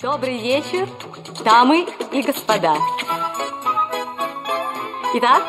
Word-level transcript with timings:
Добрый 0.00 0.40
вечер, 0.40 0.88
дамы 1.44 1.84
и 2.12 2.22
господа. 2.22 2.76
Итак, 5.14 5.42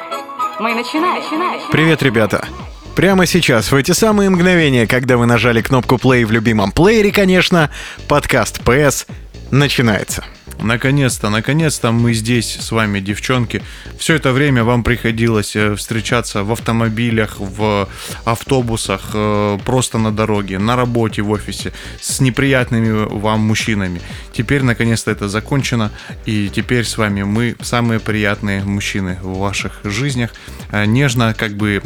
мы 0.60 0.74
начинаем. 0.74 1.22
начинаем. 1.22 1.62
Привет, 1.72 2.02
ребята! 2.02 2.48
Прямо 2.96 3.28
сейчас, 3.28 3.72
в 3.72 3.76
эти 3.76 3.92
самые 3.92 4.32
мгновения, 4.32 4.88
когда 4.88 5.18
вы 5.18 5.28
нажали 5.28 5.62
кнопку 5.62 5.98
play 5.98 6.26
в 6.26 6.32
любимом 6.32 6.72
плеере, 6.72 7.12
конечно, 7.12 7.70
подкаст 8.08 8.62
PS 8.62 9.08
начинается. 9.52 10.26
Наконец-то, 10.62 11.30
наконец-то 11.30 11.92
мы 11.92 12.14
здесь 12.14 12.58
с 12.60 12.72
вами, 12.72 13.00
девчонки. 13.00 13.62
Все 13.98 14.16
это 14.16 14.34
время 14.34 14.64
вам 14.64 14.84
приходилось 14.84 15.56
э, 15.56 15.76
встречаться 15.76 16.44
в 16.44 16.52
автомобилях, 16.52 17.40
в 17.40 17.88
автобусах, 18.26 19.12
э, 19.14 19.58
просто 19.66 19.98
на 19.98 20.12
дороге, 20.12 20.60
на 20.60 20.76
работе, 20.76 21.22
в 21.22 21.32
офисе, 21.32 21.72
с 22.02 22.20
неприятными 22.20 23.08
вам 23.10 23.40
мужчинами. 23.40 24.02
Теперь, 24.34 24.64
наконец-то, 24.64 25.12
это 25.12 25.30
закончено, 25.30 25.92
и 26.26 26.50
теперь 26.54 26.84
с 26.84 26.98
вами 26.98 27.24
мы, 27.24 27.56
самые 27.62 28.00
приятные 28.00 28.64
мужчины 28.64 29.18
в 29.22 29.38
ваших 29.40 29.80
жизнях, 29.84 30.32
э, 30.72 30.86
нежно 30.86 31.34
как 31.34 31.54
бы 31.54 31.82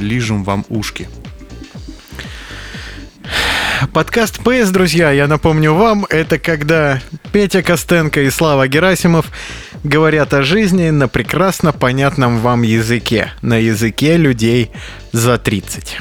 лижем 0.00 0.44
вам 0.44 0.64
ушки. 0.68 1.08
Подкаст 3.92 4.38
PS, 4.38 4.70
друзья, 4.70 5.10
я 5.10 5.26
напомню 5.26 5.74
вам, 5.74 6.06
это 6.08 6.38
когда 6.38 7.00
Петя 7.32 7.62
Костенко 7.62 8.22
и 8.22 8.30
Слава 8.30 8.68
Герасимов 8.68 9.26
говорят 9.82 10.32
о 10.32 10.42
жизни 10.42 10.90
на 10.90 11.08
прекрасно 11.08 11.72
понятном 11.72 12.38
вам 12.38 12.62
языке, 12.62 13.32
на 13.42 13.56
языке 13.56 14.16
людей 14.16 14.70
за 15.12 15.38
30. 15.38 15.98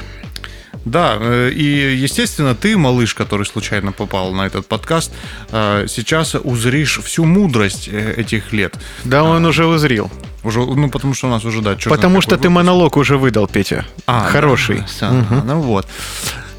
Да, 0.85 1.17
э, 1.19 1.49
и, 1.49 1.95
естественно, 1.95 2.55
ты, 2.55 2.77
малыш, 2.77 3.13
который 3.13 3.45
случайно 3.45 3.91
попал 3.91 4.33
на 4.33 4.43
этот 4.43 4.67
подкаст, 4.67 5.11
э, 5.51 5.85
сейчас 5.87 6.35
узришь 6.35 6.99
всю 7.03 7.25
мудрость 7.25 7.89
э, 7.91 8.13
этих 8.17 8.51
лет. 8.53 8.75
Да, 9.03 9.23
он 9.23 9.45
а, 9.45 9.49
уже 9.49 9.65
узрел. 9.65 10.11
Уже, 10.43 10.59
ну, 10.59 10.89
потому 10.89 11.13
что 11.13 11.27
у 11.27 11.31
нас 11.31 11.45
уже, 11.45 11.61
да, 11.61 11.77
Потому 11.85 12.21
что 12.21 12.37
ты 12.37 12.49
монолог 12.49 12.97
уже 12.97 13.17
выдал, 13.17 13.47
Петя. 13.47 13.85
А, 14.05 14.27
Хороший. 14.29 14.83
Да, 14.99 15.11
угу. 15.11 15.35
Ну 15.45 15.61
вот. 15.61 15.87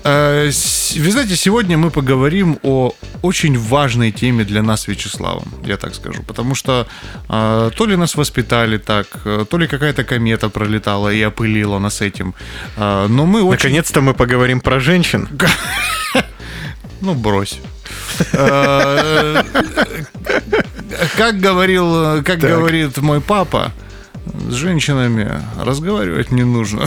Э, 0.04 0.50
вы 0.96 1.10
знаете, 1.10 1.36
сегодня 1.36 1.78
мы 1.78 1.90
поговорим 1.90 2.58
о 2.62 2.92
очень 3.22 3.58
важной 3.58 4.12
теме 4.12 4.44
для 4.44 4.62
нас 4.62 4.88
Вячеславом, 4.88 5.48
я 5.64 5.76
так 5.76 5.94
скажу. 5.94 6.22
Потому 6.22 6.54
что 6.54 6.86
э, 7.28 7.70
то 7.74 7.86
ли 7.86 7.96
нас 7.96 8.14
воспитали 8.14 8.76
так, 8.78 9.06
э, 9.24 9.46
то 9.48 9.58
ли 9.58 9.66
какая-то 9.66 10.04
комета 10.04 10.50
пролетала 10.50 11.08
и 11.08 11.22
опылила 11.22 11.78
нас 11.78 12.02
этим. 12.02 12.34
Но 12.76 13.26
мы 13.26 13.42
очень... 13.42 13.68
Наконец-то 13.68 14.00
мы 14.02 14.14
поговорим 14.14 14.60
про 14.60 14.80
женщин. 14.80 15.28
Ну, 17.00 17.14
брось. 17.14 17.60
Как 21.16 21.40
говорил, 21.40 22.22
как 22.22 22.38
говорит 22.38 22.96
мой 22.98 23.20
папа, 23.20 23.72
с 24.48 24.54
женщинами 24.54 25.40
разговаривать 25.60 26.30
не 26.30 26.44
нужно. 26.44 26.86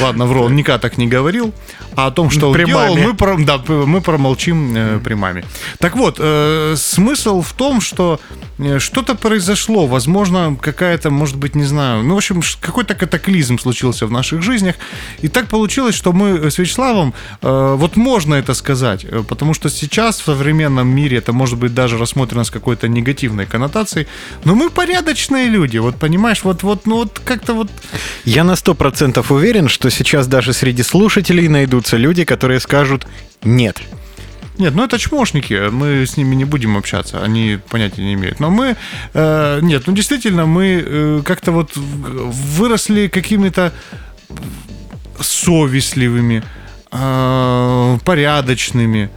Ладно, 0.00 0.26
вру, 0.26 0.42
он 0.42 0.56
никогда 0.56 0.78
так 0.78 0.98
не 0.98 1.06
говорил. 1.06 1.52
А 1.94 2.06
о 2.06 2.10
том, 2.10 2.30
что 2.30 2.50
он 2.50 2.64
делал, 2.64 2.96
мы, 2.96 4.00
промолчим 4.00 4.74
э, 4.74 4.98
при 5.00 5.14
маме. 5.14 5.44
Так 5.78 5.96
вот, 5.96 6.16
э, 6.18 6.74
смысл 6.76 7.42
в 7.42 7.52
том, 7.52 7.80
что 7.80 8.18
э, 8.58 8.78
что-то 8.78 9.14
произошло, 9.14 9.86
возможно, 9.86 10.56
какая-то, 10.60 11.10
может 11.10 11.36
быть, 11.36 11.54
не 11.54 11.64
знаю, 11.64 12.02
ну, 12.02 12.14
в 12.14 12.16
общем, 12.16 12.40
какой-то 12.60 12.94
катаклизм 12.94 13.58
случился 13.58 14.06
в 14.06 14.10
наших 14.10 14.42
жизнях. 14.42 14.76
И 15.20 15.28
так 15.28 15.48
получилось, 15.48 15.94
что 15.94 16.12
мы 16.12 16.50
с 16.50 16.58
Вячеславом, 16.58 17.12
вот 17.42 17.96
можно 17.96 18.34
это 18.34 18.54
сказать, 18.54 19.06
потому 19.28 19.54
что 19.54 19.68
сейчас 19.68 20.20
в 20.20 20.24
современном 20.24 20.88
мире 20.88 21.18
это 21.18 21.32
может 21.32 21.58
быть 21.58 21.74
даже 21.74 21.98
рассмотрено 21.98 22.44
с 22.44 22.50
какой-то 22.50 22.88
негативной 22.88 23.46
коннотацией, 23.46 24.06
но 24.44 24.54
мы 24.54 24.70
порядочные 24.92 25.48
люди, 25.48 25.78
вот 25.78 25.96
понимаешь, 25.96 26.44
вот, 26.44 26.62
вот, 26.62 26.86
ну, 26.86 26.96
вот 26.96 27.18
как-то 27.24 27.54
вот... 27.54 27.70
Я 28.24 28.44
на 28.44 28.56
сто 28.56 28.74
процентов 28.74 29.32
уверен, 29.32 29.68
что 29.68 29.90
сейчас 29.90 30.26
даже 30.26 30.52
среди 30.52 30.82
слушателей 30.82 31.48
найдут 31.48 31.62
найдутся 31.62 31.96
люди, 31.96 32.24
которые 32.24 32.60
скажут 32.60 33.06
«нет». 33.44 33.80
Нет, 34.58 34.74
ну 34.74 34.84
это 34.84 34.98
чмошники, 34.98 35.70
мы 35.70 36.04
с 36.04 36.18
ними 36.18 36.34
не 36.34 36.44
будем 36.44 36.76
общаться, 36.76 37.24
они 37.24 37.58
понятия 37.70 38.02
не 38.02 38.12
имеют. 38.14 38.38
Но 38.38 38.50
мы, 38.50 38.76
э, 39.14 39.60
нет, 39.62 39.86
ну 39.86 39.94
действительно, 39.94 40.44
мы 40.44 40.84
э, 40.84 41.22
как-то 41.24 41.52
вот 41.52 41.70
выросли 41.74 43.08
какими-то 43.08 43.72
совестливыми, 45.18 46.42
э, 46.92 47.98
порядочными, 48.04 49.08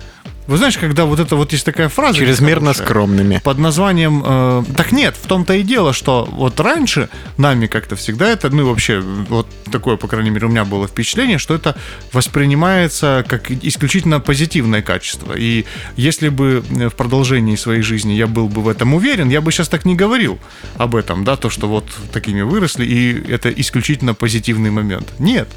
вы 0.48 0.58
знаешь, 0.58 0.78
когда 0.78 1.06
вот 1.06 1.20
это 1.20 1.36
вот 1.36 1.52
есть 1.52 1.66
такая 1.66 1.90
фраза... 1.90 2.20
Чрезмерно 2.20 2.68
хорошая, 2.68 2.86
скромными. 2.86 3.42
Под 3.44 3.58
названием... 3.58 4.24
Э, 4.26 4.64
так 4.76 4.92
нет, 4.92 5.16
в 5.22 5.28
том-то 5.28 5.56
и 5.56 5.64
дело, 5.64 5.92
что 5.94 6.28
вот 6.32 6.60
раньше 6.60 7.10
нами 7.38 7.68
как-то 7.68 7.96
всегда 7.96 8.30
это... 8.30 8.50
Ну 8.50 8.62
и 8.62 8.66
вообще, 8.66 9.00
вот 9.00 9.48
такое, 9.72 9.98
по 9.98 10.08
крайней 10.08 10.30
мере, 10.30 10.46
у 10.46 10.50
меня 10.50 10.66
было 10.66 10.88
впечатление, 10.88 11.38
что 11.38 11.56
это 11.56 11.76
воспринимается 12.14 13.26
как 13.28 13.50
исключительно 13.50 14.20
позитивное 14.20 14.82
качество. 14.82 15.34
И 15.36 15.66
если 15.96 16.30
бы 16.30 16.64
в 16.70 16.96
продолжении 16.96 17.56
своей 17.56 17.82
жизни 17.82 18.14
я 18.14 18.28
был 18.28 18.48
бы 18.48 18.62
в 18.62 18.68
этом 18.68 18.94
уверен, 18.94 19.30
я 19.30 19.42
бы 19.42 19.52
сейчас 19.52 19.68
так 19.68 19.86
не 19.86 19.96
говорил 19.96 20.38
об 20.78 20.96
этом, 20.96 21.24
да, 21.24 21.38
то, 21.38 21.50
что 21.50 21.68
вот 21.68 21.86
такими 22.14 22.42
выросли, 22.42 22.86
и 22.86 23.32
это 23.32 23.50
исключительно 23.50 24.14
позитивный 24.14 24.70
момент. 24.70 25.08
Нет. 25.18 25.48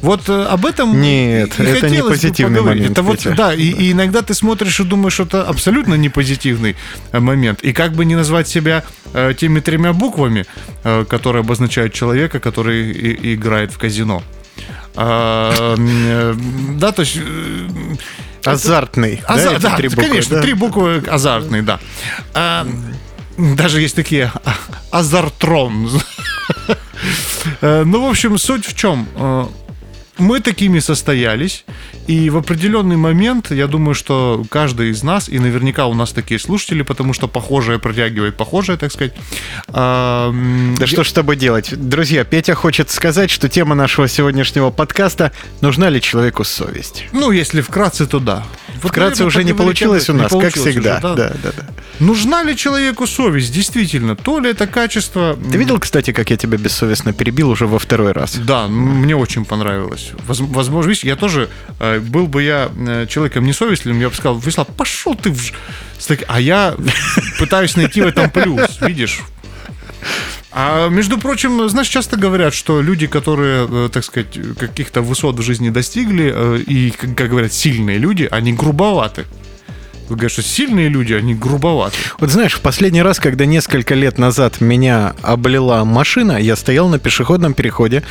Вот 0.00 0.28
э, 0.28 0.44
об 0.44 0.64
этом... 0.64 1.00
Нет, 1.00 1.58
это 1.58 1.90
не 1.90 2.02
позитивный 2.02 2.60
момент. 2.60 2.92
Это 2.92 3.02
вот, 3.02 3.26
да, 3.36 3.52
и, 3.52 3.62
и 3.62 3.92
иногда 3.92 4.22
ты 4.28 4.34
смотришь 4.34 4.80
и 4.80 4.84
думаешь, 4.84 5.20
это 5.20 5.48
абсолютно 5.48 5.94
не 5.94 6.10
позитивный 6.10 6.76
э, 7.12 7.20
момент. 7.20 7.60
И 7.64 7.72
как 7.72 7.92
бы 7.92 8.04
не 8.04 8.16
назвать 8.16 8.46
себя 8.46 8.82
э, 9.14 9.32
теми 9.34 9.60
тремя 9.60 9.92
буквами, 9.92 10.44
э, 10.84 11.04
которые 11.08 11.40
обозначают 11.40 11.94
человека, 11.94 12.38
который 12.38 12.92
и, 12.92 13.34
играет 13.34 13.72
в 13.72 13.78
казино. 13.78 14.22
А, 14.96 15.74
э, 15.78 16.34
да, 16.78 16.92
то 16.92 17.02
есть... 17.02 17.16
Э, 17.16 17.68
азартный. 18.44 19.22
Азар, 19.26 19.60
да, 19.60 19.70
да 19.70 19.76
три 19.76 19.88
буквы, 19.88 20.08
конечно, 20.08 20.36
да? 20.36 20.42
три 20.42 20.54
буквы 20.54 21.02
азартный, 21.08 21.62
да. 21.62 21.80
А, 22.34 22.66
даже 23.38 23.80
есть 23.80 23.96
такие 23.96 24.30
а, 24.44 24.54
азартрон. 24.90 25.90
Ну, 27.62 28.06
в 28.06 28.10
общем, 28.10 28.36
суть 28.38 28.66
в 28.66 28.74
чем? 28.74 29.06
мы 30.18 30.40
такими 30.40 30.80
состоялись, 30.80 31.64
и 32.08 32.30
в 32.30 32.38
определенный 32.38 32.96
момент, 32.96 33.50
я 33.50 33.66
думаю, 33.66 33.94
что 33.94 34.42
каждый 34.50 34.88
из 34.88 35.02
нас, 35.02 35.28
и 35.28 35.38
наверняка 35.38 35.86
у 35.86 35.94
нас 35.94 36.12
такие 36.12 36.40
слушатели, 36.40 36.80
потому 36.80 37.12
что 37.12 37.28
похожее 37.28 37.78
протягивает 37.78 38.36
похожее, 38.36 38.78
так 38.78 38.90
сказать. 38.90 39.14
Да 39.68 40.32
я... 40.32 40.86
что 40.86 41.04
ж 41.04 41.08
с 41.08 41.12
тобой 41.12 41.36
делать? 41.36 41.74
Друзья, 41.76 42.24
Петя 42.24 42.54
хочет 42.54 42.88
сказать, 42.90 43.30
что 43.30 43.50
тема 43.50 43.74
нашего 43.74 44.08
сегодняшнего 44.08 44.70
подкаста 44.70 45.32
«Нужна 45.60 45.90
ли 45.90 46.00
человеку 46.00 46.44
совесть?» 46.44 47.04
Ну, 47.12 47.30
если 47.30 47.60
вкратце, 47.60 48.06
то 48.06 48.20
да. 48.20 48.42
Вот, 48.82 48.90
вкратце 48.90 49.24
уже 49.24 49.44
не 49.44 49.52
получилось 49.52 50.08
у 50.08 50.14
нас, 50.14 50.32
как 50.32 50.54
всегда. 50.54 50.98
Уже, 50.98 51.02
да? 51.02 51.14
Да, 51.14 51.32
да, 51.42 51.52
да. 51.56 51.66
Нужна 52.00 52.42
ли 52.42 52.56
человеку 52.56 53.06
совесть? 53.06 53.52
Действительно, 53.52 54.16
то 54.16 54.38
ли 54.38 54.50
это 54.50 54.66
качество... 54.66 55.36
Ты 55.50 55.58
видел, 55.58 55.78
кстати, 55.78 56.12
как 56.12 56.30
я 56.30 56.36
тебя 56.36 56.56
бессовестно 56.56 57.12
перебил 57.12 57.50
уже 57.50 57.66
во 57.66 57.78
второй 57.78 58.12
раз? 58.12 58.36
Да, 58.36 58.68
мне 58.68 59.16
очень 59.16 59.44
понравилось. 59.44 60.12
Возможно, 60.26 60.88
видишь, 60.88 61.04
я 61.04 61.16
тоже, 61.16 61.48
э, 61.80 61.97
был 62.00 62.26
бы 62.26 62.42
я 62.42 62.70
э, 62.76 63.06
человеком 63.08 63.44
несовестливым, 63.44 64.00
я 64.00 64.08
бы 64.08 64.14
сказал, 64.14 64.38
Вячеслав, 64.38 64.68
пошел 64.68 65.14
ты 65.14 65.30
в... 65.30 65.52
А 66.26 66.40
я 66.40 66.76
пытаюсь 67.38 67.76
найти 67.76 68.00
в 68.00 68.06
этом 68.06 68.30
плюс, 68.30 68.80
видишь? 68.80 69.20
А 70.50 70.88
между 70.88 71.18
прочим, 71.18 71.68
знаешь, 71.68 71.88
часто 71.88 72.16
говорят, 72.16 72.54
что 72.54 72.80
люди, 72.80 73.06
которые, 73.06 73.68
э, 73.70 73.88
так 73.92 74.04
сказать, 74.04 74.38
каких-то 74.58 75.02
высот 75.02 75.36
в 75.36 75.42
жизни 75.42 75.70
достигли, 75.70 76.62
и, 76.66 76.90
как 76.90 77.28
говорят, 77.28 77.52
сильные 77.52 77.98
люди, 77.98 78.28
они 78.30 78.52
грубоваты. 78.52 79.26
Вы 80.08 80.16
говорите, 80.16 80.40
что 80.40 80.50
сильные 80.50 80.88
люди, 80.88 81.12
они 81.12 81.34
грубоваты. 81.34 81.96
Вот 82.18 82.30
знаешь, 82.30 82.54
в 82.54 82.60
последний 82.60 83.02
раз, 83.02 83.18
когда 83.18 83.44
несколько 83.44 83.94
лет 83.94 84.16
назад 84.18 84.60
меня 84.60 85.14
облила 85.22 85.84
машина, 85.84 86.38
я 86.40 86.56
стоял 86.56 86.88
на 86.88 86.98
пешеходном 86.98 87.52
переходе, 87.54 88.02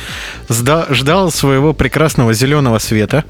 ждал 0.48 1.32
своего 1.32 1.72
прекрасного 1.72 2.32
зеленого 2.34 2.78
света, 2.78 3.24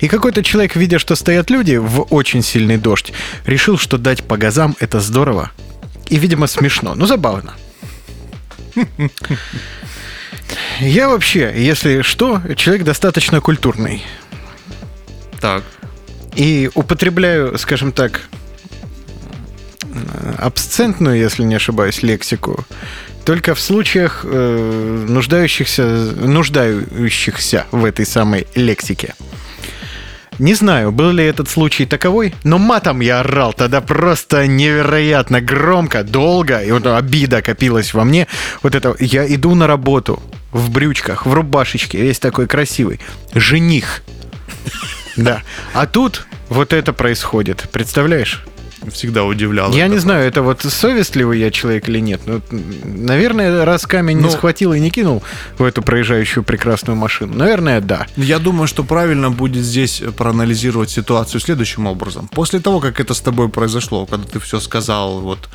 и 0.00 0.08
какой-то 0.08 0.44
человек, 0.44 0.76
видя, 0.76 0.98
что 0.98 1.16
стоят 1.16 1.50
люди 1.50 1.76
в 1.76 2.02
очень 2.10 2.42
сильный 2.42 2.76
дождь, 2.76 3.12
решил, 3.44 3.76
что 3.76 3.98
дать 3.98 4.22
по 4.22 4.36
газам 4.36 4.76
это 4.78 5.00
здорово. 5.00 5.50
И, 6.08 6.16
видимо, 6.16 6.46
смешно, 6.46 6.94
но 6.94 7.06
забавно. 7.06 7.54
Я 10.80 11.08
вообще, 11.08 11.52
если 11.56 12.02
что, 12.02 12.40
человек 12.56 12.84
достаточно 12.84 13.40
культурный. 13.40 14.04
Так. 15.40 15.64
И 16.34 16.70
употребляю, 16.74 17.58
скажем 17.58 17.92
так, 17.92 18.22
абсцентную, 20.38 21.18
если 21.18 21.42
не 21.42 21.54
ошибаюсь, 21.54 22.02
лексику, 22.02 22.64
только 23.24 23.54
в 23.54 23.60
случаях 23.60 24.24
э, 24.24 25.06
нуждающихся, 25.08 25.84
нуждающихся 25.84 27.66
в 27.70 27.84
этой 27.84 28.06
самой 28.06 28.46
лексике. 28.54 29.14
Не 30.38 30.54
знаю, 30.54 30.90
был 30.90 31.10
ли 31.10 31.24
этот 31.24 31.48
случай 31.48 31.86
таковой, 31.86 32.34
но 32.42 32.58
матом 32.58 33.00
я 33.00 33.20
орал 33.20 33.52
тогда 33.52 33.80
просто 33.80 34.46
невероятно 34.46 35.40
громко, 35.40 36.02
долго, 36.02 36.60
и 36.62 36.72
вот 36.72 36.86
обида 36.86 37.42
копилась 37.42 37.94
во 37.94 38.04
мне. 38.04 38.26
Вот 38.62 38.74
это, 38.74 38.96
я 38.98 39.26
иду 39.32 39.54
на 39.54 39.66
работу 39.66 40.22
в 40.50 40.70
брючках, 40.70 41.26
в 41.26 41.32
рубашечке, 41.32 41.98
весь 41.98 42.18
такой 42.18 42.46
красивый. 42.46 42.98
Жених. 43.34 44.02
Да. 45.16 45.42
А 45.74 45.86
тут 45.86 46.26
вот 46.48 46.72
это 46.72 46.92
происходит. 46.92 47.68
Представляешь? 47.72 48.44
Всегда 48.90 49.24
удивлял. 49.24 49.72
Я 49.72 49.88
не 49.88 49.98
знаю, 49.98 50.26
это 50.26 50.42
вот 50.42 50.62
совестливый 50.62 51.38
я 51.38 51.50
человек 51.50 51.88
или 51.88 52.00
нет. 52.00 52.20
Ну, 52.26 52.40
наверное, 52.84 53.64
раз 53.64 53.86
камень 53.86 54.18
ну, 54.18 54.28
не 54.28 54.30
схватил 54.30 54.72
и 54.72 54.80
не 54.80 54.90
кинул 54.90 55.22
в 55.58 55.64
эту 55.64 55.82
проезжающую 55.82 56.42
прекрасную 56.42 56.96
машину. 56.96 57.34
Наверное, 57.34 57.80
да. 57.80 58.06
Я 58.16 58.38
думаю, 58.38 58.66
что 58.66 58.84
правильно 58.84 59.30
будет 59.30 59.64
здесь 59.64 60.02
проанализировать 60.16 60.90
ситуацию 60.90 61.40
следующим 61.40 61.86
образом. 61.86 62.28
После 62.28 62.60
того, 62.60 62.80
как 62.80 63.00
это 63.00 63.14
с 63.14 63.20
тобой 63.20 63.48
произошло, 63.48 64.06
когда 64.06 64.26
ты 64.26 64.40
все 64.40 64.60
сказал, 64.60 65.20
вот 65.20 65.48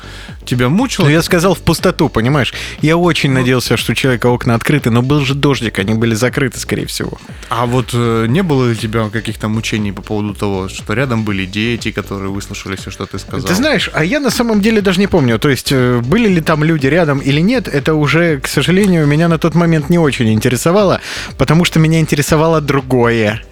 тебя 0.44 0.68
мучило. 0.68 1.04
Ну, 1.04 1.10
я 1.10 1.22
сказал 1.22 1.54
в 1.54 1.60
пустоту, 1.60 2.08
понимаешь? 2.08 2.54
Я 2.80 2.96
очень 2.96 3.30
ну, 3.30 3.40
надеялся, 3.40 3.76
что 3.76 3.92
у 3.92 3.94
человека 3.94 4.26
окна 4.26 4.54
открыты, 4.54 4.90
но 4.90 5.02
был 5.02 5.20
же 5.24 5.34
дождик, 5.34 5.78
они 5.78 5.94
были 5.94 6.14
закрыты, 6.14 6.58
скорее 6.58 6.86
всего. 6.86 7.18
А 7.48 7.66
вот 7.66 7.90
э, 7.92 8.26
не 8.28 8.42
было 8.42 8.66
ли 8.66 8.72
у 8.72 8.74
тебя 8.74 9.08
каких-то 9.10 9.48
мучений 9.48 9.92
по 9.92 10.02
поводу 10.02 10.34
того, 10.34 10.68
что 10.68 10.92
рядом 10.94 11.24
были 11.24 11.44
дети, 11.44 11.90
которые 11.90 12.30
выслушали 12.30 12.76
все, 12.76 12.90
что 12.90 13.06
ты 13.06 13.17
сказал. 13.18 13.46
Ты 13.46 13.54
знаешь, 13.54 13.90
а 13.92 14.04
я 14.04 14.20
на 14.20 14.30
самом 14.30 14.60
деле 14.60 14.80
даже 14.80 15.00
не 15.00 15.06
помню. 15.06 15.38
То 15.38 15.48
есть, 15.48 15.72
э, 15.72 16.00
были 16.00 16.28
ли 16.28 16.40
там 16.40 16.64
люди 16.64 16.86
рядом 16.86 17.18
или 17.18 17.40
нет, 17.40 17.68
это 17.68 17.94
уже, 17.94 18.40
к 18.40 18.48
сожалению, 18.48 19.06
меня 19.06 19.28
на 19.28 19.38
тот 19.38 19.54
момент 19.54 19.90
не 19.90 19.98
очень 19.98 20.32
интересовало, 20.32 21.00
потому 21.36 21.64
что 21.64 21.78
меня 21.78 22.00
интересовало 22.00 22.60
другое. 22.60 23.42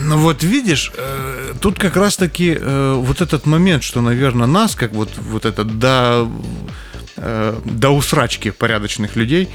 Ну 0.00 0.18
вот 0.18 0.42
видишь, 0.42 0.92
э, 0.96 1.54
тут 1.60 1.78
как 1.78 1.96
раз-таки 1.96 2.56
э, 2.58 2.94
вот 2.96 3.20
этот 3.20 3.46
момент, 3.46 3.82
что, 3.82 4.00
наверное, 4.00 4.46
нас, 4.46 4.74
как 4.74 4.92
вот, 4.92 5.10
вот 5.18 5.44
это 5.44 5.64
до, 5.64 6.28
до 7.64 7.90
усрачки 7.90 8.50
порядочных 8.50 9.16
людей, 9.16 9.48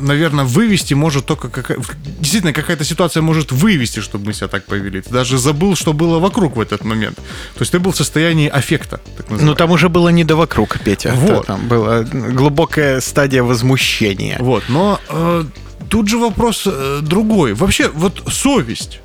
наверное, 0.00 0.44
вывести 0.44 0.94
может 0.94 1.26
только 1.26 1.48
какая... 1.48 1.78
Действительно, 2.18 2.52
какая-то 2.52 2.84
ситуация 2.84 3.22
может 3.22 3.52
вывести, 3.52 4.00
чтобы 4.00 4.26
мы 4.26 4.32
себя 4.32 4.48
так 4.48 4.64
повели. 4.64 5.00
Ты 5.00 5.10
даже 5.10 5.38
забыл, 5.38 5.76
что 5.76 5.92
было 5.92 6.18
вокруг 6.18 6.56
в 6.56 6.60
этот 6.60 6.84
момент. 6.84 7.16
То 7.16 7.60
есть 7.60 7.72
ты 7.72 7.78
был 7.78 7.92
в 7.92 7.96
состоянии 7.96 8.48
аффекта. 8.48 9.00
ну, 9.28 9.54
там 9.54 9.70
уже 9.70 9.88
было 9.88 10.08
не 10.08 10.24
до 10.24 10.36
вокруг, 10.36 10.78
Петя. 10.80 11.12
Вот. 11.14 11.46
Там 11.46 11.68
была 11.68 12.02
глубокая 12.02 13.00
стадия 13.00 13.42
возмущения. 13.42 14.36
Вот, 14.40 14.64
но 14.68 15.00
э, 15.08 15.44
тут 15.88 16.08
же 16.08 16.18
вопрос 16.18 16.64
э, 16.66 17.00
другой. 17.02 17.54
Вообще, 17.54 17.88
вот 17.88 18.22
совесть. 18.28 19.00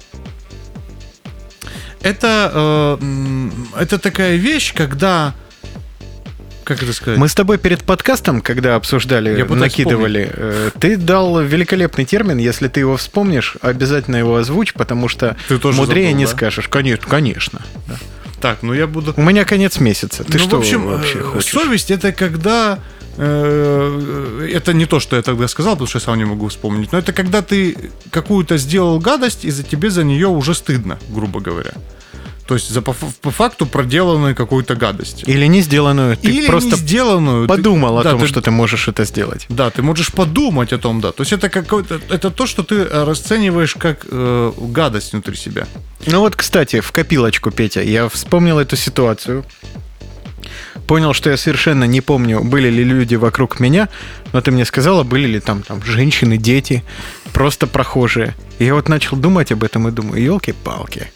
Это, 2.01 2.97
э, 3.01 3.49
это 3.79 3.97
такая 3.97 4.35
вещь, 4.35 4.73
когда 4.73 5.33
как 6.65 6.83
это 6.83 6.91
сказать? 6.91 7.19
Мы 7.19 7.29
с 7.29 7.35
тобой 7.35 7.57
перед 7.57 7.83
подкастом, 7.83 8.41
когда 8.41 8.75
обсуждали, 8.75 9.37
Я 9.37 9.45
накидывали, 9.45 10.29
э, 10.33 10.71
ты 10.79 10.97
дал 10.97 11.41
великолепный 11.41 12.05
термин, 12.05 12.37
если 12.37 12.67
ты 12.67 12.81
его 12.81 12.97
вспомнишь, 12.97 13.55
обязательно 13.61 14.17
его 14.17 14.35
озвучь, 14.35 14.73
потому 14.73 15.07
что 15.07 15.37
ты 15.47 15.57
тоже 15.57 15.77
мудрее 15.77 16.07
забыл, 16.07 16.17
не 16.17 16.25
да? 16.25 16.31
скажешь. 16.31 16.67
Конечно, 16.67 17.07
конечно. 17.07 17.61
Да. 17.87 17.95
Так, 18.41 18.63
ну 18.63 18.73
я 18.73 18.87
буду... 18.87 19.13
У 19.15 19.21
меня 19.21 19.45
конец 19.45 19.79
месяца. 19.79 20.23
Ты 20.23 20.37
ну, 20.37 20.39
что 20.39 20.57
в 20.57 20.59
общем, 20.59 20.85
вообще 20.85 21.19
э, 21.19 21.21
хочешь? 21.21 21.51
Совесть 21.51 21.91
это 21.91 22.11
когда 22.11 22.79
э, 23.17 24.49
это 24.53 24.73
не 24.73 24.85
то, 24.85 24.99
что 24.99 25.15
я 25.15 25.21
тогда 25.21 25.47
сказал, 25.47 25.73
потому 25.73 25.87
что 25.87 25.99
я 25.99 26.01
сам 26.05 26.17
не 26.17 26.25
могу 26.25 26.47
вспомнить, 26.49 26.91
но 26.91 26.97
это 26.97 27.13
когда 27.13 27.41
ты 27.41 27.91
какую-то 28.09 28.57
сделал 28.57 28.99
гадость, 28.99 29.45
и 29.45 29.51
за 29.51 29.63
тебе 29.63 29.89
за 29.89 30.03
нее 30.03 30.27
уже 30.27 30.53
стыдно, 30.53 30.99
грубо 31.09 31.39
говоря. 31.39 31.71
То 32.47 32.53
есть 32.53 32.69
за, 32.69 32.81
по, 32.81 32.93
по 32.93 33.31
факту 33.31 33.65
проделанную 33.65 34.35
какую-то 34.35 34.75
гадость. 34.75 35.23
Или 35.27 35.47
не 35.47 35.61
сделанную. 35.61 36.15
Ты 36.15 36.29
Или 36.29 36.47
просто 36.47 36.71
не 36.71 36.75
сделанную. 36.75 37.47
Подумал 37.47 37.95
ты, 37.95 38.01
о 38.01 38.03
да, 38.03 38.11
том, 38.11 38.19
ты, 38.19 38.27
что 38.27 38.41
ты 38.41 38.51
можешь 38.51 38.87
это 38.87 39.03
сделать. 39.05 39.45
Да, 39.49 39.71
ты 39.71 39.81
можешь 39.81 40.11
подумать 40.11 40.71
о 40.71 40.77
том, 40.77 41.01
да. 41.01 41.11
То 41.11 41.21
есть 41.21 41.33
это 41.33 41.49
какой-то, 41.49 41.99
это 42.09 42.29
то, 42.29 42.45
что 42.45 42.61
ты 42.61 42.75
э, 42.75 43.03
расцениваешь 43.03 43.73
как 43.73 44.05
э, 44.09 44.51
гадость 44.57 45.13
внутри 45.13 45.35
себя. 45.35 45.67
Ну 46.05 46.19
вот, 46.19 46.35
кстати, 46.35 46.81
в 46.81 46.91
копилочку, 46.91 47.49
Петя, 47.49 47.81
я 47.81 48.07
вспомнил 48.09 48.59
эту 48.59 48.75
ситуацию. 48.75 49.43
Понял, 50.87 51.13
что 51.13 51.31
я 51.31 51.37
совершенно 51.37 51.85
не 51.85 52.01
помню, 52.01 52.43
были 52.43 52.69
ли 52.69 52.83
люди 52.83 53.15
вокруг 53.15 53.59
меня, 53.59 53.89
но 54.33 54.41
ты 54.41 54.51
мне 54.51 54.65
сказала, 54.65 55.03
были 55.03 55.27
ли 55.27 55.39
там, 55.39 55.63
там 55.63 55.81
женщины, 55.83 56.37
дети, 56.37 56.83
просто 57.33 57.65
прохожие. 57.65 58.35
И 58.59 58.65
я 58.65 58.75
вот 58.75 58.87
начал 58.87 59.17
думать 59.17 59.51
об 59.51 59.63
этом 59.63 59.87
и 59.87 59.91
думаю, 59.91 60.21
елки-палки. 60.21 61.11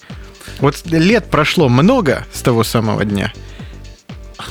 Вот 0.60 0.86
лет 0.86 1.30
прошло 1.30 1.70
много 1.70 2.26
с 2.34 2.42
того 2.42 2.64
самого 2.64 3.06
дня. 3.06 3.32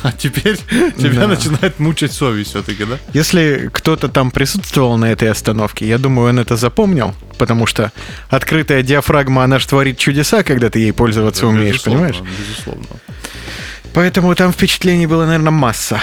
А 0.03 0.13
теперь 0.13 0.57
тебя 0.99 1.21
да. 1.21 1.29
начинает 1.29 1.79
мучить 1.79 2.13
совесть 2.13 2.51
все-таки, 2.51 2.85
да? 2.85 2.99
Если 3.15 3.71
кто-то 3.73 4.09
там 4.09 4.31
присутствовал 4.31 4.99
на 4.99 5.11
этой 5.11 5.31
остановке, 5.31 5.89
я 5.89 5.99
думаю, 5.99 6.29
он 6.29 6.39
это 6.39 6.57
запомнил, 6.57 7.15
потому 7.39 7.67
что 7.67 7.91
открытая 8.29 8.83
диафрагма, 8.83 9.45
она 9.45 9.59
же 9.59 9.67
творит 9.67 9.97
чудеса, 9.99 10.43
когда 10.43 10.69
ты 10.69 10.81
ей 10.81 10.93
пользоваться 10.93 11.43
да, 11.43 11.49
умеешь, 11.49 11.83
понимаешь? 11.83 12.21
Безусловно. 12.39 12.85
Поэтому 13.95 14.35
там 14.35 14.53
впечатлений 14.53 15.07
было, 15.07 15.25
наверное, 15.25 15.51
масса. 15.51 16.01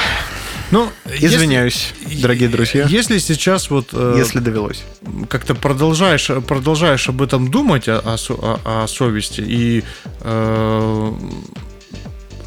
Ну, 0.72 0.90
извиняюсь, 1.06 1.94
если, 2.06 2.22
дорогие 2.22 2.50
друзья. 2.50 2.86
Если 2.88 3.20
сейчас 3.20 3.70
вот... 3.70 3.90
Э, 3.94 4.16
если 4.18 4.40
довелось. 4.40 4.84
Как-то 5.30 5.56
продолжаешь, 5.56 6.30
продолжаешь 6.48 7.08
об 7.10 7.22
этом 7.22 7.50
думать, 7.52 7.88
о, 7.88 8.00
о, 8.00 8.60
о 8.66 8.88
совести, 8.88 9.42
и 9.42 9.84
э, 10.22 11.12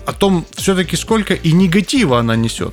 о 0.09 0.13
том 0.15 0.47
все-таки 0.57 0.97
сколько 0.97 1.35
и 1.35 1.53
негатива 1.53 2.19
она 2.19 2.35
несет. 2.35 2.73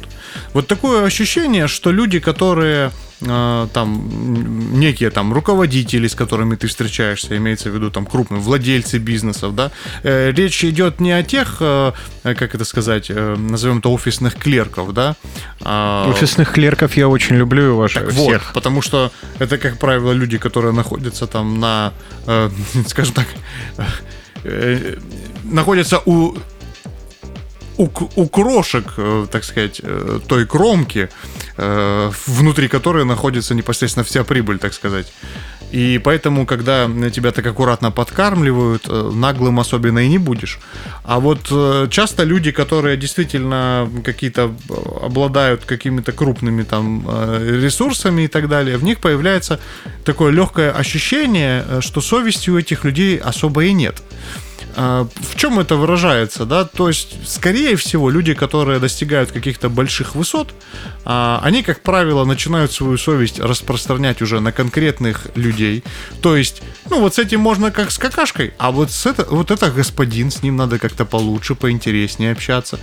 Вот 0.54 0.68
такое 0.68 1.04
ощущение, 1.04 1.68
что 1.68 1.92
люди, 1.92 2.20
которые 2.20 2.92
э, 3.20 3.68
там 3.74 4.80
некие 4.80 5.10
там 5.10 5.34
руководители, 5.34 6.08
с 6.08 6.16
которыми 6.16 6.56
ты 6.56 6.68
встречаешься, 6.68 7.36
имеется 7.36 7.70
в 7.70 7.76
виду 7.76 7.92
там 7.92 8.06
крупные 8.06 8.40
владельцы 8.40 9.00
бизнесов, 9.00 9.54
да, 9.54 9.72
э, 10.04 10.32
речь 10.32 10.64
идет 10.64 11.02
не 11.02 11.12
о 11.12 11.24
тех, 11.24 11.58
э, 11.60 11.92
как 12.24 12.56
это 12.56 12.64
сказать, 12.64 13.10
назовем 13.10 13.80
это 13.80 13.90
офисных 13.90 14.36
клерков, 14.36 14.94
да. 14.94 15.18
А... 15.60 16.10
Офисных 16.10 16.54
клерков 16.54 16.96
я 16.96 17.10
очень 17.10 17.36
люблю 17.36 17.66
и 17.66 17.70
уважаю 17.70 18.08
так 18.08 18.16
всех. 18.16 18.46
Вот, 18.46 18.54
потому 18.54 18.82
что 18.82 19.12
это, 19.40 19.58
как 19.58 19.78
правило, 19.78 20.14
люди, 20.14 20.38
которые 20.38 20.72
находятся 20.72 21.28
там 21.28 21.60
на, 21.60 21.92
скажем 22.88 23.14
так, 23.14 23.28
находятся 25.44 26.02
у 26.06 26.38
у, 27.78 27.90
у 28.16 28.28
крошек, 28.28 28.86
э, 28.98 29.28
так 29.32 29.44
сказать, 29.44 29.82
э, 29.84 30.20
той 30.28 30.46
кромки, 30.46 31.10
э, 31.58 32.12
внутри 32.28 32.68
которой 32.68 33.06
находится 33.06 33.56
непосредственно 33.56 34.04
вся 34.04 34.24
прибыль, 34.24 34.60
так 34.60 34.74
сказать. 34.74 35.12
И 35.72 36.00
поэтому, 36.04 36.46
когда 36.46 36.90
тебя 37.10 37.32
так 37.32 37.46
аккуратно 37.48 37.92
подкармливают, 37.92 38.88
наглым 39.14 39.60
особенно 39.60 40.00
и 40.00 40.08
не 40.08 40.20
будешь. 40.20 40.60
А 41.04 41.20
вот 41.20 41.52
часто 41.90 42.24
люди, 42.24 42.52
которые 42.52 42.98
действительно 42.98 43.90
какие-то 44.06 44.56
обладают 45.02 45.66
какими-то 45.66 46.12
крупными 46.12 46.64
там 46.64 47.06
ресурсами 47.62 48.22
и 48.22 48.28
так 48.28 48.48
далее, 48.48 48.78
в 48.78 48.84
них 48.84 49.00
появляется 49.00 49.60
такое 50.06 50.32
легкое 50.32 50.72
ощущение, 50.72 51.66
что 51.82 52.00
совести 52.00 52.52
у 52.52 52.58
этих 52.58 52.86
людей 52.86 53.18
особо 53.18 53.66
и 53.66 53.74
нет. 53.74 54.02
А, 54.76 55.08
в 55.16 55.36
чем 55.36 55.60
это 55.60 55.76
выражается, 55.76 56.46
да? 56.46 56.66
То 56.66 56.90
есть, 56.90 57.28
скорее 57.28 57.76
всего, 57.78 58.10
люди, 58.10 58.34
которые 58.34 58.80
достигают 58.80 59.32
каких-то 59.32 59.70
больших 59.70 60.16
высот, 60.16 60.54
а, 61.06 61.40
они, 61.44 61.64
как 61.64 61.82
правило, 61.82 62.26
начинают 62.26 62.74
свою 62.74 62.98
совесть 62.98 63.40
распространять 63.40 64.22
уже 64.22 64.42
на 64.42 64.52
конкретных 64.52 65.28
людей. 65.36 65.84
То 66.22 66.36
есть, 66.36 66.62
ну 66.90 67.00
вот 67.00 67.16
с 67.16 67.20
этим 67.20 67.40
можно 67.40 67.72
как 67.72 67.90
с 67.90 67.98
какашкой, 67.98 68.54
а 68.58 68.72
вот 68.72 68.92
с 68.92 69.06
это, 69.06 69.26
вот 69.30 69.50
это 69.50 69.72
господин, 69.72 70.30
с 70.30 70.44
ним 70.44 70.58
надо 70.58 70.78
как-то 70.78 71.06
получше, 71.06 71.56
поинтереснее 71.56 72.34
общаться. 72.34 72.78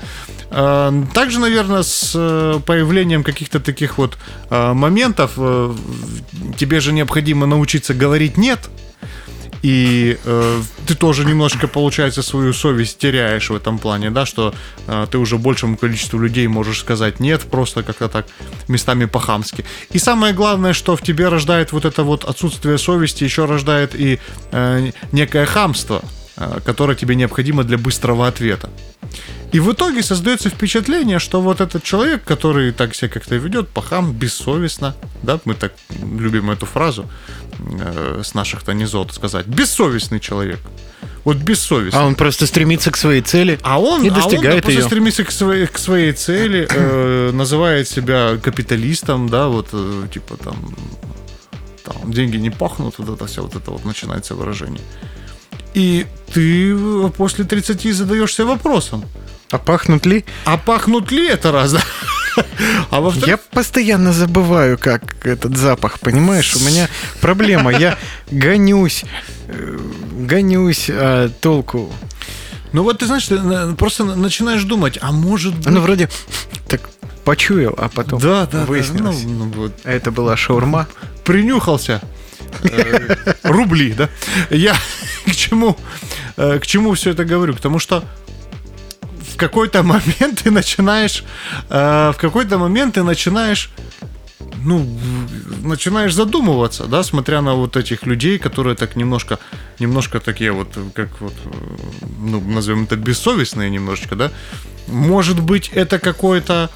А, 0.50 0.92
также, 1.12 1.40
наверное, 1.40 1.82
с 1.82 2.12
э, 2.14 2.60
появлением 2.64 3.22
каких-то 3.22 3.60
таких 3.60 3.98
вот 3.98 4.16
моментов 4.50 5.32
э, 5.36 5.74
тебе 6.56 6.80
же 6.80 6.92
необходимо 6.92 7.46
научиться 7.46 7.94
говорить 7.94 8.36
нет 8.36 8.60
и 9.62 10.18
э, 10.24 10.62
ты 10.86 10.94
тоже 10.94 11.24
немножко, 11.24 11.68
получается, 11.68 12.22
свою 12.22 12.52
совесть 12.52 12.98
теряешь 12.98 13.48
в 13.48 13.54
этом 13.54 13.78
плане, 13.78 14.10
да, 14.10 14.26
что 14.26 14.54
э, 14.88 15.06
ты 15.10 15.18
уже 15.18 15.38
большему 15.38 15.76
количеству 15.76 16.18
людей 16.18 16.48
можешь 16.48 16.80
сказать 16.80 17.20
нет, 17.20 17.42
просто 17.42 17.82
как-то 17.82 18.08
так 18.08 18.26
местами 18.68 19.04
по-хамски. 19.04 19.64
И 19.90 19.98
самое 19.98 20.34
главное, 20.34 20.72
что 20.72 20.96
в 20.96 21.02
тебе 21.02 21.28
рождает 21.28 21.72
вот 21.72 21.84
это 21.84 22.02
вот 22.02 22.24
отсутствие 22.24 22.76
совести, 22.76 23.24
еще 23.24 23.44
рождает 23.44 23.94
и 23.94 24.18
э, 24.50 24.90
некое 25.12 25.46
хамство, 25.46 26.02
э, 26.36 26.58
которое 26.64 26.96
тебе 26.96 27.14
необходимо 27.14 27.62
для 27.62 27.78
быстрого 27.78 28.26
ответа. 28.26 28.68
И 29.52 29.60
в 29.60 29.70
итоге 29.70 30.02
создается 30.02 30.48
впечатление, 30.48 31.18
что 31.18 31.40
вот 31.40 31.60
этот 31.60 31.84
человек, 31.84 32.24
который 32.24 32.72
так 32.72 32.94
себя 32.94 33.10
как-то 33.10 33.36
ведет, 33.36 33.68
пахам, 33.68 34.12
бессовестно, 34.12 34.96
да, 35.22 35.40
мы 35.44 35.54
так 35.54 35.72
любим 36.02 36.50
эту 36.50 36.66
фразу 36.66 37.08
э, 37.58 38.22
с 38.24 38.34
наших 38.34 38.62
тонизот 38.62 39.12
сказать, 39.12 39.46
бессовестный 39.46 40.20
человек. 40.20 40.60
Вот 41.24 41.36
бессовестный. 41.36 42.00
А 42.00 42.06
он 42.06 42.14
просто 42.14 42.46
стремится 42.46 42.90
к 42.90 42.96
своей 42.96 43.22
цели 43.22 43.58
а 43.62 43.80
он, 43.80 44.02
и 44.04 44.10
достигает 44.10 44.64
а 44.64 44.68
он 44.68 44.74
ее. 44.74 44.82
стремится 44.82 45.24
к 45.24 45.30
своей, 45.30 45.66
к 45.66 45.78
своей 45.78 46.12
цели, 46.12 46.66
э, 46.68 47.30
называет 47.34 47.88
себя 47.88 48.36
капиталистом, 48.42 49.28
да, 49.28 49.48
вот, 49.48 49.68
э, 49.72 50.08
типа 50.12 50.36
там, 50.36 50.56
там, 51.84 52.12
деньги 52.12 52.36
не 52.36 52.50
пахнут, 52.50 52.98
вот 52.98 53.08
это 53.08 53.26
все, 53.26 53.42
вот 53.42 53.54
это 53.54 53.70
вот 53.70 53.84
начинается 53.84 54.34
выражение. 54.34 54.82
И 55.74 56.06
ты 56.34 56.76
после 57.16 57.44
30 57.44 57.94
задаешься 57.94 58.44
вопросом, 58.44 59.04
а 59.50 59.58
пахнут 59.58 60.06
ли? 60.06 60.24
А 60.44 60.56
пахнут 60.56 61.12
ли 61.12 61.28
это 61.28 61.52
раз? 61.52 61.76
А 62.90 63.00
во 63.00 63.12
Я 63.26 63.36
постоянно 63.36 64.12
забываю, 64.12 64.78
как 64.78 65.26
этот 65.26 65.56
запах, 65.56 66.00
понимаешь? 66.00 66.54
У 66.54 66.60
меня 66.60 66.88
проблема. 67.20 67.72
Я 67.72 67.98
гонюсь, 68.30 69.04
э, 69.48 69.78
гонюсь, 70.12 70.90
а 70.90 71.28
толку. 71.40 71.92
Ну 72.72 72.82
вот 72.82 72.98
ты 72.98 73.06
знаешь, 73.06 73.26
ты 73.26 73.38
просто 73.76 74.04
начинаешь 74.04 74.64
думать, 74.64 74.98
а 75.00 75.12
может 75.12 75.54
быть... 75.54 75.68
Ну 75.68 75.80
вроде 75.80 76.08
так 76.68 76.88
почуял, 77.24 77.74
а 77.76 77.88
потом 77.88 78.20
да, 78.20 78.46
да, 78.46 78.64
выяснилось. 78.64 79.22
Да, 79.22 79.28
ну, 79.28 79.44
ну, 79.44 79.52
вот. 79.52 79.72
Это 79.84 80.10
была 80.10 80.36
шаурма. 80.36 80.88
Принюхался. 81.24 82.00
Э, 82.64 83.16
рубли, 83.42 83.92
да? 83.92 84.08
Я 84.50 84.74
к 85.26 85.32
чему, 85.32 85.76
э, 86.36 86.58
к 86.58 86.66
чему 86.66 86.94
все 86.94 87.10
это 87.10 87.24
говорю? 87.24 87.54
К 87.54 87.60
тому, 87.60 87.78
что 87.78 88.04
в 89.22 89.36
какой-то 89.36 89.82
момент 89.82 90.42
ты 90.42 90.50
начинаешь, 90.50 91.24
э, 91.70 92.12
в 92.14 92.16
какой-то 92.18 92.58
момент 92.58 92.94
ты 92.94 93.02
начинаешь 93.02 93.70
ну, 94.64 94.86
начинаешь 95.62 96.14
задумываться, 96.14 96.84
да, 96.84 97.02
смотря 97.02 97.42
на 97.42 97.54
вот 97.54 97.76
этих 97.76 98.06
людей, 98.06 98.38
которые 98.38 98.76
так 98.76 98.96
немножко, 98.96 99.38
немножко 99.78 100.20
такие 100.20 100.52
вот, 100.52 100.68
как 100.94 101.20
вот, 101.20 101.34
ну, 102.18 102.40
назовем 102.40 102.84
это 102.84 102.96
бессовестные 102.96 103.70
немножечко, 103.70 104.16
да. 104.16 104.30
Может 104.86 105.40
быть, 105.40 105.70
это 105.74 105.98
какое-то 105.98 106.70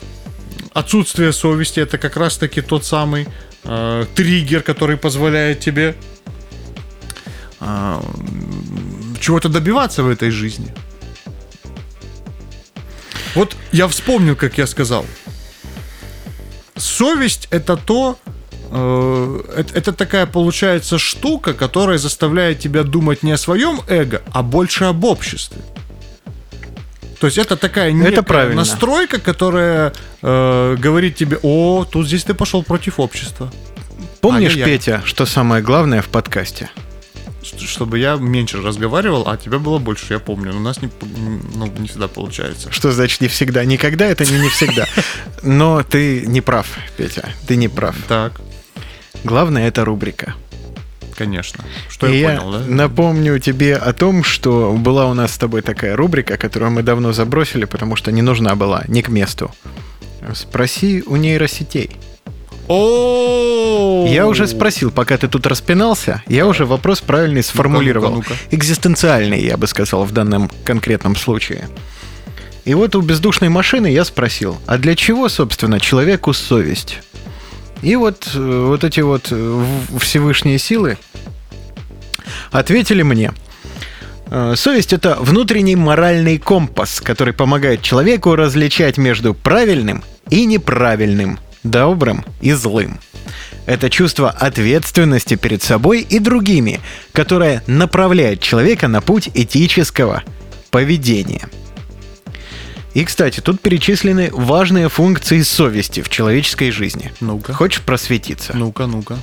отсутствие 0.73 1.33
совести, 1.33 1.81
это 1.81 1.99
как 1.99 2.17
раз-таки 2.17 2.61
тот 2.61 2.85
самый 2.85 3.29
э, 3.65 4.07
триггер, 4.15 4.63
который 4.63 4.97
позволяет 4.97 5.61
тебе 5.61 5.95
э, 7.61 8.01
чего-то 9.21 9.49
добиваться 9.49 10.03
в 10.03 10.09
этой 10.09 10.31
жизни. 10.31 10.73
Вот 13.37 13.55
я 13.71 13.87
вспомнил, 13.87 14.35
как 14.35 14.57
я 14.57 14.67
сказал. 14.67 15.05
Совесть 16.75 17.49
это 17.51 17.77
то, 17.77 18.19
э, 18.71 19.41
это, 19.59 19.75
это 19.75 19.93
такая 19.93 20.27
получается 20.27 20.99
штука, 20.99 21.53
которая 21.53 21.99
заставляет 21.99 22.61
тебя 22.61 22.83
думать 22.83 23.23
не 23.23 23.33
о 23.33 23.37
своем 23.37 23.81
эго, 23.89 24.23
а 24.33 24.43
больше 24.43 24.85
об 24.85 25.05
обществе. 25.05 25.61
То 27.21 27.27
есть 27.27 27.39
это 27.39 27.57
такая 27.57 27.95
это 28.05 28.23
правильно. 28.23 28.57
настройка, 28.57 29.21
которая 29.21 29.93
э, 30.23 30.77
говорит 30.79 31.17
тебе, 31.17 31.39
о, 31.43 31.85
тут 31.85 32.07
здесь 32.07 32.25
ты 32.25 32.33
пошел 32.33 32.63
против 32.63 32.99
общества. 32.99 33.53
Помнишь, 34.23 34.53
Ай-яй-яй. 34.53 34.79
Петя, 34.79 35.03
что 35.05 35.27
самое 35.27 35.63
главное 35.63 36.01
в 36.01 36.09
подкасте? 36.09 36.71
Чтобы 37.59 37.99
я 37.99 38.17
меньше 38.17 38.61
разговаривал, 38.61 39.29
а 39.29 39.37
тебя 39.37 39.59
было 39.59 39.79
больше, 39.79 40.15
я 40.15 40.19
помню. 40.19 40.53
Но 40.53 40.59
у 40.59 40.63
нас 40.63 40.83
не, 40.83 40.91
ну, 41.55 41.67
не 41.79 41.89
всегда 41.89 42.09
получается. 42.09 42.71
Что 42.73 42.93
значит 42.93 43.21
не 43.21 43.29
всегда? 43.29 43.65
Никогда 43.65 44.07
это 44.07 44.25
не 44.25 44.39
не 44.39 44.49
всегда. 44.49 44.87
Но 45.43 45.83
ты 45.83 46.27
не 46.27 46.41
прав, 46.41 46.67
Петя. 46.97 47.29
Ты 47.47 47.57
не 47.57 47.69
прав. 47.69 47.97
Так. 48.09 48.41
Главное 49.25 49.69
это 49.69 49.85
рубрика. 49.85 50.35
Конечно. 51.17 51.65
Что 51.89 52.07
И 52.09 52.19
я, 52.19 52.33
я 52.35 52.41
понял, 52.41 52.59
да? 52.59 52.65
напомню 52.67 53.39
тебе 53.39 53.77
о 53.77 53.93
том, 53.93 54.23
что 54.23 54.75
была 54.79 55.07
у 55.07 55.15
нас 55.15 55.33
с 55.33 55.39
тобой 55.39 55.63
такая 55.63 55.97
рубрика, 55.97 56.37
которую 56.37 56.73
мы 56.73 56.83
давно 56.83 57.13
забросили, 57.13 57.65
потому 57.65 57.97
что 57.97 58.13
не 58.13 58.23
нужна 58.23 58.55
была, 58.55 58.85
не 58.89 59.03
к 59.03 59.09
месту. 59.09 59.51
Спроси 60.35 61.03
у 61.07 61.17
нейросетей. 61.17 61.97
О, 62.69 64.07
Я 64.09 64.27
уже 64.27 64.47
спросил, 64.47 64.91
пока 64.91 65.17
ты 65.17 65.29
тут 65.29 65.47
распинался, 65.47 66.23
я 66.27 66.47
уже 66.47 66.67
вопрос 66.67 67.01
правильный 67.01 67.43
сформулировал. 67.43 68.25
Экзистенциальный, 68.51 69.43
я 69.43 69.57
бы 69.57 69.67
сказал, 69.67 70.05
в 70.05 70.13
данном 70.13 70.51
конкретном 70.65 71.17
случае. 71.17 71.69
И 72.65 72.75
вот 72.75 72.97
у 72.97 73.01
бездушной 73.01 73.49
машины 73.49 73.87
я 73.87 74.05
спросил, 74.05 74.59
а 74.67 74.79
для 74.79 74.97
чего, 74.97 75.29
собственно, 75.29 75.79
человеку 75.79 76.33
совесть? 76.33 76.99
И 77.83 77.95
вот, 77.95 78.35
вот 78.35 78.83
эти 78.83 79.01
вот 79.01 79.33
Всевышние 80.01 80.59
силы 80.59 80.99
ответили 82.51 83.03
мне. 83.03 83.33
Совесть 84.57 84.93
это 84.93 85.17
внутренний 85.21 85.77
моральный 85.77 86.39
компас, 86.39 87.01
который 87.01 87.33
помогает 87.33 87.83
человеку 87.83 88.35
различать 88.35 88.99
между 88.99 89.35
правильным 89.35 90.03
и 90.31 90.45
неправильным, 90.47 91.39
добрым 91.71 92.25
и 92.41 92.53
злым. 92.53 92.99
Это 93.67 93.91
чувство 93.91 94.31
ответственности 94.31 95.35
перед 95.35 95.63
собой 95.63 96.01
и 96.03 96.19
другими, 96.19 96.81
которое 97.13 97.63
направляет 97.67 98.41
человека 98.41 98.87
на 98.89 99.01
путь 99.01 99.31
этического 99.35 100.23
поведения. 100.71 101.49
И, 102.95 103.05
кстати, 103.05 103.41
тут 103.41 103.61
перечислены 103.61 104.31
важные 104.33 104.89
функции 104.89 105.43
совести 105.43 106.01
в 106.01 106.09
человеческой 106.09 106.71
жизни. 106.71 107.13
Ну-ка. 107.21 107.53
Хочешь 107.53 107.83
просветиться? 107.83 108.57
Ну-ка, 108.57 108.87
ну-ка. 108.87 109.19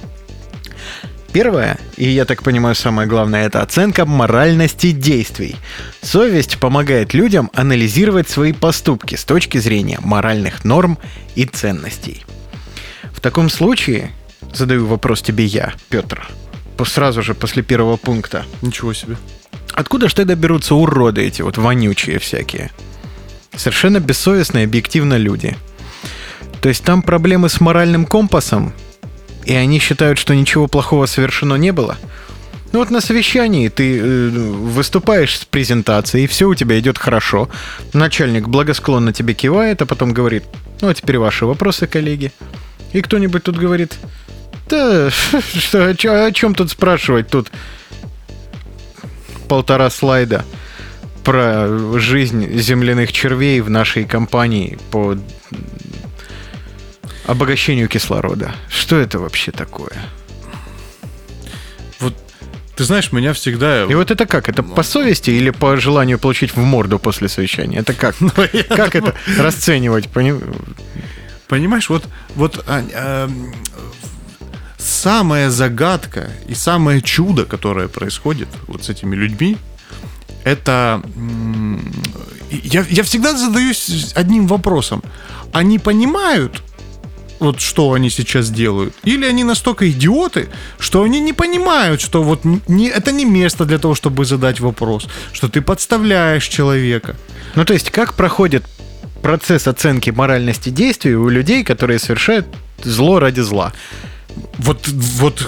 Первое, 1.34 1.80
и 1.98 2.08
я 2.08 2.26
так 2.26 2.44
понимаю, 2.44 2.76
самое 2.76 3.08
главное, 3.08 3.48
это 3.48 3.64
оценка 3.64 4.06
моральности 4.06 4.92
действий. 4.92 5.56
Совесть 6.04 6.60
помогает 6.60 7.16
людям 7.16 7.50
анализировать 7.56 8.30
свои 8.30 8.54
поступки 8.54 9.16
с 9.16 9.24
точки 9.24 9.58
зрения 9.58 9.98
моральных 10.00 10.64
норм 10.64 11.00
и 11.34 11.46
ценностей. 11.46 12.24
В 13.14 13.20
таком 13.20 13.50
случае, 13.50 14.12
задаю 14.54 14.86
вопрос 14.86 15.24
тебе 15.24 15.46
я, 15.46 15.74
Петр, 15.90 16.24
сразу 16.86 17.24
же 17.24 17.34
после 17.34 17.64
первого 17.64 17.98
пункта. 17.98 18.46
Ничего 18.62 18.94
себе. 18.94 19.18
Откуда 19.74 20.10
ж 20.10 20.14
тогда 20.14 20.36
берутся 20.36 20.76
уроды 20.76 21.26
эти 21.26 21.42
вот 21.42 21.58
вонючие 21.58 22.20
всякие? 22.20 22.70
Совершенно 23.56 24.00
бессовестные 24.00 24.66
объективно 24.66 25.18
люди. 25.18 25.56
То 26.62 26.70
есть 26.70 26.84
там 26.84 27.02
проблемы 27.02 27.50
с 27.50 27.60
моральным 27.60 28.06
компасом, 28.06 28.74
и 29.46 29.54
они 29.54 29.80
считают, 29.80 30.18
что 30.20 30.34
ничего 30.36 30.68
плохого 30.68 31.06
совершено 31.06 31.56
не 31.56 31.72
было. 31.72 31.98
Ну 32.72 32.80
вот 32.80 32.90
на 32.90 33.02
совещании 33.02 33.70
ты 33.70 34.00
э, 34.00 34.30
выступаешь 34.30 35.38
с 35.38 35.46
презентацией, 35.46 36.26
все 36.28 36.48
у 36.48 36.56
тебя 36.56 36.80
идет 36.80 36.98
хорошо. 36.98 37.50
Начальник 37.94 38.48
благосклонно 38.48 39.14
тебе 39.14 39.36
кивает, 39.36 39.82
а 39.84 39.86
потом 39.86 40.12
говорит, 40.12 40.44
ну 40.82 40.88
а 40.88 40.94
теперь 40.94 41.20
ваши 41.20 41.46
вопросы, 41.46 41.86
коллеги. 41.86 42.32
И 42.92 43.02
кто-нибудь 43.02 43.44
тут 43.44 43.58
говорит, 43.58 43.98
да, 44.70 45.10
что, 45.60 45.90
о, 45.90 46.26
о 46.26 46.32
чем 46.32 46.56
тут 46.56 46.72
спрашивать? 46.72 47.28
Тут 47.28 47.52
полтора 49.48 49.92
слайда 49.92 50.44
про 51.24 51.68
жизнь 52.00 52.58
земляных 52.58 53.12
червей 53.12 53.62
в 53.62 53.70
нашей 53.70 54.06
компании 54.06 54.80
по 54.90 55.16
обогащению 57.26 57.88
кислорода. 57.88 58.56
Что 58.70 58.98
это 58.98 59.20
вообще 59.20 59.52
такое? 59.52 59.94
Вот 62.00 62.16
ты 62.76 62.84
знаешь, 62.84 63.12
меня 63.12 63.34
всегда... 63.34 63.86
И 63.86 63.94
вот 63.94 64.12
это 64.12 64.26
как? 64.26 64.50
Это 64.50 64.64
по 64.64 64.84
совести 64.84 65.30
или 65.30 65.52
по 65.52 65.78
желанию 65.78 66.20
получить 66.20 66.56
в 66.56 66.58
морду 66.58 67.00
после 67.00 67.30
совещания? 67.30 67.80
Это 67.80 67.94
как? 67.94 68.16
Ну, 68.22 68.32
как 68.70 68.96
это 68.96 69.14
расценивать? 69.38 70.10
Понимаешь, 71.48 71.90
вот, 71.90 72.06
вот 72.36 72.64
а, 72.68 72.84
а, 72.94 73.30
самая 74.78 75.50
загадка 75.50 76.30
и 76.48 76.56
самое 76.56 77.02
чудо, 77.02 77.46
которое 77.46 77.88
происходит 77.88 78.48
вот 78.68 78.84
с 78.84 78.90
этими 78.90 79.16
людьми, 79.16 79.58
это... 80.44 81.02
Я, 82.50 82.86
я 82.90 83.04
всегда 83.04 83.36
задаюсь 83.36 84.14
одним 84.16 84.48
вопросом. 84.48 85.04
Они 85.54 85.80
понимают, 85.80 86.64
вот 87.44 87.60
что 87.60 87.94
они 87.94 88.10
сейчас 88.10 88.50
делают? 88.50 88.94
Или 89.04 89.26
они 89.26 89.44
настолько 89.44 89.90
идиоты, 89.90 90.50
что 90.80 91.04
они 91.04 91.20
не 91.20 91.34
понимают, 91.34 92.02
что 92.02 92.24
вот 92.24 92.42
не, 92.68 92.88
это 92.88 93.12
не 93.12 93.26
место 93.26 93.66
для 93.66 93.78
того, 93.78 93.96
чтобы 93.96 94.26
задать 94.26 94.60
вопрос, 94.60 95.08
что 95.34 95.50
ты 95.50 95.62
подставляешь 95.62 96.48
человека. 96.48 97.16
Ну, 97.56 97.66
то 97.66 97.74
есть, 97.74 97.92
как 97.92 98.14
проходит 98.16 98.64
процесс 99.22 99.68
оценки 99.68 100.10
моральности 100.10 100.70
действий 100.70 101.16
у 101.16 101.30
людей, 101.30 101.64
которые 101.64 102.00
совершают 102.00 102.48
зло 102.84 103.20
ради 103.20 103.42
зла? 103.42 103.74
Вот, 104.58 104.88
вот 104.88 105.48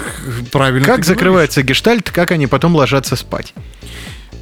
правильно. 0.52 0.86
Как 0.86 1.04
закрывается 1.04 1.62
гештальт, 1.62 2.10
как 2.10 2.30
они 2.30 2.46
потом 2.46 2.76
ложатся 2.76 3.16
спать? 3.16 3.52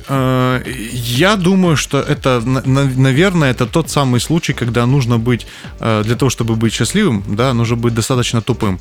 Э, 0.08 0.62
я 0.66 1.36
думаю, 1.36 1.76
что 1.76 2.00
это, 2.00 2.40
наверное, 2.44 3.50
это 3.50 3.66
тот 3.66 3.90
самый 3.90 4.20
случай, 4.20 4.52
когда 4.52 4.86
нужно 4.86 5.18
быть, 5.18 5.46
э, 5.80 6.02
для 6.04 6.16
того, 6.16 6.30
чтобы 6.30 6.56
быть 6.56 6.72
счастливым, 6.72 7.24
да, 7.26 7.54
нужно 7.54 7.76
быть 7.76 7.94
достаточно 7.94 8.42
тупым. 8.42 8.80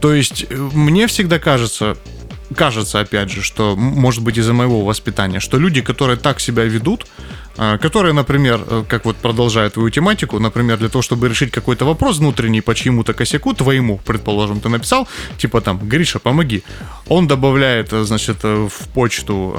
То 0.00 0.14
есть 0.14 0.46
э, 0.48 0.54
мне 0.54 1.06
всегда 1.06 1.38
кажется, 1.38 1.96
кажется, 2.54 3.00
опять 3.00 3.30
же, 3.30 3.42
что, 3.42 3.76
может 3.76 4.22
быть, 4.22 4.38
из-за 4.38 4.52
моего 4.52 4.84
воспитания, 4.84 5.40
что 5.40 5.58
люди, 5.58 5.80
которые 5.80 6.16
так 6.16 6.40
себя 6.40 6.64
ведут, 6.64 7.06
которые, 7.60 8.14
например, 8.14 8.60
э, 8.66 8.84
как 8.88 9.04
вот 9.04 9.16
продолжая 9.16 9.68
твою 9.68 9.90
тематику, 9.90 10.38
например, 10.38 10.78
для 10.78 10.88
того, 10.88 11.02
чтобы 11.02 11.28
решить 11.28 11.50
какой-то 11.50 11.84
вопрос 11.84 12.18
внутренний 12.18 12.62
по 12.62 12.74
чьему-то 12.74 13.12
косяку, 13.12 13.52
твоему, 13.52 14.00
предположим, 14.06 14.60
ты 14.60 14.68
написал, 14.70 15.06
типа 15.36 15.60
там, 15.60 15.78
Гриша, 15.78 16.18
помоги. 16.18 16.62
Он 17.08 17.26
добавляет, 17.26 17.92
э, 17.92 18.04
значит, 18.04 18.38
э, 18.44 18.68
в 18.68 18.88
почту 18.94 19.54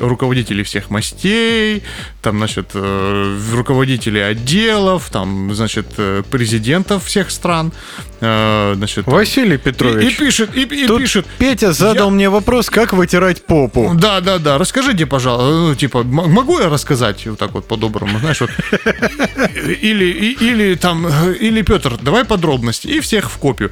руководителей 0.00 0.62
всех 0.62 0.90
мастей, 0.90 1.82
там, 2.22 2.38
значит, 2.38 2.74
руководителей 2.74 4.20
отделов, 4.20 5.10
там, 5.10 5.54
значит, 5.54 5.86
президентов 6.30 7.04
всех 7.04 7.30
стран, 7.30 7.72
значит... 8.20 9.06
Василий 9.06 9.58
Петрович. 9.58 10.04
И, 10.04 10.14
и 10.14 10.18
пишет, 10.26 10.56
и, 10.56 10.62
и 10.62 10.86
Тут 10.86 11.00
пишет. 11.00 11.26
Петя 11.38 11.72
задал 11.72 12.08
я... 12.08 12.14
мне 12.14 12.30
вопрос, 12.30 12.70
как 12.70 12.92
вытирать 12.92 13.44
попу. 13.44 13.92
Да, 13.94 14.20
да, 14.20 14.38
да. 14.38 14.58
Расскажите, 14.58 15.06
пожалуйста, 15.06 15.50
ну, 15.50 15.74
типа, 15.74 16.02
могу 16.02 16.58
я 16.58 16.68
рассказать? 16.68 17.17
Сказать 17.18 17.26
вот 17.26 17.38
так 17.38 17.54
вот 17.54 17.68
по-доброму, 17.68 18.18
знаешь, 18.18 18.40
вот. 18.40 18.50
Или, 19.82 20.36
или 20.40 20.74
там, 20.74 21.06
или 21.40 21.62
Петр, 21.62 21.96
давай 22.02 22.24
подробности, 22.24 22.88
и 22.88 23.00
всех 23.00 23.30
в 23.30 23.38
копию. 23.38 23.70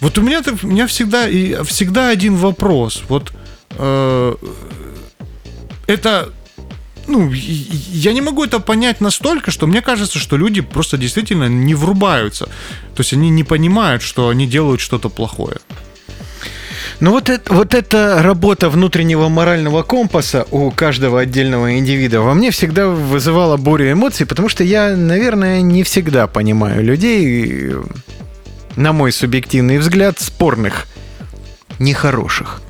Вот 0.00 0.18
у 0.18 0.22
меня, 0.22 0.42
у 0.62 0.66
меня 0.66 0.86
всегда, 0.86 1.28
и 1.28 1.62
всегда 1.64 2.08
один 2.08 2.36
вопрос. 2.36 3.02
Вот 3.08 3.32
э, 3.78 4.34
это 5.86 6.28
ну, 7.08 7.32
я 7.32 8.12
не 8.12 8.20
могу 8.20 8.44
это 8.44 8.60
понять 8.60 9.00
настолько, 9.00 9.50
что 9.50 9.66
мне 9.66 9.82
кажется, 9.82 10.18
что 10.18 10.38
люди 10.38 10.60
просто 10.60 10.96
действительно 10.96 11.48
не 11.48 11.74
врубаются. 11.74 12.44
То 12.94 13.00
есть 13.00 13.12
они 13.12 13.30
не 13.30 13.44
понимают, 13.44 14.02
что 14.02 14.28
они 14.28 14.46
делают 14.46 14.80
что-то 14.80 15.10
плохое. 15.10 15.56
Ну 17.00 17.12
вот 17.12 17.30
это, 17.30 17.54
вот 17.54 17.72
эта 17.72 18.22
работа 18.22 18.68
внутреннего 18.68 19.28
морального 19.28 19.82
компаса 19.82 20.46
у 20.50 20.70
каждого 20.70 21.20
отдельного 21.20 21.78
индивида 21.78 22.20
во 22.20 22.34
мне 22.34 22.50
всегда 22.50 22.88
вызывала 22.88 23.56
бурю 23.56 23.92
эмоций, 23.92 24.26
потому 24.26 24.50
что 24.50 24.64
я, 24.64 24.94
наверное, 24.94 25.62
не 25.62 25.82
всегда 25.82 26.26
понимаю 26.26 26.84
людей, 26.84 27.72
на 28.76 28.92
мой 28.92 29.12
субъективный 29.12 29.78
взгляд, 29.78 30.20
спорных, 30.20 30.86
нехороших. 31.78 32.60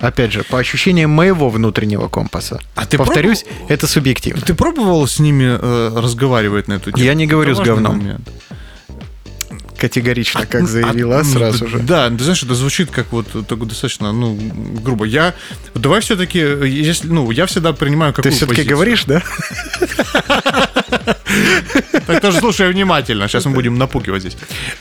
Опять 0.00 0.32
же, 0.32 0.42
по 0.42 0.58
ощущениям 0.58 1.10
моего 1.10 1.50
внутреннего 1.50 2.08
компаса. 2.08 2.58
А 2.74 2.84
ты 2.84 2.96
Повторюсь, 2.96 3.44
пробовал... 3.44 3.66
это 3.68 3.86
субъективно. 3.86 4.42
Ты 4.42 4.54
пробовал 4.54 5.06
с 5.06 5.20
ними 5.20 5.44
э, 5.60 5.92
разговаривать 5.94 6.68
на 6.68 6.74
эту 6.74 6.90
тему? 6.90 7.04
Я 7.04 7.14
не 7.14 7.26
говорю 7.26 7.52
это 7.52 7.62
с 7.62 7.66
говном. 7.66 7.98
Момент 7.98 8.28
категорично, 9.80 10.46
как 10.46 10.68
заявила, 10.68 11.20
а, 11.20 11.24
сразу 11.24 11.66
же. 11.66 11.78
Да, 11.78 12.08
ты 12.10 12.22
знаешь, 12.22 12.42
это 12.42 12.54
звучит 12.54 12.90
как 12.90 13.12
вот 13.12 13.26
так 13.46 13.66
достаточно, 13.66 14.12
ну, 14.12 14.38
грубо. 14.82 15.04
Я, 15.06 15.34
давай 15.74 16.00
все-таки, 16.00 16.38
если, 16.38 17.08
ну, 17.08 17.30
я 17.30 17.46
всегда 17.46 17.72
принимаю 17.72 18.12
какую 18.12 18.30
Ты 18.30 18.36
все-таки 18.36 18.62
говоришь, 18.62 19.04
да? 19.06 19.22
Так 22.06 22.20
тоже 22.20 22.38
слушай 22.38 22.72
внимательно, 22.72 23.28
сейчас 23.28 23.44
мы 23.44 23.52
будем 23.52 23.78
напугивать 23.78 24.22
здесь. 24.22 24.36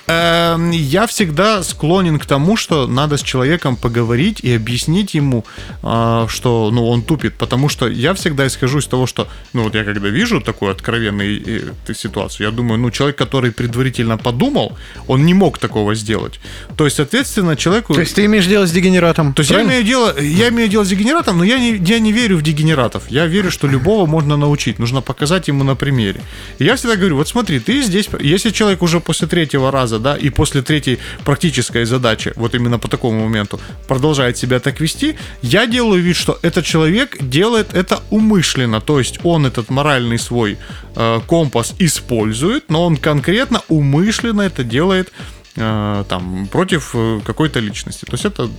Эм, 0.07 0.71
я 0.71 1.05
всегда 1.07 1.63
склонен 1.63 2.19
к 2.19 2.25
тому, 2.25 2.57
что 2.57 2.87
надо 2.87 3.17
с 3.17 3.21
человеком 3.21 3.75
поговорить 3.75 4.39
и 4.43 4.55
объяснить 4.55 5.13
ему, 5.13 5.45
а, 5.83 6.27
что 6.27 6.71
ну, 6.71 6.87
он 6.87 7.01
тупит, 7.01 7.35
потому 7.35 7.69
что 7.69 7.87
я 7.87 8.13
всегда 8.13 8.47
исхожу 8.47 8.79
из 8.79 8.87
того, 8.87 9.07
что, 9.07 9.27
ну 9.53 9.63
вот 9.63 9.75
я 9.75 9.83
когда 9.83 10.09
вижу 10.09 10.41
такую 10.41 10.71
откровенную 10.71 11.73
э, 11.87 11.93
ситуацию, 11.93 12.47
я 12.47 12.51
думаю, 12.51 12.79
ну 12.79 12.91
человек, 12.91 13.17
который 13.17 13.51
предварительно 13.51 14.17
подумал, 14.17 14.77
он 15.07 15.25
не 15.25 15.33
мог 15.33 15.57
такого 15.57 15.95
сделать. 15.95 16.39
То 16.77 16.85
есть, 16.85 16.97
соответственно, 16.97 17.55
человеку... 17.55 17.93
То 17.93 18.01
есть 18.01 18.15
ты 18.15 18.25
имеешь 18.25 18.45
дело 18.45 18.65
с 18.65 18.71
дегенератом? 18.71 19.33
То 19.33 19.41
есть 19.41 19.51
я 19.51 19.63
имею, 19.63 19.83
дело, 19.83 20.19
я 20.19 20.49
имею 20.49 20.69
дело 20.69 20.83
с 20.83 20.89
дегенератом, 20.89 21.37
но 21.37 21.43
я 21.43 21.59
не, 21.59 21.75
я 21.75 21.99
не 21.99 22.11
верю 22.11 22.37
в 22.37 22.41
дегенератов. 22.41 23.03
Я 23.09 23.27
верю, 23.27 23.51
что 23.51 23.67
любого 23.67 24.05
можно 24.05 24.37
научить. 24.37 24.79
Нужно 24.79 25.01
показать 25.01 25.47
ему 25.47 25.63
на 25.63 25.75
примере. 25.75 26.21
Я 26.59 26.75
всегда 26.75 26.95
говорю, 26.95 27.15
вот 27.15 27.27
смотри, 27.27 27.59
ты 27.59 27.81
здесь... 27.81 28.09
Если 28.19 28.49
человек 28.49 28.81
уже 28.81 28.99
после 28.99 29.27
третьего 29.27 29.71
раза, 29.71 29.99
да, 29.99 30.15
и 30.15 30.29
после 30.29 30.61
третьей 30.61 30.99
практической 31.23 31.85
задачи, 31.85 32.33
вот 32.35 32.55
именно 32.55 32.79
по 32.79 32.87
такому 32.87 33.23
моменту, 33.23 33.59
продолжает 33.87 34.37
себя 34.37 34.59
так 34.59 34.79
вести, 34.79 35.15
я 35.41 35.67
делаю 35.67 36.01
вид, 36.01 36.15
что 36.15 36.37
этот 36.41 36.65
человек 36.65 37.17
делает 37.19 37.73
это 37.73 38.01
умышленно. 38.09 38.81
То 38.81 38.99
есть 38.99 39.19
он 39.23 39.45
этот 39.45 39.69
моральный 39.69 40.19
свой 40.19 40.57
э, 40.95 41.19
компас 41.27 41.75
использует, 41.79 42.69
но 42.69 42.85
он 42.85 42.97
конкретно 42.97 43.61
умышленно 43.67 44.41
это 44.41 44.63
делает 44.63 45.11
э, 45.55 46.03
там 46.07 46.47
против 46.47 46.91
э, 46.93 47.21
какой-то 47.25 47.59
личности. 47.59 48.05
То 48.05 48.13
есть 48.13 48.25
это 48.25 48.49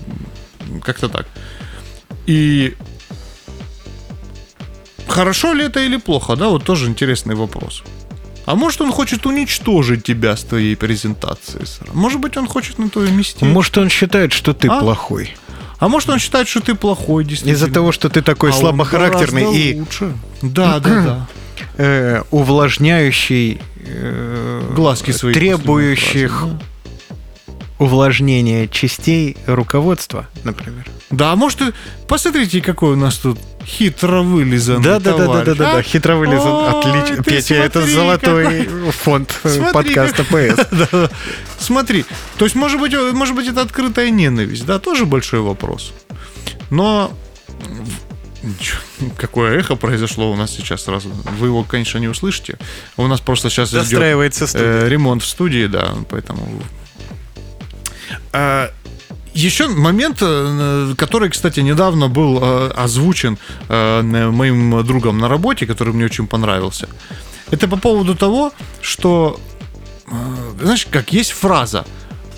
как-то 0.83 1.09
так. 1.09 1.27
И 2.27 2.75
хорошо 5.11 5.53
ли 5.53 5.65
это 5.65 5.81
или 5.81 5.97
плохо, 5.97 6.37
да, 6.37 6.49
вот 6.49 6.65
тоже 6.65 6.87
интересный 6.87 7.35
вопрос. 7.35 7.83
А 8.47 8.55
может 8.55 8.81
он 8.81 8.91
хочет 8.91 9.27
уничтожить 9.27 10.03
тебя 10.05 10.37
с 10.37 10.43
твоей 10.43 10.77
презентацией? 10.77 11.67
Может 11.93 12.21
быть 12.21 12.37
он 12.37 12.49
хочет 12.49 12.79
на 12.79 12.89
твоем 12.89 13.17
месте? 13.17 13.45
Может 13.45 13.79
он 13.79 13.89
считает, 13.89 14.33
что 14.33 14.55
ты 14.55 14.69
а? 14.69 14.81
плохой? 14.81 15.37
А 15.79 15.89
может 15.89 16.09
он 16.11 16.19
считает, 16.19 16.49
что 16.49 16.61
ты 16.61 16.75
плохой, 16.75 17.25
действительно. 17.25 17.57
Из-за 17.57 17.73
того, 17.73 17.93
что 17.93 18.09
ты 18.09 18.23
такой 18.23 18.51
а 18.51 18.53
слабохарактерный 18.53 19.55
и... 19.55 19.81
лучше. 19.81 20.13
Да, 20.43 20.79
да, 20.81 21.05
да. 21.05 21.27
Э, 21.77 22.23
увлажняющий... 22.31 23.61
Э, 23.87 24.73
Глазки 24.75 25.13
свои. 25.13 25.33
Требующих 25.33 26.45
увлажнения 27.81 28.69
частей 28.69 29.39
руководства, 29.47 30.29
например. 30.45 30.87
Да, 31.11 31.33
а 31.33 31.37
может, 31.37 31.61
посмотрите, 32.07 32.61
какой 32.61 32.93
у 32.93 32.97
нас 32.97 33.17
тут 33.17 33.39
хитро 33.65 34.21
вылизан. 34.21 34.83
Да, 34.83 35.01
да, 35.01 35.17
да, 35.17 35.27
да, 35.27 35.45
да, 35.45 35.55
да, 35.55 35.73
да, 35.73 35.83
хитро 35.83 36.17
вылизан. 36.17 36.77
Отлично. 36.77 37.25
Петя, 37.25 37.55
это 37.55 37.81
золотой 37.87 38.69
фонд 39.03 39.35
подкаста 39.73 40.25
ПС. 40.25 41.11
Смотри, 41.59 42.05
то 42.37 42.45
есть, 42.45 42.55
может 42.55 42.79
быть, 42.79 42.95
может 43.15 43.35
быть, 43.35 43.49
это 43.49 43.63
открытая 43.63 44.11
ненависть, 44.11 44.67
да, 44.67 44.79
тоже 44.79 45.07
большой 45.07 45.41
вопрос. 45.41 45.95
Но 46.69 47.11
какое 49.17 49.59
эхо 49.59 49.75
произошло 49.77 50.31
у 50.31 50.37
нас 50.37 50.51
сейчас 50.51 50.85
сразу. 50.85 51.09
Вы 51.39 51.47
его, 51.47 51.65
конечно, 51.65 51.97
не 51.97 52.09
услышите. 52.09 52.59
У 52.99 53.07
нас 53.07 53.23
просто 53.23 53.49
сейчас 53.49 53.73
идет 53.73 54.03
э, 54.55 54.89
ремонт 54.89 55.23
в 55.23 55.27
студии, 55.27 55.67
да, 55.67 55.95
поэтому 56.11 56.63
а, 56.63 56.80
еще 59.35 59.69
момент, 59.69 60.19
э, 60.21 60.95
который, 60.97 61.31
кстати, 61.31 61.61
недавно 61.61 62.09
был 62.09 62.39
э, 62.43 62.71
озвучен 62.71 63.39
э, 63.69 64.03
моим 64.03 64.85
другом 64.85 65.19
на 65.19 65.29
работе, 65.29 65.67
который 65.67 65.93
мне 65.95 66.05
очень 66.05 66.27
понравился. 66.27 66.89
Это 67.51 67.69
по 67.69 67.77
поводу 67.77 68.15
того, 68.15 68.53
что, 68.81 69.41
знаешь, 70.61 70.87
как 70.89 71.13
есть 71.13 71.33
фраза, 71.33 71.85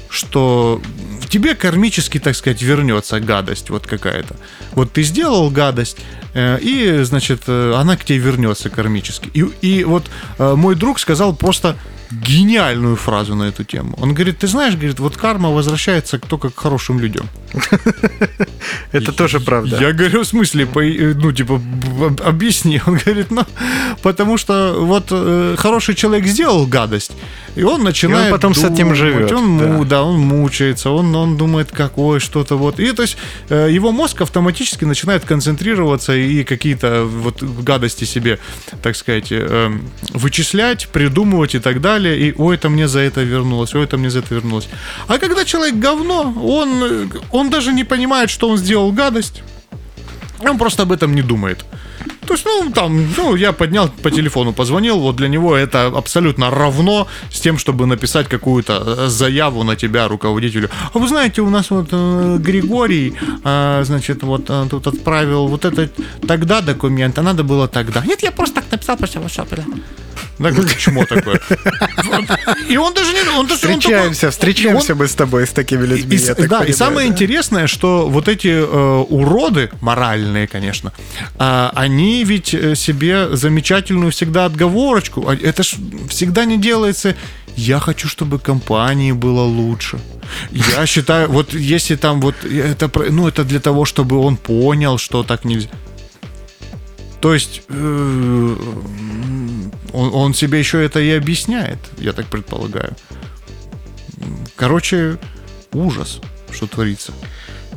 что 0.08 0.80
в 1.20 1.28
тебе 1.28 1.54
кармически, 1.54 2.18
так 2.18 2.34
сказать, 2.34 2.62
вернется 2.62 3.20
гадость 3.20 3.70
вот 3.70 3.86
какая-то. 3.86 4.36
Вот 4.72 4.92
ты 4.92 5.02
сделал 5.02 5.50
гадость, 5.50 5.98
и, 6.34 7.00
значит, 7.02 7.46
она 7.46 7.96
к 7.98 8.04
тебе 8.04 8.18
вернется 8.18 8.70
кармически. 8.70 9.28
И, 9.34 9.40
и 9.60 9.84
вот 9.84 10.10
мой 10.38 10.76
друг 10.76 10.98
сказал 10.98 11.36
просто 11.36 11.76
гениальную 12.20 12.96
фразу 12.96 13.34
на 13.34 13.44
эту 13.44 13.64
тему. 13.64 13.94
Он 14.00 14.14
говорит, 14.14 14.38
ты 14.38 14.46
знаешь, 14.46 14.74
говорит, 14.74 15.00
вот 15.00 15.16
карма 15.16 15.50
возвращается 15.50 16.18
только 16.18 16.50
к 16.50 16.58
хорошим 16.58 17.00
людям. 17.00 17.28
Это 18.92 19.12
тоже 19.12 19.40
правда. 19.40 19.78
Я 19.80 19.92
говорю, 19.92 20.22
в 20.22 20.26
смысле, 20.26 20.66
ну, 21.14 21.32
типа, 21.32 21.60
объясни. 22.24 22.80
Он 22.86 22.96
говорит, 22.96 23.30
ну, 23.30 23.44
потому 24.02 24.38
что 24.38 24.76
вот 24.78 25.06
э, 25.10 25.56
хороший 25.58 25.94
человек 25.94 26.26
сделал 26.26 26.66
гадость, 26.66 27.12
и 27.54 27.62
он 27.62 27.82
начинает... 27.82 28.28
И 28.28 28.32
он 28.32 28.38
потом 28.38 28.54
с 28.54 28.64
этим 28.64 28.94
живет. 28.94 29.32
Он, 29.32 29.58
да. 29.58 29.84
да, 29.84 30.02
он 30.02 30.18
мучается, 30.20 30.90
он, 30.90 31.14
он 31.14 31.36
думает, 31.36 31.70
какое 31.70 32.18
что-то 32.18 32.56
вот. 32.56 32.80
И 32.80 32.92
то 32.92 33.02
есть 33.02 33.16
э, 33.50 33.68
его 33.70 33.92
мозг 33.92 34.20
автоматически 34.22 34.84
начинает 34.84 35.24
концентрироваться 35.24 36.14
и 36.14 36.44
какие-то 36.44 37.04
вот 37.04 37.42
гадости 37.42 38.04
себе, 38.04 38.38
так 38.82 38.96
сказать, 38.96 39.28
э, 39.30 39.70
вычислять, 40.10 40.88
придумывать 40.88 41.54
и 41.54 41.58
так 41.58 41.80
далее. 41.80 42.01
И, 42.08 42.34
ой, 42.36 42.56
это 42.56 42.68
мне 42.68 42.88
за 42.88 43.00
это 43.00 43.22
вернулось, 43.22 43.74
ой, 43.74 43.84
это 43.84 43.96
мне 43.96 44.10
за 44.10 44.20
это 44.20 44.34
вернулось. 44.34 44.68
А 45.08 45.18
когда 45.18 45.44
человек 45.44 45.76
говно, 45.76 46.32
он, 46.42 47.10
он 47.30 47.50
даже 47.50 47.72
не 47.72 47.84
понимает, 47.84 48.30
что 48.30 48.48
он 48.48 48.56
сделал 48.56 48.92
гадость. 48.92 49.42
Он 50.40 50.58
просто 50.58 50.82
об 50.82 50.92
этом 50.92 51.14
не 51.14 51.22
думает. 51.22 51.64
То 52.26 52.34
есть, 52.34 52.46
ну, 52.46 52.70
там, 52.70 53.06
ну, 53.16 53.36
я 53.36 53.52
поднял 53.52 53.88
по 54.02 54.10
телефону, 54.10 54.52
позвонил, 54.52 55.00
вот 55.00 55.16
для 55.16 55.28
него 55.28 55.56
это 55.56 55.86
абсолютно 55.86 56.50
равно 56.50 57.06
с 57.32 57.40
тем, 57.40 57.58
чтобы 57.58 57.86
написать 57.86 58.28
какую-то 58.28 58.72
э, 58.86 59.08
заяву 59.08 59.64
на 59.64 59.76
тебя 59.76 60.08
руководителю. 60.08 60.70
А 60.94 60.98
вы 60.98 61.08
знаете, 61.08 61.42
у 61.42 61.50
нас 61.50 61.70
вот 61.70 61.88
э, 61.92 62.38
Григорий, 62.38 63.14
э, 63.44 63.82
значит, 63.84 64.22
вот 64.22 64.44
э, 64.48 64.66
тут 64.70 64.86
отправил 64.86 65.48
вот 65.48 65.64
это 65.64 65.90
тогда 66.26 66.60
документ, 66.60 67.18
а 67.18 67.22
надо 67.22 67.42
было 67.42 67.66
тогда. 67.66 68.02
Нет, 68.06 68.22
я 68.22 68.30
просто 68.30 68.56
так 68.56 68.70
написал, 68.70 68.96
вот 68.98 69.30
что, 69.30 69.46
чмо 70.78 71.04
такое. 71.06 71.40
И 72.68 72.76
он 72.76 72.94
даже 72.94 73.12
не... 73.12 73.22
Он 73.36 73.46
даже, 73.46 73.60
встречаемся, 73.60 74.08
он 74.08 74.14
такой, 74.14 74.30
встречаемся 74.30 74.92
он, 74.92 74.98
мы 74.98 75.08
с 75.08 75.14
тобой, 75.14 75.46
с 75.46 75.50
такими 75.50 75.86
людьми. 75.86 76.16
И, 76.16 76.26
да, 76.26 76.34
понимаю, 76.34 76.68
и 76.68 76.72
самое 76.72 77.08
да. 77.08 77.14
интересное, 77.14 77.66
что 77.66 78.08
вот 78.08 78.28
эти 78.28 78.48
э, 78.48 79.04
уроды, 79.08 79.70
моральные, 79.80 80.46
конечно, 80.46 80.92
э, 81.38 81.70
они 81.74 82.24
ведь 82.24 82.54
э, 82.54 82.74
себе 82.74 83.36
замечательную 83.36 84.12
всегда 84.12 84.46
отговорочку, 84.46 85.28
а 85.28 85.34
это 85.34 85.62
ж 85.62 85.74
всегда 86.08 86.44
не 86.44 86.58
делается 86.58 87.14
я 87.56 87.80
хочу, 87.80 88.08
чтобы 88.08 88.38
компании 88.38 89.12
было 89.12 89.42
лучше. 89.42 89.98
Я 90.52 90.86
считаю, 90.86 91.28
вот 91.28 91.54
если 91.54 91.96
там 91.96 92.20
вот 92.20 92.34
это, 92.44 92.90
ну 93.10 93.28
это 93.28 93.44
для 93.44 93.60
того, 93.60 93.84
чтобы 93.84 94.16
он 94.16 94.36
понял, 94.36 94.98
что 94.98 95.22
так 95.22 95.44
нельзя. 95.44 95.68
То 97.22 97.34
есть 97.34 97.62
э, 97.68 98.56
он, 99.92 100.14
он 100.14 100.34
себе 100.34 100.58
еще 100.58 100.84
это 100.84 100.98
и 100.98 101.10
объясняет, 101.12 101.78
я 101.98 102.12
так 102.12 102.26
предполагаю. 102.26 102.96
Короче, 104.56 105.18
ужас, 105.72 106.20
что 106.50 106.66
творится. 106.66 107.12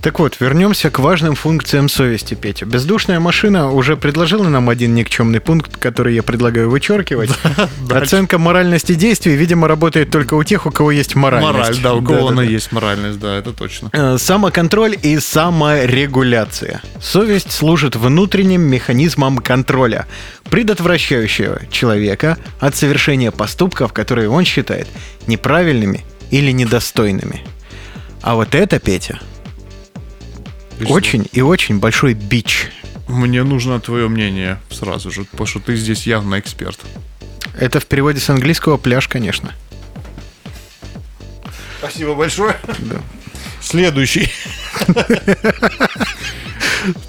Так 0.05 0.19
вот, 0.19 0.39
вернемся 0.39 0.91
к 0.91 0.99
важным 0.99 1.33
функциям 1.33 1.89
совести, 1.89 2.35
Петя. 2.35 2.67
Бездушная 2.67 3.19
машина 3.19 3.71
уже 3.71 3.97
предложила 3.97 4.47
нам 4.47 4.69
один 4.69 4.93
никчемный 4.93 5.39
пункт, 5.39 5.77
который 5.77 6.13
я 6.13 6.21
предлагаю 6.21 6.69
вычеркивать. 6.69 7.31
Оценка 7.89 8.37
моральности 8.37 8.93
действий, 8.93 9.35
видимо, 9.35 9.67
работает 9.67 10.11
только 10.11 10.35
у 10.35 10.43
тех, 10.43 10.67
у 10.67 10.69
кого 10.69 10.91
есть 10.91 11.15
моральность. 11.15 11.53
Мораль, 11.57 11.77
да, 11.81 11.95
у 11.95 12.03
кого 12.03 12.27
она 12.27 12.43
есть 12.43 12.71
моральность, 12.71 13.17
да, 13.17 13.35
это 13.35 13.51
точно. 13.51 13.89
Э, 13.93 14.19
самоконтроль 14.19 14.95
и 15.01 15.17
саморегуляция. 15.17 16.83
Совесть 17.01 17.51
служит 17.51 17.95
внутренним 17.95 18.61
механизмом 18.61 19.39
контроля, 19.39 20.05
предотвращающего 20.51 21.61
человека 21.71 22.37
от 22.59 22.75
совершения 22.75 23.31
поступков, 23.31 23.91
которые 23.91 24.29
он 24.29 24.45
считает 24.45 24.87
неправильными 25.25 26.05
или 26.29 26.51
недостойными. 26.51 27.41
А 28.21 28.35
вот 28.35 28.53
это, 28.53 28.77
Петя, 28.77 29.19
очень 30.87 31.27
и 31.31 31.41
очень 31.41 31.79
большой 31.79 32.13
бич. 32.13 32.69
Мне 33.07 33.43
нужно 33.43 33.79
твое 33.79 34.07
мнение 34.07 34.59
сразу 34.69 35.11
же, 35.11 35.25
потому 35.25 35.45
что 35.45 35.59
ты 35.59 35.75
здесь 35.75 36.07
явно 36.07 36.39
эксперт. 36.39 36.79
Это 37.57 37.79
в 37.79 37.85
переводе 37.85 38.19
с 38.19 38.29
английского 38.29 38.77
пляж, 38.77 39.07
конечно. 39.07 39.53
Спасибо 41.79 42.15
большое. 42.15 42.55
Да. 42.79 43.01
Следующий. 43.61 44.31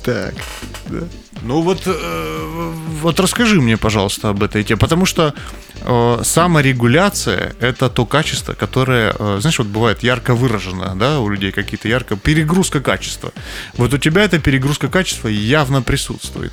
Так. 0.04 0.34
Ну 1.42 1.60
вот, 1.60 1.82
э, 1.86 2.72
вот 3.02 3.20
расскажи 3.20 3.60
мне, 3.60 3.76
пожалуйста, 3.76 4.30
об 4.30 4.42
этой 4.42 4.64
теме, 4.64 4.78
потому 4.78 5.06
что 5.06 5.34
э, 5.80 6.20
саморегуляция– 6.24 7.54
это 7.60 7.88
то 7.88 8.06
качество, 8.06 8.54
которое, 8.54 9.14
э, 9.18 9.38
знаешь, 9.40 9.58
вот 9.58 9.68
бывает 9.68 10.02
ярко 10.02 10.34
выражено, 10.34 10.94
да, 10.96 11.20
у 11.20 11.28
людей 11.28 11.52
какие-то 11.52 11.88
ярко, 11.88 12.16
перегрузка 12.16 12.80
качества. 12.80 13.32
Вот 13.76 13.92
у 13.94 13.98
тебя 13.98 14.24
эта 14.24 14.38
перегрузка 14.38 14.88
качества 14.88 15.28
явно 15.28 15.82
присутствует. 15.82 16.52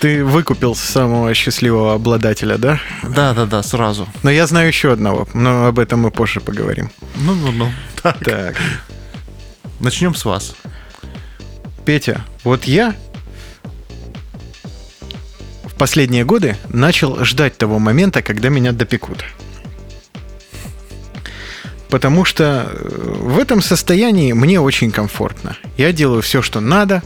Ты 0.00 0.24
выкупил 0.24 0.74
самого 0.74 1.34
счастливого 1.34 1.94
обладателя, 1.94 2.56
да? 2.56 2.80
Да, 3.02 3.34
да, 3.34 3.46
да, 3.46 3.62
сразу. 3.62 4.08
Но 4.22 4.30
я 4.30 4.46
знаю 4.46 4.68
еще 4.68 4.92
одного, 4.92 5.28
но 5.34 5.66
об 5.66 5.78
этом 5.78 6.00
мы 6.00 6.10
позже 6.10 6.40
поговорим. 6.40 6.90
Ну, 7.16 7.34
ну, 7.34 7.52
ну. 7.52 7.72
Так. 8.02 8.18
так. 8.24 8.56
Начнем 9.80 10.14
с 10.14 10.24
вас. 10.24 10.54
Петя, 11.84 12.24
вот 12.44 12.64
я 12.64 12.94
в 15.74 15.76
последние 15.76 16.24
годы 16.24 16.56
начал 16.68 17.24
ждать 17.24 17.56
того 17.56 17.78
момента, 17.78 18.22
когда 18.22 18.48
меня 18.48 18.72
допекут. 18.72 19.24
Потому 21.88 22.24
что 22.24 22.68
э, 22.70 23.14
в 23.20 23.38
этом 23.38 23.60
состоянии 23.60 24.32
мне 24.32 24.60
очень 24.60 24.92
комфортно. 24.92 25.56
Я 25.76 25.92
делаю 25.92 26.22
все, 26.22 26.42
что 26.42 26.60
надо. 26.60 27.02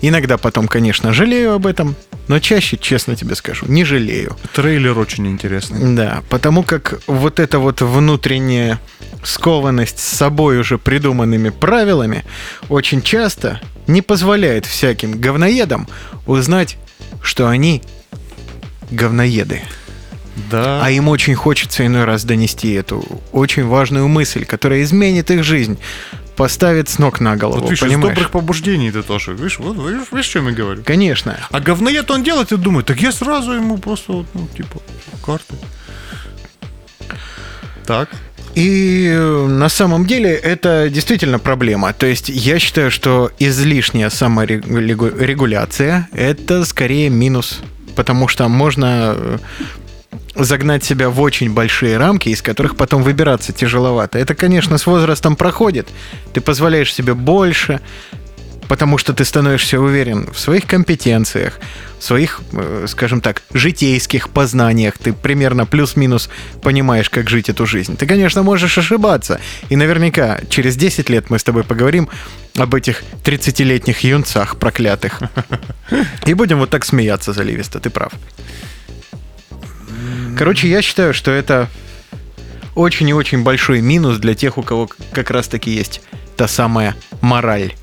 Иногда 0.00 0.36
потом, 0.36 0.68
конечно, 0.68 1.12
жалею 1.12 1.54
об 1.54 1.66
этом, 1.66 1.94
но 2.28 2.38
чаще, 2.38 2.76
честно 2.76 3.14
тебе 3.16 3.34
скажу, 3.34 3.66
не 3.66 3.84
жалею. 3.84 4.36
Трейлер 4.52 4.98
очень 4.98 5.28
интересный. 5.28 5.94
Да, 5.94 6.22
потому 6.28 6.62
как 6.62 7.00
вот 7.06 7.38
эта 7.40 7.58
вот 7.58 7.82
внутренняя 7.82 8.80
скованность 9.24 9.98
с 9.98 10.16
собой 10.16 10.58
уже 10.58 10.78
придуманными 10.78 11.50
правилами 11.50 12.24
очень 12.68 13.02
часто 13.02 13.60
не 13.86 14.02
позволяет 14.02 14.66
всяким 14.66 15.20
говноедам 15.20 15.88
узнать, 16.26 16.78
что 17.20 17.48
они 17.48 17.82
говноеды. 18.92 19.62
Да. 20.50 20.84
А 20.84 20.90
им 20.90 21.08
очень 21.08 21.34
хочется 21.34 21.86
иной 21.86 22.04
раз 22.04 22.24
донести 22.24 22.72
эту 22.72 23.04
очень 23.32 23.66
важную 23.66 24.08
мысль, 24.08 24.44
которая 24.44 24.82
изменит 24.82 25.30
их 25.30 25.44
жизнь, 25.44 25.78
поставит 26.36 26.88
с 26.88 26.98
ног 26.98 27.20
на 27.20 27.36
голову. 27.36 27.60
Вот 27.60 27.70
видишь, 27.70 27.80
понимаешь? 27.80 28.04
из 28.04 28.08
добрых 28.08 28.30
побуждений 28.30 28.90
ты 28.90 29.02
тоже. 29.02 29.34
Видишь, 29.34 29.58
вот, 29.58 29.76
видишь, 29.76 30.08
видишь, 30.10 30.26
что 30.26 30.38
я 30.40 30.50
говорю? 30.50 30.82
Конечно. 30.84 31.38
А 31.50 31.60
говноед 31.60 32.10
он 32.10 32.22
делает 32.22 32.52
и 32.52 32.56
думает, 32.56 32.86
так 32.86 33.00
я 33.00 33.12
сразу 33.12 33.52
ему 33.52 33.78
просто, 33.78 34.12
вот, 34.12 34.26
ну, 34.34 34.48
типа, 34.56 34.80
карты. 35.24 35.54
Так. 37.86 38.08
И 38.54 39.10
э, 39.10 39.46
на 39.46 39.68
самом 39.68 40.06
деле 40.06 40.34
это 40.34 40.90
действительно 40.90 41.38
проблема. 41.38 41.92
То 41.92 42.06
есть 42.06 42.28
я 42.28 42.58
считаю, 42.58 42.90
что 42.90 43.30
излишняя 43.38 44.10
саморегуляция– 44.10 46.08
это 46.12 46.64
скорее 46.64 47.08
минус 47.08 47.60
потому 47.94 48.28
что 48.28 48.48
можно 48.48 49.14
э, 49.16 49.38
загнать 50.34 50.84
себя 50.84 51.10
в 51.10 51.20
очень 51.20 51.52
большие 51.52 51.96
рамки, 51.98 52.28
из 52.28 52.42
которых 52.42 52.76
потом 52.76 53.02
выбираться 53.02 53.52
тяжеловато. 53.52 54.18
Это, 54.18 54.34
конечно, 54.34 54.78
с 54.78 54.86
возрастом 54.86 55.36
проходит. 55.36 55.88
Ты 56.32 56.40
позволяешь 56.40 56.92
себе 56.92 57.14
больше, 57.14 57.80
потому 58.72 58.96
что 58.96 59.12
ты 59.12 59.26
становишься 59.26 59.78
уверен 59.78 60.26
в 60.32 60.38
своих 60.38 60.66
компетенциях, 60.66 61.60
в 61.98 62.02
своих, 62.02 62.40
э, 62.52 62.86
скажем 62.88 63.20
так, 63.20 63.42
житейских 63.52 64.30
познаниях. 64.30 64.96
Ты 64.96 65.12
примерно 65.12 65.66
плюс-минус 65.66 66.30
понимаешь, 66.62 67.10
как 67.10 67.28
жить 67.28 67.50
эту 67.50 67.66
жизнь. 67.66 67.98
Ты, 67.98 68.06
конечно, 68.06 68.42
можешь 68.42 68.78
ошибаться. 68.78 69.40
И 69.68 69.76
наверняка 69.76 70.40
через 70.48 70.76
10 70.76 71.10
лет 71.10 71.28
мы 71.28 71.38
с 71.38 71.44
тобой 71.44 71.64
поговорим 71.64 72.08
об 72.56 72.74
этих 72.74 73.02
30-летних 73.22 74.04
юнцах 74.04 74.56
проклятых. 74.56 75.20
И 76.26 76.32
будем 76.32 76.58
вот 76.58 76.70
так 76.70 76.86
смеяться 76.86 77.34
заливисто, 77.34 77.78
ты 77.78 77.90
прав. 77.90 78.14
Короче, 80.38 80.66
я 80.66 80.80
считаю, 80.80 81.12
что 81.12 81.30
это 81.30 81.68
очень 82.74 83.10
и 83.10 83.12
очень 83.12 83.42
большой 83.42 83.82
минус 83.82 84.16
для 84.16 84.34
тех, 84.34 84.56
у 84.56 84.62
кого 84.62 84.88
как 85.12 85.30
раз-таки 85.30 85.70
есть 85.70 86.00
та 86.38 86.48
самая 86.48 86.94
мораль. 87.20 87.74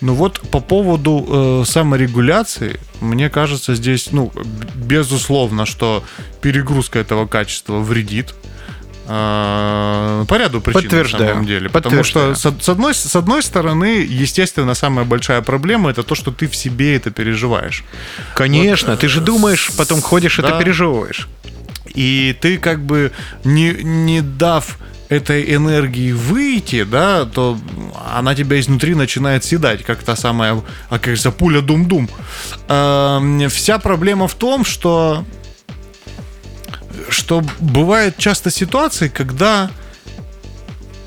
Ну 0.00 0.14
вот 0.14 0.40
по 0.50 0.60
поводу 0.60 1.26
э, 1.28 1.64
саморегуляции, 1.66 2.78
мне 3.00 3.28
кажется, 3.28 3.74
здесь, 3.74 4.10
ну, 4.12 4.32
безусловно, 4.74 5.66
что 5.66 6.04
перегрузка 6.40 7.00
этого 7.00 7.26
качества 7.26 7.78
вредит. 7.78 8.34
Э, 9.08 10.24
по 10.28 10.34
ряду 10.34 10.60
причин 10.60 10.82
Подтверждаю. 10.82 11.24
на 11.24 11.30
самом 11.30 11.46
деле. 11.46 11.68
Потому 11.68 12.04
что 12.04 12.34
с, 12.34 12.40
с, 12.40 12.68
одной, 12.68 12.94
с 12.94 13.16
одной 13.16 13.42
стороны, 13.42 14.06
естественно, 14.08 14.74
самая 14.74 15.04
большая 15.04 15.42
проблема 15.42 15.90
это 15.90 16.04
то, 16.04 16.14
что 16.14 16.30
ты 16.30 16.46
в 16.46 16.54
себе 16.54 16.94
это 16.94 17.10
переживаешь. 17.10 17.84
Конечно, 18.34 18.92
вот, 18.92 19.00
ты 19.00 19.08
же 19.08 19.20
думаешь, 19.20 19.70
потом 19.76 20.00
ходишь, 20.00 20.36
да, 20.36 20.48
это 20.48 20.58
переживаешь. 20.58 21.26
И 21.94 22.36
ты 22.40 22.58
как 22.58 22.80
бы 22.84 23.10
не, 23.42 23.72
не 23.82 24.20
дав 24.20 24.78
этой 25.08 25.54
энергии 25.54 26.12
выйти, 26.12 26.84
да, 26.84 27.24
то 27.24 27.58
она 28.14 28.34
тебя 28.34 28.60
изнутри 28.60 28.94
начинает 28.94 29.44
съедать, 29.44 29.82
как 29.84 30.02
та 30.02 30.16
самая, 30.16 30.62
а 30.90 30.98
как 30.98 31.16
за 31.16 31.30
пуля 31.30 31.60
дум-дум. 31.60 32.08
Э, 32.68 33.48
вся 33.48 33.78
проблема 33.78 34.28
в 34.28 34.34
том, 34.34 34.64
что 34.64 35.24
что 37.08 37.42
бывает 37.58 38.18
часто 38.18 38.50
ситуации, 38.50 39.08
когда 39.08 39.70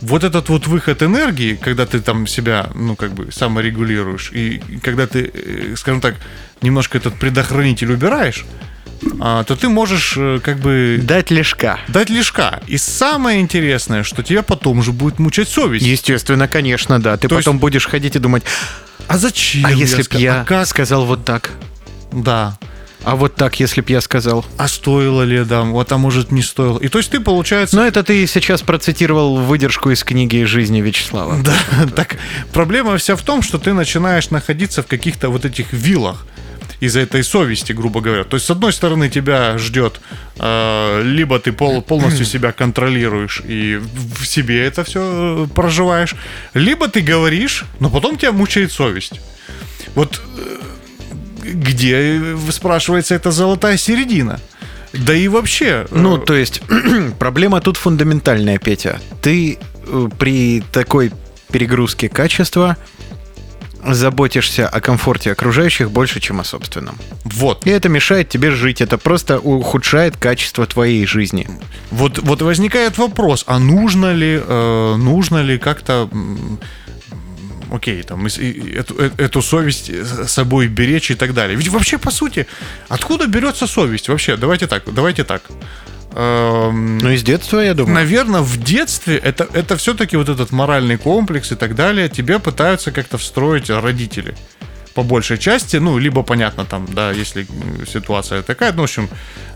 вот 0.01 0.23
этот 0.23 0.49
вот 0.49 0.67
выход 0.67 1.03
энергии, 1.03 1.55
когда 1.55 1.85
ты 1.85 1.99
там 1.99 2.25
себя, 2.25 2.69
ну, 2.73 2.95
как 2.95 3.13
бы 3.13 3.31
саморегулируешь, 3.31 4.31
и 4.33 4.61
когда 4.81 5.05
ты, 5.05 5.31
э, 5.31 5.75
скажем 5.77 6.01
так, 6.01 6.15
немножко 6.61 6.97
этот 6.97 7.19
предохранитель 7.19 7.91
убираешь, 7.91 8.45
то 9.01 9.55
ты 9.55 9.67
можешь 9.67 10.15
э, 10.17 10.39
как 10.43 10.59
бы... 10.59 10.99
Дать 11.01 11.31
лишка. 11.31 11.79
Дать 11.87 12.09
лишка. 12.09 12.61
И 12.67 12.77
самое 12.77 13.41
интересное, 13.41 14.03
что 14.03 14.23
тебя 14.23 14.43
потом 14.43 14.79
уже 14.79 14.91
будет 14.91 15.19
мучать 15.19 15.49
совесть. 15.49 15.85
Естественно, 15.85 16.47
конечно, 16.47 17.01
да. 17.01 17.17
Ты 17.17 17.27
то 17.27 17.35
потом 17.35 17.55
есть... 17.55 17.61
будешь 17.61 17.87
ходить 17.87 18.15
и 18.15 18.19
думать, 18.19 18.43
а 19.07 19.17
зачем? 19.17 19.65
А 19.65 19.71
если 19.71 20.03
бы 20.03 20.19
я 20.19 20.41
а 20.41 20.45
как? 20.45 20.67
сказал 20.67 21.05
вот 21.05 21.25
так? 21.25 21.51
Да. 22.11 22.57
А 23.03 23.15
вот 23.15 23.35
так, 23.35 23.59
если 23.59 23.81
б 23.81 23.91
я 23.91 23.99
сказал. 23.99 24.45
А 24.57 24.67
стоило 24.67 25.23
ли, 25.23 25.43
да, 25.43 25.63
вот, 25.63 25.91
а 25.91 25.97
может 25.97 26.31
не 26.31 26.43
стоило. 26.43 26.77
И 26.77 26.87
то 26.87 26.99
есть 26.99 27.09
ты, 27.09 27.19
получается... 27.19 27.75
Но 27.75 27.85
это 27.85 28.03
ты 28.03 28.27
сейчас 28.27 28.61
процитировал 28.61 29.37
выдержку 29.37 29.89
из 29.89 30.03
книги 30.03 30.43
«Жизни 30.43 30.81
Вячеслава». 30.81 31.37
Да, 31.43 31.87
так 31.95 32.17
проблема 32.53 32.97
вся 32.97 33.15
в 33.15 33.21
том, 33.23 33.41
что 33.41 33.57
ты 33.57 33.73
начинаешь 33.73 34.29
находиться 34.29 34.83
в 34.83 34.87
каких-то 34.87 35.29
вот 35.29 35.45
этих 35.45 35.73
вилах 35.73 36.27
из-за 36.81 36.99
этой 36.99 37.23
совести, 37.23 37.71
грубо 37.73 38.01
говоря. 38.01 38.23
То 38.23 38.35
есть, 38.35 38.47
с 38.47 38.49
одной 38.49 38.73
стороны, 38.73 39.07
тебя 39.07 39.57
ждет, 39.57 40.01
э, 40.39 41.01
либо 41.05 41.39
ты 41.39 41.53
пол, 41.53 41.81
полностью 41.81 42.25
себя 42.25 42.51
контролируешь 42.51 43.41
и 43.45 43.79
в 44.19 44.25
себе 44.25 44.65
это 44.65 44.83
все 44.83 45.45
э, 45.45 45.47
проживаешь, 45.55 46.15
либо 46.55 46.87
ты 46.87 47.01
говоришь, 47.01 47.65
но 47.79 47.89
потом 47.89 48.17
тебя 48.17 48.31
мучает 48.31 48.71
совесть. 48.71 49.21
Вот 49.93 50.21
э, 50.37 50.57
где, 51.43 52.35
спрашивается, 52.49 53.13
эта 53.13 53.31
золотая 53.31 53.77
середина? 53.77 54.39
Да 54.91 55.13
и 55.13 55.27
вообще... 55.27 55.85
Ну, 55.91 56.17
то 56.17 56.33
есть, 56.33 56.61
проблема 57.19 57.61
тут 57.61 57.77
фундаментальная, 57.77 58.57
Петя. 58.57 58.99
Ты 59.21 59.59
э, 59.85 60.09
при 60.17 60.63
такой 60.71 61.11
перегрузке 61.51 62.09
качества 62.09 62.77
заботишься 63.85 64.67
о 64.67 64.81
комфорте 64.81 65.31
окружающих 65.31 65.91
больше, 65.91 66.19
чем 66.19 66.39
о 66.39 66.43
собственном. 66.43 66.97
Вот. 67.23 67.65
И 67.67 67.69
это 67.69 67.89
мешает 67.89 68.29
тебе 68.29 68.51
жить, 68.51 68.81
это 68.81 68.97
просто 68.97 69.39
ухудшает 69.39 70.17
качество 70.17 70.65
твоей 70.65 71.05
жизни. 71.05 71.47
Вот, 71.91 72.19
вот 72.19 72.41
возникает 72.41 72.97
вопрос, 72.97 73.43
а 73.47 73.59
нужно 73.59 74.13
ли, 74.13 74.41
э, 74.43 74.95
нужно 74.97 75.41
ли 75.41 75.57
как-то 75.57 76.09
окей, 77.71 78.03
там, 78.03 78.25
эту, 78.25 78.95
э, 78.99 79.11
эту 79.17 79.41
совесть 79.41 79.89
с 79.89 80.27
собой 80.27 80.67
беречь 80.67 81.11
и 81.11 81.15
так 81.15 81.33
далее. 81.33 81.57
Ведь 81.57 81.69
вообще, 81.69 81.97
по 81.97 82.11
сути, 82.11 82.45
откуда 82.89 83.27
берется 83.27 83.67
совесть? 83.67 84.09
Вообще, 84.09 84.37
давайте 84.37 84.67
так, 84.67 84.83
давайте 84.93 85.23
так. 85.23 85.43
Эм, 86.13 86.97
ну, 86.97 87.09
из 87.09 87.23
детства, 87.23 87.59
я 87.59 87.73
думаю. 87.73 87.95
Наверное, 87.95 88.41
в 88.41 88.57
детстве 88.57 89.17
это, 89.17 89.47
это 89.53 89.77
все-таки 89.77 90.17
вот 90.17 90.29
этот 90.29 90.51
моральный 90.51 90.97
комплекс 90.97 91.51
и 91.51 91.55
так 91.55 91.75
далее 91.75 92.09
тебе 92.09 92.39
пытаются 92.39 92.91
как-то 92.91 93.17
встроить 93.17 93.69
родители 93.69 94.35
по 94.93 95.03
большей 95.03 95.37
части, 95.37 95.77
ну, 95.77 95.97
либо 95.97 96.23
понятно 96.23 96.65
там, 96.65 96.85
да, 96.93 97.11
если 97.11 97.47
ситуация 97.91 98.41
такая, 98.41 98.73
ну, 98.73 98.81
в 98.81 98.83
общем, 98.83 99.09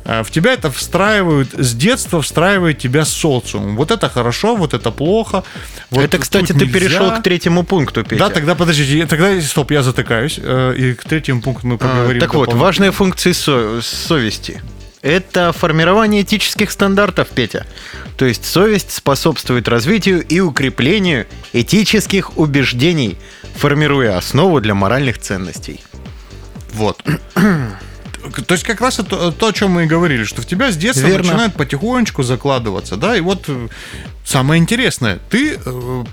э, 0.05 0.23
в 0.23 0.31
тебя 0.31 0.53
это 0.53 0.71
встраивают, 0.71 1.49
с 1.53 1.73
детства 1.73 2.21
встраивает 2.21 2.77
тебя 2.77 3.05
социум. 3.05 3.75
Вот 3.75 3.91
это 3.91 4.09
хорошо, 4.09 4.55
вот 4.55 4.73
это 4.73 4.91
плохо. 4.91 5.43
Вот 5.89 6.03
это, 6.03 6.19
кстати, 6.19 6.53
ты 6.53 6.65
нельзя. 6.65 6.79
перешел 6.79 7.11
к 7.11 7.23
третьему 7.23 7.63
пункту, 7.63 8.03
Петя. 8.03 8.27
Да, 8.27 8.29
тогда 8.29 8.55
подождите, 8.55 9.05
тогда, 9.07 9.41
стоп, 9.41 9.71
я 9.71 9.83
затыкаюсь, 9.83 10.39
э, 10.41 10.75
и 10.77 10.93
к 10.93 11.03
третьему 11.03 11.41
пункту 11.41 11.67
мы 11.67 11.77
поговорим. 11.77 12.17
А, 12.17 12.25
так 12.25 12.33
вот, 12.33 12.53
важные 12.53 12.91
функции 12.91 13.33
со- 13.33 13.81
совести. 13.81 14.61
Это 15.05 15.53
формирование 15.53 16.23
этических 16.23 16.71
стандартов, 16.71 17.27
Петя. 17.27 17.67
То 18.17 18.25
есть 18.25 18.43
совесть 18.43 18.91
способствует 18.91 19.67
развитию 19.67 20.25
и 20.25 20.39
укреплению 20.39 21.27
этических 21.53 22.39
убеждений, 22.39 23.15
формируя 23.55 24.17
основу 24.17 24.59
для 24.61 24.73
моральных 24.73 25.19
ценностей. 25.19 25.83
Вот. 26.73 27.03
То 27.35 28.53
есть 28.55 28.63
как 28.63 28.81
раз 28.81 28.97
это 28.97 29.31
то, 29.31 29.47
о 29.49 29.53
чем 29.53 29.73
мы 29.73 29.83
и 29.83 29.85
говорили, 29.85 30.23
что 30.23 30.41
в 30.41 30.47
тебя 30.47 30.71
с 30.71 30.75
детства 30.75 31.05
Верно. 31.05 31.27
начинает 31.27 31.53
потихонечку 31.53 32.23
закладываться, 32.23 32.95
да, 32.95 33.15
и 33.15 33.21
вот 33.21 33.43
э, 33.47 33.67
самое 34.25 34.59
интересное, 34.59 35.19
ты 35.29 35.59
э, 35.63 36.03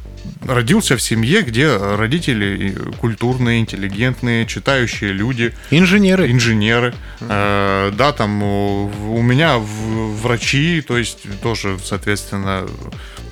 родился 0.47 0.97
в 0.97 1.03
семье, 1.03 1.43
где 1.43 1.77
родители 1.77 2.77
культурные, 2.99 3.61
интеллигентные, 3.61 4.47
читающие 4.47 5.13
люди. 5.13 5.55
Инженеры. 5.71 6.31
Инженеры. 6.31 6.95
Э, 7.21 7.93
да, 7.97 8.13
там 8.13 8.43
у 8.43 9.23
меня 9.23 9.59
врачи, 9.59 10.83
то 10.83 10.99
есть 10.99 11.19
тоже, 11.43 11.79
соответственно, 11.83 12.67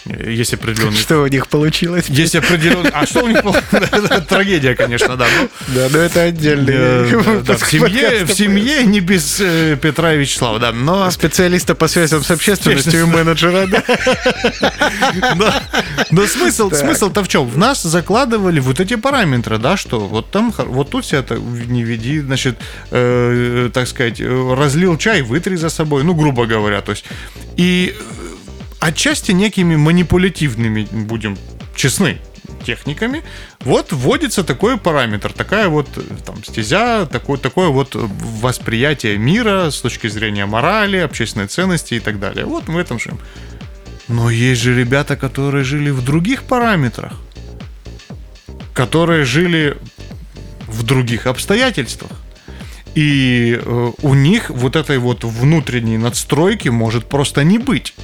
есть 0.06 0.54
определенные... 0.54 0.98
Что 0.98 1.22
у 1.22 1.26
них 1.26 1.48
получилось? 1.48 2.06
Есть 2.08 2.34
определенные... 2.34 2.92
А 2.92 3.06
что 3.06 3.24
у 3.24 3.28
них 3.28 3.42
получилось? 3.42 4.26
Трагедия, 4.28 4.74
конечно, 4.74 5.16
да. 5.16 5.26
Да, 5.68 5.88
но 5.90 5.98
это 5.98 6.22
отдельный... 6.22 7.04
В 7.04 7.70
семье, 7.70 8.24
в 8.24 8.32
семье 8.32 8.84
не 8.84 9.00
без 9.00 9.40
э, 9.40 9.76
Петра 9.80 10.14
и 10.14 10.18
Вячеслава, 10.18 10.58
да. 10.58 10.72
Но... 10.72 11.10
Специалиста 11.10 11.74
по 11.74 11.88
связям 11.88 12.22
с 12.22 12.30
общественностью 12.30 13.00
и 13.00 13.04
менеджера, 13.04 13.66
да. 13.66 13.82
Но 16.10 16.26
смысл, 16.26 16.70
смысл-то 16.70 17.22
в 17.22 17.28
чем? 17.28 17.48
В 17.48 17.58
нас 17.58 17.82
закладывали 17.82 18.60
вот 18.60 18.80
эти 18.80 18.96
параметры, 18.96 19.58
да, 19.58 19.76
что 19.76 20.00
вот 20.00 20.30
там, 20.30 20.52
вот 20.56 20.90
тут 20.90 21.06
себя 21.06 21.24
не 21.30 21.82
веди, 21.82 22.20
значит, 22.20 22.58
э, 22.90 23.70
так 23.72 23.88
сказать, 23.88 24.20
разлил 24.20 24.96
чай, 24.96 25.22
вытри 25.22 25.56
за 25.56 25.68
собой, 25.68 26.04
ну, 26.04 26.14
грубо 26.14 26.46
говоря, 26.46 26.80
то 26.80 26.92
есть. 26.92 27.04
И 27.56 27.94
отчасти 28.80 29.32
некими 29.32 29.76
манипулятивными, 29.76 30.88
будем 30.90 31.38
честны, 31.76 32.18
техниками, 32.64 33.22
вот 33.60 33.92
вводится 33.92 34.44
такой 34.44 34.76
параметр, 34.76 35.32
такая 35.32 35.68
вот 35.68 35.88
там 36.24 36.42
стезя, 36.44 37.06
такое, 37.06 37.38
такое 37.38 37.68
вот 37.68 37.94
восприятие 37.94 39.18
мира 39.18 39.70
с 39.70 39.80
точки 39.80 40.08
зрения 40.08 40.46
морали, 40.46 40.98
общественной 40.98 41.46
ценности 41.46 41.94
и 41.94 42.00
так 42.00 42.18
далее. 42.18 42.44
Вот 42.44 42.66
в 42.68 42.76
этом 42.76 42.98
же. 42.98 43.12
Но 44.08 44.30
есть 44.30 44.60
же 44.60 44.76
ребята, 44.76 45.16
которые 45.16 45.64
жили 45.64 45.90
в 45.90 46.04
других 46.04 46.42
параметрах, 46.42 47.12
которые 48.74 49.24
жили 49.24 49.76
в 50.66 50.82
других 50.82 51.26
обстоятельствах. 51.26 52.10
И 52.94 53.60
э, 53.60 53.92
у 54.02 54.14
них 54.14 54.50
вот 54.50 54.74
этой 54.74 54.98
вот 54.98 55.22
внутренней 55.22 55.96
надстройки 55.96 56.68
может 56.68 57.08
просто 57.08 57.44
не 57.44 57.58
быть. 57.58 57.94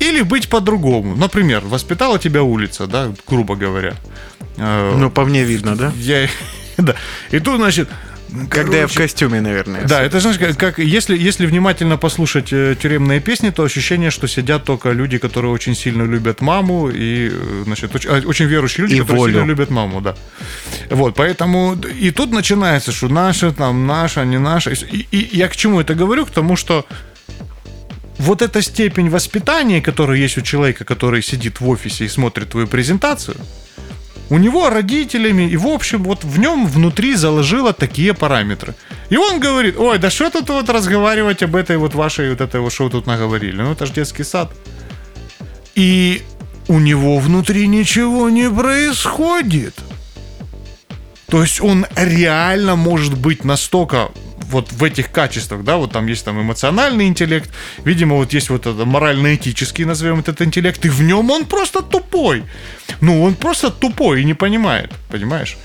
Или 0.00 0.22
быть 0.22 0.48
по-другому. 0.48 1.14
Например, 1.14 1.60
воспитала 1.64 2.18
тебя 2.18 2.42
улица, 2.42 2.86
да, 2.86 3.12
грубо 3.28 3.54
говоря. 3.54 3.94
Э, 4.56 4.96
ну, 4.96 5.10
по 5.10 5.24
мне 5.24 5.44
видно, 5.44 5.76
да? 5.76 5.92
Я, 5.96 6.28
да. 6.78 6.96
И 7.30 7.38
тут, 7.38 7.56
значит, 7.56 7.88
когда 8.48 8.72
Короче, 8.72 8.78
я 8.78 8.86
в 8.86 8.94
костюме, 8.94 9.40
наверное. 9.40 9.86
Да, 9.86 10.02
это 10.02 10.20
знаешь, 10.20 10.38
как, 10.38 10.56
как 10.56 10.78
если, 10.78 11.16
если 11.16 11.46
внимательно 11.46 11.96
послушать 11.96 12.52
э, 12.52 12.76
тюремные 12.80 13.20
песни, 13.20 13.50
то 13.50 13.62
ощущение, 13.62 14.10
что 14.10 14.28
сидят 14.28 14.64
только 14.64 14.92
люди, 14.92 15.18
которые 15.18 15.52
очень 15.52 15.74
сильно 15.74 16.02
любят 16.02 16.40
маму, 16.40 16.88
и, 16.88 17.30
э, 17.32 17.62
значит, 17.64 17.94
очень, 17.94 18.10
а, 18.10 18.22
очень 18.24 18.46
верующие 18.46 18.86
люди, 18.86 18.96
и 18.96 19.00
которые 19.00 19.18
волю. 19.18 19.32
сильно 19.32 19.46
любят 19.46 19.70
маму, 19.70 20.00
да. 20.00 20.14
Вот, 20.90 21.14
поэтому 21.14 21.76
и 22.00 22.10
тут 22.10 22.32
начинается, 22.32 22.92
что 22.92 23.08
наша, 23.08 23.52
там, 23.52 23.86
наша, 23.86 24.24
не 24.24 24.38
наша. 24.38 24.70
И, 24.70 25.06
и 25.10 25.36
я 25.36 25.48
к 25.48 25.56
чему 25.56 25.80
это 25.80 25.94
говорю? 25.94 26.26
К 26.26 26.30
тому, 26.30 26.56
что 26.56 26.86
вот 28.20 28.42
эта 28.42 28.62
степень 28.62 29.08
воспитания, 29.08 29.80
которая 29.80 30.18
есть 30.18 30.38
у 30.38 30.42
человека, 30.42 30.84
который 30.84 31.22
сидит 31.22 31.60
в 31.60 31.68
офисе 31.68 32.04
и 32.04 32.08
смотрит 32.08 32.50
твою 32.50 32.66
презентацию, 32.66 33.36
у 34.28 34.38
него 34.38 34.70
родителями, 34.70 35.50
и 35.50 35.56
в 35.56 35.66
общем, 35.66 36.04
вот 36.04 36.22
в 36.22 36.38
нем 36.38 36.66
внутри 36.66 37.14
заложило 37.14 37.72
такие 37.72 38.14
параметры. 38.14 38.74
И 39.08 39.16
он 39.16 39.40
говорит, 39.40 39.76
ой, 39.78 39.98
да 39.98 40.10
что 40.10 40.30
тут 40.30 40.50
вот 40.50 40.68
разговаривать 40.68 41.42
об 41.42 41.56
этой 41.56 41.78
вот 41.78 41.94
вашей, 41.94 42.30
вот 42.30 42.40
этой 42.40 42.60
вот, 42.60 42.72
что 42.72 42.88
тут 42.88 43.06
наговорили? 43.06 43.62
Ну, 43.62 43.72
это 43.72 43.86
же 43.86 43.92
детский 43.92 44.24
сад. 44.24 44.52
И 45.74 46.22
у 46.68 46.78
него 46.78 47.18
внутри 47.18 47.66
ничего 47.66 48.30
не 48.30 48.50
происходит. 48.50 49.74
То 51.26 51.42
есть 51.42 51.60
он 51.60 51.86
реально 51.96 52.76
может 52.76 53.16
быть 53.16 53.44
настолько 53.44 54.10
вот 54.50 54.72
в 54.72 54.84
этих 54.84 55.10
качествах, 55.10 55.64
да, 55.64 55.76
вот 55.76 55.92
там 55.92 56.06
есть 56.06 56.24
там 56.24 56.40
эмоциональный 56.40 57.06
интеллект, 57.06 57.50
видимо, 57.84 58.16
вот 58.16 58.32
есть 58.32 58.50
вот 58.50 58.66
это 58.66 58.84
морально-этический, 58.84 59.84
назовем 59.84 60.20
этот 60.20 60.42
интеллект, 60.42 60.84
и 60.84 60.88
в 60.88 61.02
нем 61.02 61.30
он 61.30 61.44
просто 61.46 61.82
тупой. 61.82 62.44
Ну, 63.00 63.22
он 63.22 63.34
просто 63.34 63.70
тупой 63.70 64.22
и 64.22 64.24
не 64.24 64.34
понимает, 64.34 64.92
понимаешь? 65.08 65.56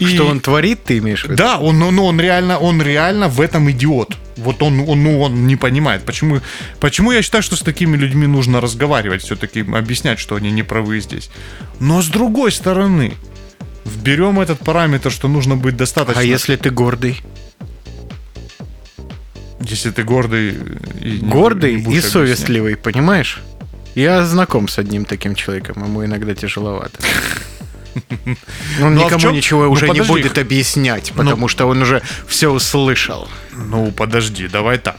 И... 0.00 0.06
Что 0.06 0.26
он 0.26 0.40
творит, 0.40 0.84
ты 0.84 0.98
имеешь 0.98 1.22
в 1.22 1.24
виду? 1.24 1.36
Да, 1.36 1.58
он, 1.58 1.78
ну, 1.78 2.04
он 2.04 2.20
реально, 2.20 2.58
он 2.58 2.80
реально 2.80 3.28
в 3.28 3.40
этом 3.40 3.70
идиот. 3.70 4.16
Вот 4.36 4.62
он, 4.62 4.80
он, 4.88 5.02
ну, 5.02 5.20
он 5.20 5.46
не 5.46 5.56
понимает. 5.56 6.04
Почему, 6.04 6.40
почему 6.80 7.12
я 7.12 7.20
считаю, 7.20 7.42
что 7.42 7.56
с 7.56 7.60
такими 7.60 7.98
людьми 7.98 8.26
нужно 8.26 8.60
разговаривать, 8.60 9.22
все-таки 9.22 9.60
объяснять, 9.60 10.18
что 10.18 10.36
они 10.36 10.50
не 10.50 10.62
правы 10.62 11.00
здесь. 11.00 11.30
Но 11.80 12.00
с 12.00 12.08
другой 12.08 12.50
стороны, 12.50 13.12
берем 14.02 14.40
этот 14.40 14.60
параметр, 14.60 15.10
что 15.10 15.28
нужно 15.28 15.56
быть 15.56 15.76
достаточно... 15.76 16.20
А 16.20 16.24
если 16.24 16.56
ты 16.56 16.70
гордый? 16.70 17.20
Если 19.60 19.90
ты 19.90 20.02
гордый 20.02 20.56
и 21.00 21.18
гордый 21.18 21.74
не, 21.74 21.84
не 21.84 21.96
и 21.96 22.00
совестливый, 22.00 22.76
понимаешь? 22.76 23.40
Я 23.94 24.24
знаком 24.24 24.68
с 24.68 24.78
одним 24.78 25.04
таким 25.04 25.34
человеком, 25.34 25.84
ему 25.84 26.04
иногда 26.04 26.34
тяжеловато. 26.34 26.98
Он 28.80 28.94
ну, 28.94 29.02
а 29.02 29.04
никому 29.04 29.30
ничего 29.30 29.64
ну, 29.64 29.72
уже 29.72 29.88
не 29.88 30.00
будет 30.00 30.38
объяснять, 30.38 31.12
ну. 31.14 31.22
потому 31.22 31.48
что 31.48 31.66
он 31.66 31.82
уже 31.82 32.02
все 32.28 32.48
услышал. 32.48 33.28
Ну, 33.52 33.90
подожди, 33.90 34.46
давай 34.46 34.78
так. 34.78 34.96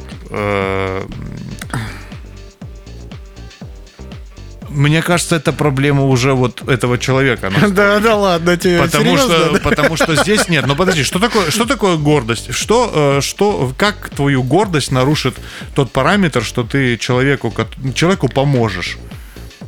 Мне 4.74 5.02
кажется, 5.02 5.36
это 5.36 5.54
проблема 5.54 6.06
уже 6.06 6.34
вот 6.34 6.68
этого 6.68 6.98
человека. 6.98 7.52
Да, 7.72 8.00
да, 8.00 8.16
ладно, 8.16 8.58
тебе 8.58 8.80
потому 8.80 9.18
что, 9.18 9.60
потому 9.64 9.96
что 9.96 10.16
здесь 10.16 10.50
нет. 10.50 10.68
Но 10.68 10.76
подожди, 10.76 11.04
что 11.04 11.20
такое, 11.20 11.52
что 11.52 11.66
такое 11.66 11.98
гордость? 11.98 12.54
Что, 12.54 13.18
э, 13.18 13.22
что, 13.22 13.72
как 13.78 14.10
твою 14.10 14.44
гордость 14.44 14.92
нарушит 14.92 15.36
тот 15.74 15.92
параметр, 15.92 16.44
что 16.44 16.64
ты 16.64 16.98
человеку, 16.98 17.54
человеку 17.96 18.28
поможешь? 18.28 18.98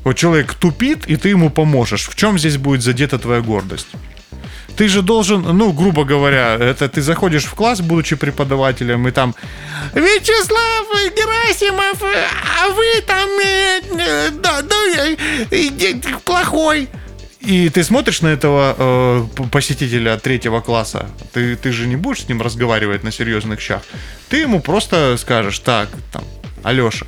Вот 0.03 0.17
человек 0.17 0.53
тупит, 0.53 1.07
и 1.07 1.15
ты 1.15 1.29
ему 1.29 1.49
поможешь. 1.49 2.09
В 2.09 2.15
чем 2.15 2.37
здесь 2.37 2.57
будет 2.57 2.81
задета 2.81 3.17
твоя 3.17 3.41
гордость? 3.41 3.87
Ты 4.75 4.87
же 4.87 5.01
должен, 5.01 5.41
ну, 5.41 5.71
грубо 5.71 6.03
говоря, 6.03 6.55
это 6.55 6.89
ты 6.89 7.01
заходишь 7.01 7.45
в 7.45 7.53
класс, 7.53 7.81
будучи 7.81 8.15
преподавателем, 8.15 9.07
и 9.07 9.11
там 9.11 9.35
Вячеслав 9.93 10.87
Герасимов, 11.15 12.01
а 12.01 12.69
вы 12.69 13.01
там 13.05 13.29
э, 13.39 13.81
э, 13.99 14.29
да, 14.31 14.61
да, 14.61 14.75
э, 15.51 15.95
плохой. 16.25 16.89
И 17.41 17.69
ты 17.69 17.83
смотришь 17.83 18.21
на 18.21 18.29
этого 18.29 18.75
э, 18.77 19.45
посетителя 19.51 20.17
третьего 20.17 20.61
класса, 20.61 21.09
ты, 21.33 21.57
ты 21.57 21.71
же 21.73 21.87
не 21.87 21.97
будешь 21.97 22.21
с 22.21 22.29
ним 22.29 22.41
разговаривать 22.41 23.03
на 23.03 23.11
серьезных 23.11 23.59
щах. 23.59 23.81
Ты 24.29 24.37
ему 24.37 24.61
просто 24.61 25.17
скажешь, 25.17 25.59
так, 25.59 25.89
там, 26.11 26.23
Алеша, 26.63 27.05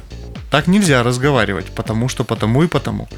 так 0.55 0.67
нельзя 0.67 1.03
разговаривать, 1.03 1.65
потому 1.65 2.07
что 2.07 2.23
потому 2.23 2.63
и 2.63 2.67
потому. 2.67 3.09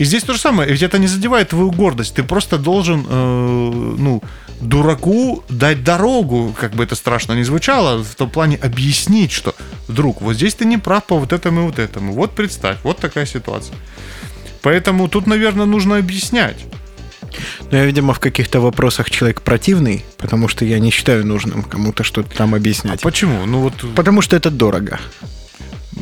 И 0.00 0.04
здесь 0.04 0.24
то 0.24 0.34
же 0.34 0.38
самое, 0.38 0.70
ведь 0.70 0.82
это 0.82 0.98
не 0.98 1.06
задевает 1.06 1.48
твою 1.48 1.70
гордость. 1.70 2.14
Ты 2.16 2.22
просто 2.22 2.58
должен, 2.58 3.06
э, 3.08 3.96
ну, 3.98 4.22
дураку 4.60 5.42
дать 5.48 5.84
дорогу, 5.84 6.54
как 6.60 6.72
бы 6.72 6.84
это 6.84 6.94
страшно 6.94 7.32
не 7.32 7.44
звучало, 7.44 8.04
в 8.04 8.14
том 8.14 8.28
плане 8.28 8.58
объяснить, 8.62 9.32
что, 9.32 9.54
друг, 9.88 10.20
вот 10.20 10.34
здесь 10.34 10.54
ты 10.54 10.66
не 10.66 10.76
прав 10.76 11.04
по 11.04 11.16
вот 11.16 11.32
этому 11.32 11.62
и 11.62 11.64
вот 11.64 11.78
этому. 11.78 12.12
Вот 12.12 12.32
представь, 12.32 12.76
вот 12.82 12.98
такая 12.98 13.24
ситуация. 13.24 13.74
Поэтому 14.60 15.08
тут, 15.08 15.26
наверное, 15.26 15.66
нужно 15.66 15.96
объяснять. 15.96 16.66
Но 17.70 17.78
я, 17.78 17.86
видимо, 17.86 18.12
в 18.12 18.20
каких-то 18.20 18.60
вопросах 18.60 19.08
человек 19.10 19.40
противный, 19.40 20.04
потому 20.18 20.46
что 20.46 20.66
я 20.66 20.78
не 20.78 20.90
считаю 20.90 21.26
нужным 21.26 21.62
кому-то 21.62 22.04
что-то 22.04 22.36
там 22.36 22.54
объяснять. 22.54 23.00
А 23.00 23.02
почему? 23.02 23.46
Ну 23.46 23.60
вот... 23.60 23.94
Потому 23.94 24.20
что 24.20 24.36
это 24.36 24.50
дорого. 24.50 25.00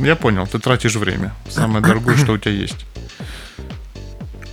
Я 0.04 0.16
понял, 0.16 0.46
ты 0.46 0.58
тратишь 0.58 0.96
время. 0.96 1.32
Самое 1.48 1.84
дорогое, 1.84 2.16
что 2.16 2.32
у 2.32 2.38
тебя 2.38 2.52
есть. 2.52 2.86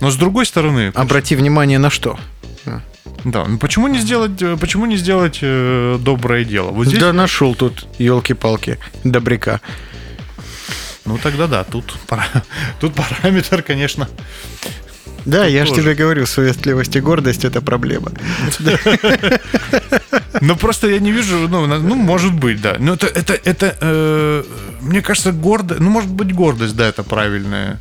Но 0.00 0.10
с 0.10 0.16
другой 0.16 0.46
стороны... 0.46 0.92
Обрати 0.94 1.34
внимание 1.34 1.78
на 1.78 1.90
что. 1.90 2.18
Да, 3.24 3.44
ну 3.46 3.58
почему 3.58 3.88
не 3.88 3.98
сделать, 3.98 4.40
э, 4.40 4.56
почему 4.60 4.86
не 4.86 4.96
сделать 4.96 5.40
э, 5.42 5.98
доброе 6.00 6.44
дело? 6.44 6.70
Вот 6.70 6.86
здесь... 6.86 7.00
Да, 7.00 7.12
нашел 7.12 7.54
тут, 7.54 7.86
елки-палки, 7.98 8.78
добряка. 9.02 9.60
Ну 11.04 11.18
тогда 11.18 11.48
да, 11.48 11.64
тут, 11.64 11.96
тут 12.80 12.94
параметр, 12.94 13.62
конечно. 13.62 14.08
Да, 15.24 15.44
я 15.46 15.66
же 15.66 15.74
тебе 15.74 15.94
говорю, 15.94 16.26
совестливость 16.26 16.96
и 16.96 17.00
гордость 17.00 17.44
это 17.44 17.60
проблема. 17.60 18.12
Ну 20.40 20.56
просто 20.56 20.88
я 20.88 20.98
не 21.00 21.10
вижу, 21.10 21.48
ну, 21.48 21.66
ну 21.66 21.94
может 21.94 22.32
быть, 22.32 22.60
да. 22.60 22.76
Но 22.78 22.94
это, 22.94 23.06
это, 23.06 23.32
это 23.32 23.76
э, 23.80 24.44
мне 24.80 25.02
кажется, 25.02 25.32
гордость, 25.32 25.80
ну 25.80 25.90
может 25.90 26.10
быть 26.10 26.32
гордость, 26.32 26.76
да, 26.76 26.86
это 26.86 27.02
правильная. 27.02 27.78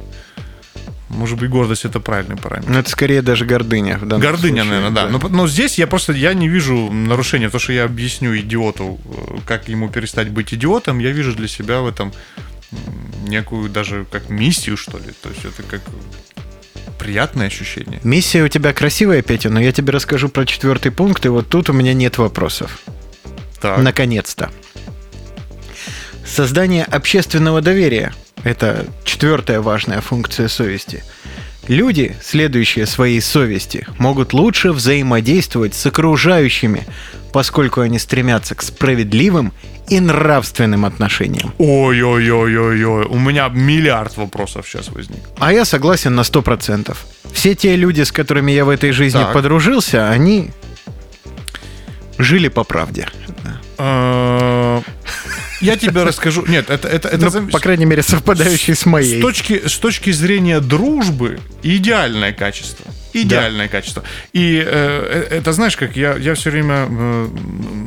Может 1.09 1.39
быть, 1.39 1.49
гордость 1.49 1.85
это 1.85 1.99
правильный 1.99 2.35
параметр. 2.35 2.69
Ну, 2.69 2.79
это 2.79 2.89
скорее 2.89 3.21
даже 3.21 3.45
гордыня. 3.45 3.97
Гордыня, 3.97 4.29
случае, 4.29 4.63
наверное, 4.63 4.91
да. 4.91 5.05
да. 5.05 5.09
Но, 5.09 5.29
но 5.29 5.47
здесь 5.47 5.77
я 5.77 5.87
просто 5.87 6.11
я 6.13 6.33
не 6.33 6.49
вижу 6.49 6.91
нарушения. 6.91 7.49
То, 7.49 7.59
что 7.59 7.71
я 7.71 7.85
объясню 7.85 8.37
идиоту, 8.37 8.99
э, 9.05 9.37
как 9.45 9.69
ему 9.69 9.89
перестать 9.89 10.29
быть 10.29 10.53
идиотом, 10.53 10.99
я 10.99 11.11
вижу 11.11 11.33
для 11.33 11.47
себя 11.47 11.79
в 11.79 11.87
этом 11.87 12.11
некую 13.25 13.69
даже 13.69 14.05
как 14.11 14.29
миссию, 14.29 14.75
что 14.75 14.97
ли. 14.97 15.13
То 15.21 15.29
есть 15.29 15.45
это 15.45 15.63
как 15.63 15.81
приятное 17.07 17.47
ощущение. 17.47 18.01
Миссия 18.03 18.43
у 18.43 18.49
тебя 18.49 18.73
красивая, 18.73 19.21
Петя, 19.21 19.49
но 19.49 19.61
я 19.61 19.71
тебе 19.71 19.93
расскажу 19.93 20.27
про 20.27 20.45
четвертый 20.45 20.91
пункт, 20.91 21.25
и 21.25 21.29
вот 21.29 21.47
тут 21.47 21.69
у 21.69 21.73
меня 21.73 21.93
нет 21.93 22.17
вопросов. 22.17 22.81
Так. 23.61 23.77
Наконец-то. 23.77 24.51
Создание 26.25 26.83
общественного 26.83 27.61
доверия– 27.61 28.13
это 28.43 28.85
четвертая 29.05 29.61
важная 29.61 30.01
функция 30.01 30.49
совести. 30.49 31.05
Люди, 31.69 32.13
следующие 32.21 32.85
своей 32.85 33.21
совести, 33.21 33.87
могут 33.99 34.33
лучше 34.33 34.73
взаимодействовать 34.73 35.75
с 35.75 35.85
окружающими, 35.85 36.85
поскольку 37.31 37.79
они 37.79 37.99
стремятся 37.99 38.53
к 38.53 38.61
справедливым 38.61 39.53
и 39.89 39.99
нравственным 39.99 40.85
отношениям. 40.85 41.53
Ой-ой-ой-ой-ой, 41.57 43.05
у 43.05 43.19
меня 43.19 43.49
миллиард 43.49 44.17
вопросов 44.17 44.67
сейчас 44.67 44.89
возник. 44.89 45.21
А 45.39 45.53
я 45.53 45.65
согласен 45.65 46.15
на 46.15 46.23
сто 46.23 46.41
процентов. 46.41 47.05
Все 47.31 47.55
те 47.55 47.75
люди, 47.75 48.01
с 48.01 48.11
которыми 48.11 48.51
я 48.51 48.65
в 48.65 48.69
этой 48.69 48.91
жизни 48.91 49.19
так. 49.19 49.33
подружился, 49.33 50.09
они 50.09 50.51
жили 52.17 52.47
по 52.47 52.63
правде. 52.63 53.07
Я 55.61 55.77
тебе 55.77 56.03
расскажу. 56.03 56.45
Нет, 56.45 56.69
это 56.69 56.87
это 56.87 57.07
это 57.07 57.41
ну, 57.41 57.49
по 57.49 57.59
крайней 57.59 57.85
мере 57.85 58.03
совпадающий 58.03 58.75
с 58.75 58.85
моей. 58.85 59.19
С 59.19 59.21
точки 59.21 59.67
с 59.67 59.77
точки 59.77 60.11
зрения 60.11 60.59
дружбы 60.59 61.39
идеальное 61.63 62.33
качество. 62.33 62.85
Идеальное 63.13 63.65
да. 63.65 63.71
качество. 63.71 64.03
И 64.33 64.63
э, 64.65 65.27
э 65.31 65.37
это 65.37 65.53
знаешь, 65.53 65.75
как 65.75 65.95
я 65.95 66.15
я 66.17 66.33
все 66.35 66.51
время 66.51 66.87
э, 66.89 67.27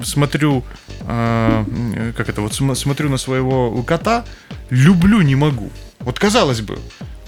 смотрю, 0.04 0.64
э, 1.02 2.12
как 2.16 2.28
это 2.28 2.40
вот 2.40 2.54
смотрю 2.54 3.08
на 3.08 3.18
своего 3.18 3.82
кота, 3.82 4.24
люблю 4.70 5.20
не 5.20 5.36
могу. 5.36 5.70
Вот 6.00 6.18
казалось 6.18 6.62
бы, 6.62 6.78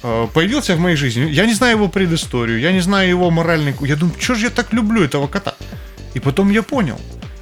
э, 0.02 0.26
появился 0.34 0.74
в 0.74 0.80
моей 0.80 0.96
жизни, 0.96 1.30
я 1.30 1.46
не 1.46 1.54
знаю 1.54 1.76
его 1.76 1.88
предысторию, 1.88 2.58
я 2.58 2.72
не 2.72 2.80
знаю 2.80 3.08
его 3.08 3.30
моральный, 3.30 3.74
я 3.82 3.96
думаю, 3.96 4.16
что 4.18 4.34
же 4.34 4.46
я 4.46 4.50
так 4.50 4.72
люблю 4.72 5.02
этого 5.02 5.26
кота. 5.26 5.54
И 6.14 6.20
потом 6.20 6.50
я 6.50 6.62
понял, 6.62 7.00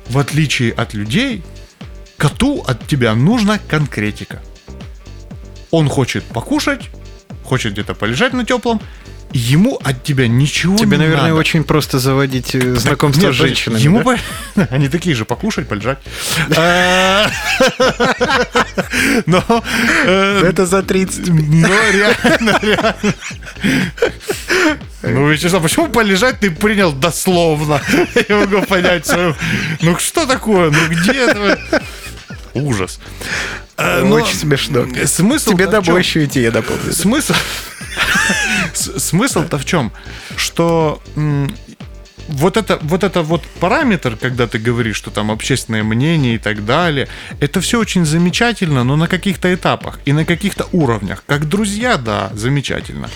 в 0.09 0.19
отличие 0.19 0.73
от 0.73 0.95
людей, 0.95 1.43
коту 2.21 2.63
от 2.67 2.87
тебя 2.87 3.15
нужна 3.15 3.59
конкретика. 3.59 4.43
Он 5.71 5.89
хочет 5.89 6.23
покушать, 6.25 6.91
хочет 7.45 7.73
где-то 7.73 7.95
полежать 7.95 8.35
на 8.35 8.45
теплом, 8.45 8.83
ему 9.33 9.81
от 9.83 10.05
тебя 10.05 10.29
ничего 10.29 10.77
Тебе, 10.77 10.99
не 10.99 11.05
наверное, 11.05 11.29
надо. 11.29 11.37
очень 11.37 11.65
просто 11.65 11.99
заводить 11.99 12.55
э, 12.55 12.75
знакомство 12.75 13.29
Нет, 13.29 13.35
с 13.35 13.39
женщинами. 13.39 13.81
Ему 13.81 14.03
да? 14.03 14.19
по... 14.55 14.67
Они 14.71 14.89
такие 14.89 15.17
же, 15.17 15.25
покушать, 15.25 15.67
полежать. 15.67 15.99
Но... 19.27 19.43
Э, 20.05 20.43
Это 20.45 20.67
за 20.67 20.83
30 20.83 21.29
Но 21.29 21.69
реально, 21.69 22.59
реально. 22.63 23.15
Ну, 25.03 25.29
Вячеслав, 25.29 25.63
почему 25.63 25.89
полежать 25.89 26.41
ты 26.41 26.51
принял 26.51 26.93
дословно? 26.93 27.81
Я 28.29 28.37
могу 28.37 28.61
понять 28.67 29.07
свою... 29.07 29.35
Ну, 29.81 29.97
что 29.99 30.27
такое? 30.27 30.71
Ну, 30.71 30.79
где 30.91 31.13
это? 31.13 31.83
Ужас. 32.55 33.01
Э, 33.77 34.03
но 34.05 34.17
Очень 34.17 34.37
смешно. 34.37 34.87
Смысл 35.07 35.53
Тебе 35.53 35.67
домой 35.67 36.01
еще 36.01 36.25
идти, 36.25 36.43
я 36.43 36.51
напомню. 36.51 36.93
Смысл... 36.93 37.35
Смысл-то 38.73 39.59
в 39.59 39.65
чем? 39.65 39.93
Что 40.37 41.03
вот 42.31 42.57
это, 42.57 42.79
вот 42.83 43.05
это 43.05 43.23
вот 43.23 43.43
параметр, 43.61 44.17
когда 44.17 44.47
ты 44.47 44.59
говоришь, 44.59 44.97
что 44.97 45.11
там 45.11 45.31
общественное 45.31 45.83
мнение 45.83 46.35
и 46.37 46.39
так 46.39 46.65
далее, 46.65 47.09
это 47.41 47.61
все 47.61 47.79
очень 47.79 48.05
замечательно, 48.07 48.85
но 48.85 48.97
на 48.97 49.07
каких-то 49.09 49.53
этапах 49.53 49.99
и 50.05 50.13
на 50.13 50.25
каких-то 50.25 50.67
уровнях. 50.73 51.23
Как 51.27 51.49
друзья, 51.49 51.97
да, 51.97 52.31
замечательно. 52.35 53.09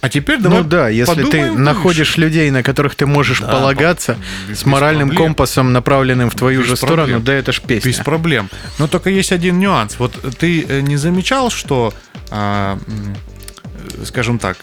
А 0.00 0.08
теперь 0.08 0.38
давай 0.40 0.62
Ну 0.62 0.64
да, 0.68 0.88
если 0.88 1.22
ты 1.24 1.40
дальше. 1.40 1.58
находишь 1.58 2.16
людей, 2.16 2.50
на 2.50 2.62
которых 2.62 2.94
ты 2.94 3.06
можешь 3.06 3.40
да, 3.40 3.48
полагаться, 3.48 4.16
без, 4.48 4.60
с 4.60 4.66
моральным 4.66 5.08
проблем. 5.08 5.28
компасом, 5.28 5.72
направленным 5.72 6.30
в 6.30 6.34
твою 6.34 6.60
без 6.60 6.68
же 6.68 6.76
проблем. 6.76 7.06
сторону, 7.06 7.24
да, 7.24 7.32
это 7.34 7.52
ж 7.52 7.60
песня. 7.60 7.90
Без 7.90 7.98
проблем. 7.98 8.50
Но 8.78 8.86
только 8.88 9.10
есть 9.10 9.32
один 9.32 9.58
нюанс. 9.58 9.98
Вот 9.98 10.12
ты 10.38 10.64
э, 10.68 10.80
не 10.80 10.96
замечал, 10.96 11.50
что, 11.50 11.94
а, 12.30 12.78
скажем 14.04 14.38
так, 14.38 14.58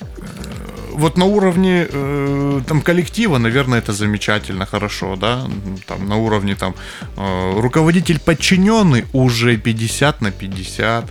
вот 0.93 1.17
на 1.17 1.25
уровне 1.25 1.88
э, 1.89 2.62
там 2.67 2.82
коллектива, 2.82 3.38
наверное, 3.38 3.80
это 3.80 3.93
замечательно, 3.93 4.65
хорошо, 4.65 5.15
да, 5.15 5.47
там 5.88 6.08
на 6.08 6.17
уровне 6.17 6.56
там 6.56 6.75
э, 7.17 7.60
руководитель 7.60 8.19
подчиненный 8.19 9.06
уже 9.13 9.58
50 9.58 10.21
на 10.21 10.32
50, 10.32 11.06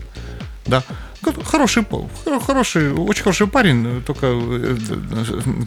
да, 0.66 0.82
Хороший, 1.44 1.85
хороший, 2.46 2.92
очень 2.92 3.22
хороший 3.22 3.46
парень, 3.46 4.02
только 4.06 4.26
э, 4.26 4.76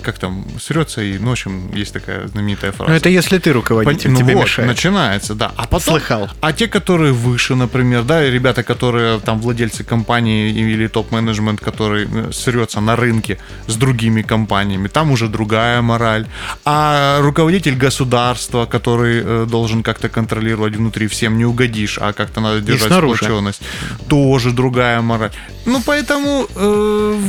как 0.02 0.18
там, 0.18 0.46
срется 0.60 1.02
и 1.02 1.20
ночью 1.20 1.52
есть 1.74 1.94
такая 1.94 2.28
знаменитая 2.28 2.72
фраза. 2.72 2.92
Ну, 2.92 2.98
это 2.98 3.10
если 3.10 3.38
ты 3.38 3.54
руководитель, 3.54 4.12
ну, 4.12 4.20
тебе 4.20 4.34
вот, 4.34 4.44
мешает. 4.44 4.70
начинается, 4.70 5.36
да. 5.36 5.52
А 5.56 5.64
потом, 5.64 6.00
Слыхал. 6.00 6.30
А 6.42 6.54
те, 6.54 6.68
которые 6.68 7.14
выше, 7.14 7.56
например, 7.56 8.04
да, 8.04 8.24
ребята, 8.30 8.64
которые 8.64 9.20
там 9.20 9.40
владельцы 9.40 9.84
компании 9.84 10.52
или 10.52 10.88
топ-менеджмент, 10.88 11.60
который 11.60 12.08
э, 12.12 12.32
срется 12.32 12.82
на 12.82 12.96
рынке 12.96 13.38
с 13.68 13.76
другими 13.76 14.24
компаниями, 14.24 14.88
там 14.88 15.12
уже 15.12 15.28
другая 15.28 15.82
мораль. 15.82 16.28
А 16.66 17.20
руководитель 17.22 17.76
государства, 17.76 18.66
который 18.66 19.22
э, 19.24 19.46
должен 19.50 19.84
как-то 19.84 20.10
контролировать 20.10 20.76
внутри, 20.76 21.08
всем 21.08 21.38
не 21.38 21.46
угодишь, 21.46 22.00
а 22.02 22.14
как-то 22.14 22.42
надо 22.42 22.62
держать 22.62 22.92
сплоченность, 22.92 23.62
тоже 24.08 24.52
другая 24.52 25.02
мораль. 25.02 25.32
Ну, 25.66 25.82
поэтому 25.86 26.48
э, 26.56 27.20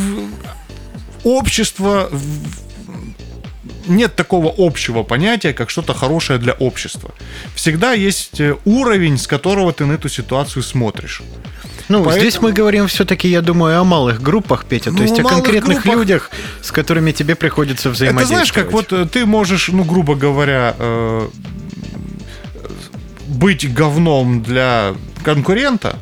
общество 1.25 2.11
нет 3.87 4.17
такого 4.17 4.55
общего 4.57 5.03
понятия, 5.03 5.53
как 5.53 5.71
что-то 5.71 5.95
хорошее 5.95 6.39
для 6.39 6.53
общества. 6.55 7.11
Всегда 7.55 7.93
есть 7.93 8.41
э, 8.41 8.57
уровень, 8.65 9.19
с 9.19 9.27
которого 9.27 9.73
ты 9.73 9.85
на 9.85 9.95
эту 9.95 10.09
ситуацию 10.09 10.63
смотришь. 10.63 11.23
Ну, 11.89 12.03
Поэтому... 12.03 12.21
здесь 12.21 12.41
мы 12.41 12.53
говорим 12.53 12.87
все-таки, 12.87 13.29
я 13.29 13.43
думаю, 13.43 13.79
о 13.79 13.85
малых 13.85 14.23
группах, 14.23 14.65
Петя, 14.65 14.91
ну, 14.91 14.99
то 14.99 15.03
есть 15.03 15.19
о 15.19 15.23
конкретных 15.23 15.83
группах... 15.83 15.95
людях, 15.95 16.31
с 16.63 16.73
которыми 16.73 17.13
тебе 17.13 17.35
приходится 17.35 17.91
взаимодействовать. 17.91 18.49
Это 18.49 18.53
знаешь, 18.53 18.53
как 18.53 18.73
вот 18.73 18.93
э, 18.93 19.07
ты 19.07 19.27
можешь, 19.27 19.69
ну, 19.69 19.85
грубо 19.85 20.15
говоря, 20.15 20.75
э, 20.79 21.29
быть 23.27 23.73
говном 23.73 24.43
для 24.43 24.95
конкурента, 25.23 25.99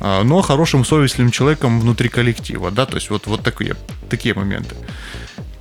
но 0.00 0.42
хорошим 0.42 0.84
совестливым 0.84 1.30
человеком 1.30 1.80
внутри 1.80 2.08
коллектива, 2.08 2.70
да, 2.70 2.86
то 2.86 2.96
есть 2.96 3.10
вот, 3.10 3.26
вот 3.26 3.42
такие, 3.42 3.76
такие 4.08 4.34
моменты. 4.34 4.74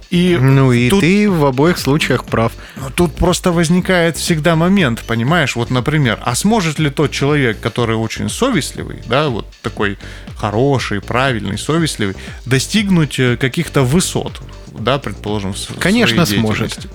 И 0.10 0.38
ну 0.40 0.72
и 0.72 0.90
тут, 0.90 1.02
ты 1.02 1.30
в 1.30 1.46
обоих 1.46 1.78
случаях 1.78 2.24
прав. 2.24 2.54
Тут 2.96 3.16
просто 3.16 3.52
возникает 3.52 4.16
всегда 4.16 4.56
момент, 4.56 5.04
понимаешь, 5.06 5.56
вот, 5.56 5.70
например, 5.70 6.20
а 6.24 6.34
сможет 6.36 6.80
ли 6.80 6.90
тот 6.90 7.12
человек, 7.12 7.60
который 7.60 7.96
очень 7.96 8.30
совестливый, 8.30 9.02
да, 9.06 9.28
вот 9.28 9.46
такой 9.62 9.98
хороший, 10.38 11.02
правильный, 11.02 11.58
совестливый, 11.58 12.16
достигнуть 12.46 13.20
э, 13.20 13.36
каких-то 13.36 13.84
высот, 13.84 14.42
да, 14.80 14.98
предположим, 14.98 15.54
в 15.54 15.80
Конечно, 15.80 16.26
сможет. 16.26 16.88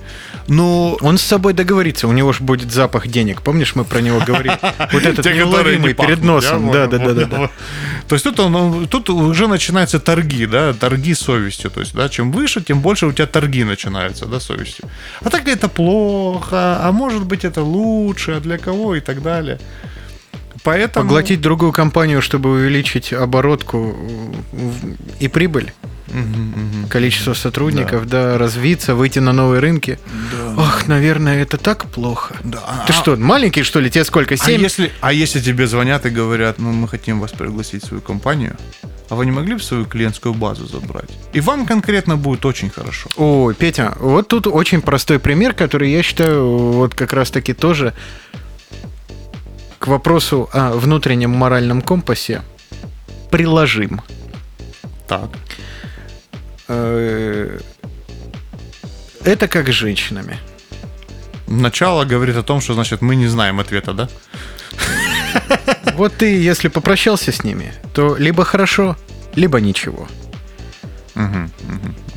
Но 0.47 0.97
он 1.01 1.17
с 1.17 1.21
собой 1.21 1.53
договорится, 1.53 2.07
у 2.07 2.11
него 2.11 2.33
же 2.33 2.43
будет 2.43 2.71
запах 2.71 3.07
денег. 3.07 3.41
Помнишь, 3.41 3.75
мы 3.75 3.83
про 3.83 3.99
него 3.99 4.19
говорили? 4.19 4.57
Вот 4.91 5.05
этот 5.05 5.25
неуловимый 5.25 5.93
перед 5.93 6.23
носом. 6.23 6.71
Да, 6.71 6.87
да, 6.87 6.97
да, 6.97 7.25
да. 7.25 7.49
То 8.07 8.15
есть 8.15 8.23
тут, 8.23 8.39
он, 8.39 8.87
тут 8.87 9.09
уже 9.09 9.47
начинаются 9.47 9.99
торги, 9.99 10.45
да, 10.45 10.73
торги 10.73 11.13
совестью. 11.13 11.71
То 11.71 11.79
есть, 11.79 11.95
да, 11.95 12.09
чем 12.09 12.31
выше, 12.31 12.61
тем 12.61 12.81
больше 12.81 13.07
у 13.07 13.11
тебя 13.11 13.27
торги 13.27 13.63
начинаются, 13.63 14.25
да, 14.25 14.39
совестью. 14.39 14.89
А 15.21 15.29
так 15.29 15.45
ли 15.45 15.53
это 15.53 15.69
плохо, 15.69 16.79
а 16.81 16.91
может 16.91 17.25
быть 17.25 17.45
это 17.45 17.63
лучше, 17.63 18.33
а 18.33 18.39
для 18.39 18.57
кого 18.57 18.95
и 18.95 18.99
так 18.99 19.21
далее. 19.21 19.59
Поэтому... 20.63 21.07
Поглотить 21.07 21.41
другую 21.41 21.71
компанию, 21.71 22.21
чтобы 22.21 22.51
увеличить 22.51 23.13
оборотку 23.13 23.95
и 25.19 25.27
прибыль 25.27 25.73
угу, 26.07 26.87
количество 26.89 27.33
сотрудников, 27.33 28.07
да. 28.07 28.31
да, 28.31 28.37
развиться, 28.37 28.95
выйти 28.95 29.19
на 29.19 29.33
новые 29.33 29.59
рынки. 29.59 29.99
Да. 30.31 30.63
Ох, 30.63 30.87
наверное, 30.87 31.41
это 31.41 31.57
так 31.57 31.85
плохо. 31.85 32.35
Да. 32.43 32.59
Ты 32.87 32.93
а, 32.93 32.95
что, 32.95 33.15
маленький, 33.15 33.63
что 33.63 33.79
ли? 33.79 33.89
Тебе 33.89 34.03
сколько? 34.03 34.37
Семь? 34.37 34.59
А 34.59 34.63
если, 34.63 34.91
а 35.01 35.13
если 35.13 35.39
тебе 35.39 35.67
звонят 35.67 36.05
и 36.05 36.09
говорят, 36.09 36.59
ну, 36.59 36.71
мы 36.71 36.87
хотим 36.87 37.19
вас 37.19 37.31
пригласить 37.31 37.83
в 37.83 37.87
свою 37.87 38.01
компанию, 38.01 38.57
а 39.09 39.15
вы 39.15 39.25
не 39.25 39.31
могли 39.31 39.55
бы 39.55 39.61
свою 39.61 39.85
клиентскую 39.85 40.33
базу 40.33 40.65
забрать? 40.65 41.09
И 41.33 41.39
вам 41.39 41.65
конкретно 41.65 42.17
будет 42.17 42.45
очень 42.45 42.69
хорошо. 42.69 43.09
Ой, 43.17 43.53
Петя, 43.53 43.95
вот 43.99 44.27
тут 44.27 44.47
очень 44.47 44.81
простой 44.81 45.19
пример, 45.19 45.53
который 45.53 45.91
я 45.91 46.03
считаю 46.03 46.47
вот 46.47 46.95
как 46.95 47.13
раз-таки 47.13 47.53
тоже 47.53 47.93
к 49.79 49.87
вопросу 49.87 50.49
о 50.53 50.71
внутреннем 50.71 51.31
моральном 51.31 51.81
компасе 51.81 52.41
приложим. 53.29 54.01
Так. 55.07 55.29
Э, 56.67 57.59
это 59.23 59.47
как 59.47 59.67
с 59.69 59.71
женщинами. 59.71 60.39
Начало 61.47 62.05
говорит 62.05 62.35
о 62.35 62.43
том, 62.43 62.61
что 62.61 62.73
значит 62.73 63.01
мы 63.01 63.15
не 63.15 63.27
знаем 63.27 63.59
ответа, 63.59 63.93
да? 63.93 64.09
Вот 65.95 66.13
ты, 66.15 66.41
если 66.41 66.69
попрощался 66.69 67.31
с 67.31 67.43
ними, 67.43 67.73
то 67.93 68.15
либо 68.15 68.43
хорошо, 68.43 68.97
либо 69.35 69.59
ничего. 69.59 70.07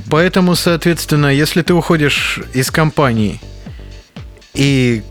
Поэтому, 0.08 0.54
соответственно, 0.54 1.26
если 1.26 1.62
ты 1.62 1.74
уходишь 1.74 2.40
из 2.54 2.70
компании 2.70 3.40
и 4.54 5.02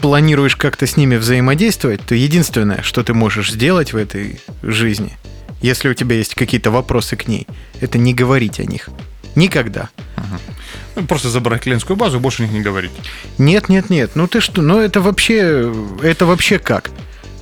планируешь 0.00 0.56
как-то 0.56 0.86
с 0.86 0.96
ними 0.96 1.16
взаимодействовать, 1.16 2.02
то 2.06 2.14
единственное, 2.14 2.82
что 2.82 3.02
ты 3.02 3.14
можешь 3.14 3.50
сделать 3.52 3.92
в 3.92 3.96
этой 3.96 4.40
жизни– 4.62 5.16
если 5.60 5.88
у 5.88 5.94
тебя 5.94 6.16
есть 6.16 6.34
какие-то 6.34 6.70
вопросы 6.70 7.16
к 7.16 7.28
ней, 7.28 7.46
это 7.80 7.98
не 7.98 8.14
говорить 8.14 8.60
о 8.60 8.64
них. 8.64 8.88
Никогда. 9.34 9.88
Угу. 10.16 11.06
Просто 11.06 11.28
забрать 11.30 11.62
клиентскую 11.62 11.96
базу, 11.96 12.18
больше 12.20 12.42
о 12.42 12.46
них 12.46 12.54
не 12.54 12.60
говорить. 12.60 12.90
Нет, 13.38 13.68
нет, 13.68 13.90
нет. 13.90 14.12
Ну 14.14 14.26
ты 14.26 14.40
что? 14.40 14.62
Ну 14.62 14.78
это 14.80 15.00
вообще, 15.00 15.72
это 16.02 16.26
вообще 16.26 16.58
как? 16.58 16.90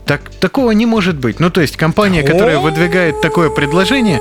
Так, 0.07 0.31
такого 0.31 0.71
не 0.71 0.87
может 0.87 1.17
быть. 1.17 1.41
Ну, 1.41 1.51
то 1.51 1.61
есть 1.61 1.77
компания, 1.77 2.23
которая 2.23 2.61
выдвигает 2.61 3.21
такое 3.21 3.51
предложение, 3.51 4.21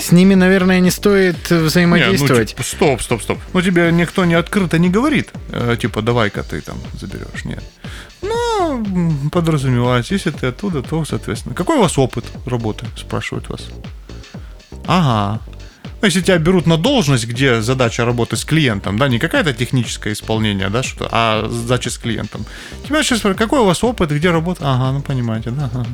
с 0.00 0.12
ними, 0.12 0.34
наверное, 0.34 0.78
не 0.78 0.92
стоит 0.92 1.50
взаимодействовать. 1.50 2.30
Не, 2.30 2.38
ну, 2.38 2.44
типа, 2.44 2.62
стоп, 2.62 3.02
стоп, 3.02 3.22
стоп. 3.22 3.38
Ну, 3.52 3.60
тебе 3.60 3.90
никто 3.90 4.24
не 4.24 4.34
открыто 4.34 4.78
не 4.78 4.90
говорит, 4.90 5.30
э, 5.50 5.76
типа, 5.80 6.02
давай-ка 6.02 6.44
ты 6.44 6.60
там 6.60 6.76
заберешь. 7.00 7.44
Нет. 7.44 7.64
Ну, 8.22 8.34
подразумевается, 9.32 10.14
если 10.14 10.30
ты 10.30 10.46
оттуда, 10.48 10.82
то, 10.82 11.04
соответственно. 11.04 11.54
Какой 11.54 11.76
у 11.76 11.80
вас 11.80 11.98
опыт 11.98 12.24
работы, 12.46 12.86
спрашивают 12.96 13.48
вас. 13.48 13.68
Ага. 14.86 15.40
Ну, 16.04 16.08
если 16.08 16.20
тебя 16.20 16.36
берут 16.36 16.66
на 16.66 16.76
должность, 16.76 17.26
где 17.26 17.62
задача 17.62 18.04
работы 18.04 18.36
с 18.36 18.44
клиентом, 18.44 18.98
да, 18.98 19.08
не 19.08 19.18
какое-то 19.18 19.54
техническое 19.54 20.12
исполнение, 20.12 20.68
да, 20.68 20.82
что, 20.82 21.08
а 21.10 21.48
задача 21.48 21.88
с 21.88 21.96
клиентом. 21.96 22.44
Тебя 22.86 23.02
сейчас 23.02 23.20
спрашивают, 23.20 23.38
какой 23.38 23.60
у 23.60 23.64
вас 23.64 23.82
опыт, 23.82 24.10
где 24.10 24.30
работа? 24.30 24.60
Ага, 24.64 24.92
ну 24.92 25.00
понимаете, 25.00 25.50
да. 25.50 25.70
Ага. 25.72 25.86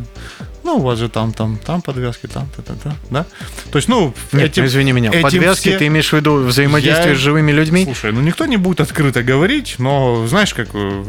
Ну, 0.64 0.78
у 0.78 0.80
вас 0.80 0.98
же 0.98 1.08
там, 1.08 1.32
там, 1.32 1.58
там 1.58 1.80
подвязки, 1.80 2.26
там, 2.26 2.48
та, 2.56 2.62
та, 2.62 2.74
та, 2.74 2.96
да. 3.10 3.24
То 3.70 3.78
есть, 3.78 3.88
ну, 3.88 4.12
Нет, 4.32 4.46
этим, 4.46 4.64
извини 4.64 4.90
меня, 4.90 5.10
этим 5.10 5.22
подвязки, 5.22 5.68
все... 5.68 5.78
ты 5.78 5.86
имеешь 5.86 6.12
в 6.12 6.16
виду 6.16 6.38
взаимодействие 6.38 7.10
Я... 7.10 7.14
с 7.14 7.18
живыми 7.18 7.52
людьми? 7.52 7.84
Слушай, 7.84 8.12
ну 8.12 8.20
никто 8.20 8.46
не 8.46 8.56
будет 8.56 8.80
открыто 8.80 9.22
говорить, 9.22 9.76
но 9.78 10.26
знаешь, 10.26 10.54
как, 10.54 10.70
э, 10.74 11.04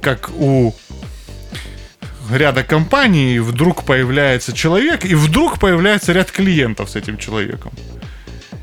как 0.00 0.30
у 0.36 0.76
ряда 2.30 2.62
компаний 2.62 3.40
вдруг 3.40 3.84
появляется 3.84 4.52
человек, 4.52 5.04
и 5.04 5.16
вдруг 5.16 5.58
появляется 5.58 6.12
ряд 6.12 6.30
клиентов 6.30 6.90
с 6.90 6.94
этим 6.94 7.18
человеком. 7.18 7.72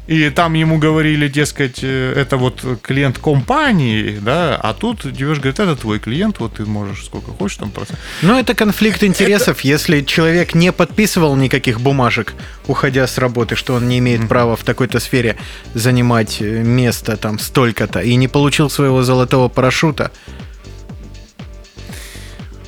И 0.10 0.32
там 0.32 0.55
ему 0.55 0.80
говорили, 0.80 1.28
дескать, 1.28 1.84
э, 1.84 2.14
это 2.16 2.38
вот 2.38 2.66
клиент 2.82 3.20
компании, 3.20 4.18
да, 4.20 4.55
а 4.55 4.74
тут 4.74 5.03
девушка 5.14 5.43
говорит, 5.43 5.60
это 5.60 5.76
твой 5.76 5.99
клиент, 5.99 6.39
вот 6.39 6.55
ты 6.55 6.66
можешь 6.66 7.05
сколько 7.05 7.30
хочешь 7.30 7.57
там 7.57 7.70
просто. 7.70 7.93
Но 8.24 8.39
это 8.39 8.55
конфликт 8.55 9.03
интересов, 9.03 9.60
это... 9.60 9.68
если 9.68 10.01
человек 10.01 10.55
не 10.55 10.72
подписывал 10.72 11.36
никаких 11.36 11.80
бумажек, 11.80 12.34
уходя 12.66 13.05
с 13.05 13.20
работы, 13.20 13.55
что 13.55 13.76
он 13.76 13.88
не 13.88 13.99
имеет 13.99 14.22
mm-hmm. 14.22 14.28
права 14.28 14.55
в 14.55 14.64
такой-то 14.64 14.99
сфере 14.99 15.38
занимать 15.76 16.38
э, 16.41 16.64
место 16.64 17.16
там 17.16 17.38
столько-то, 17.38 17.99
и 17.99 18.16
не 18.16 18.28
получил 18.28 18.72
своего 18.72 19.03
золотого 19.03 19.47
парашюта, 19.47 20.12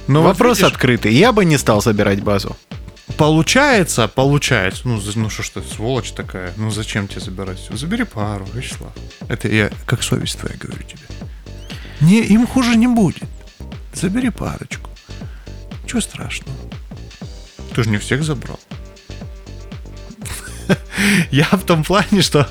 но 0.06 0.22
Вопрос 0.22 0.60
вот 0.60 0.66
видишь, 0.66 0.74
открытый. 0.74 1.14
Я 1.14 1.32
бы 1.32 1.44
не 1.44 1.58
стал 1.58 1.82
забирать 1.82 2.22
базу. 2.22 2.56
Получается, 3.18 4.08
получается. 4.08 4.82
Ну, 4.86 5.02
ну 5.16 5.30
что 5.30 5.44
ж 5.44 5.50
ты, 5.50 5.62
сволочь 5.62 6.12
такая. 6.12 6.54
Ну 6.58 6.72
зачем 6.72 7.08
тебе 7.08 7.22
забирать 7.22 7.60
все? 7.60 7.76
Забери 7.76 8.04
пару, 8.04 8.46
Вячеслав. 8.54 8.92
Это 9.28 9.48
я 9.48 9.70
как 9.86 10.04
совесть 10.04 10.40
твоя 10.40 10.56
говорю 10.58 10.84
тебе. 10.84 11.02
Не, 12.00 12.22
им 12.22 12.48
хуже 12.48 12.76
не 12.76 12.88
будет. 12.88 13.30
Забери 13.94 14.30
парочку. 14.30 14.90
Чего 15.86 16.02
страшного? 16.02 16.58
Ты 17.76 17.84
же 17.84 17.90
не 17.90 17.98
всех 17.98 18.24
забрал. 18.24 18.60
Я 21.32 21.46
в 21.46 21.64
том 21.64 21.84
плане, 21.84 22.22
что 22.22 22.48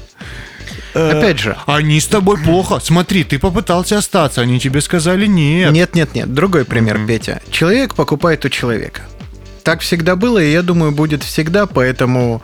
Э, 0.95 1.19
Опять 1.19 1.39
же. 1.39 1.57
Они 1.67 2.01
с 2.01 2.07
тобой 2.07 2.39
плохо. 2.39 2.81
Смотри, 2.81 3.25
ты 3.25 3.39
попытался 3.39 3.99
остаться, 3.99 4.41
они 4.41 4.59
тебе 4.59 4.81
сказали 4.81 5.27
нет. 5.27 5.73
Нет, 5.73 5.95
нет, 5.95 6.15
нет. 6.15 6.33
Другой 6.33 6.65
пример. 6.65 7.01
Петя. 7.07 7.41
Человек 7.51 7.95
покупает 7.95 8.45
у 8.45 8.49
человека. 8.49 9.03
Так 9.63 9.81
всегда 9.81 10.17
было, 10.17 10.39
и 10.39 10.53
я 10.53 10.63
думаю, 10.63 10.93
будет 10.93 11.23
всегда, 11.23 11.67
поэтому 11.67 12.43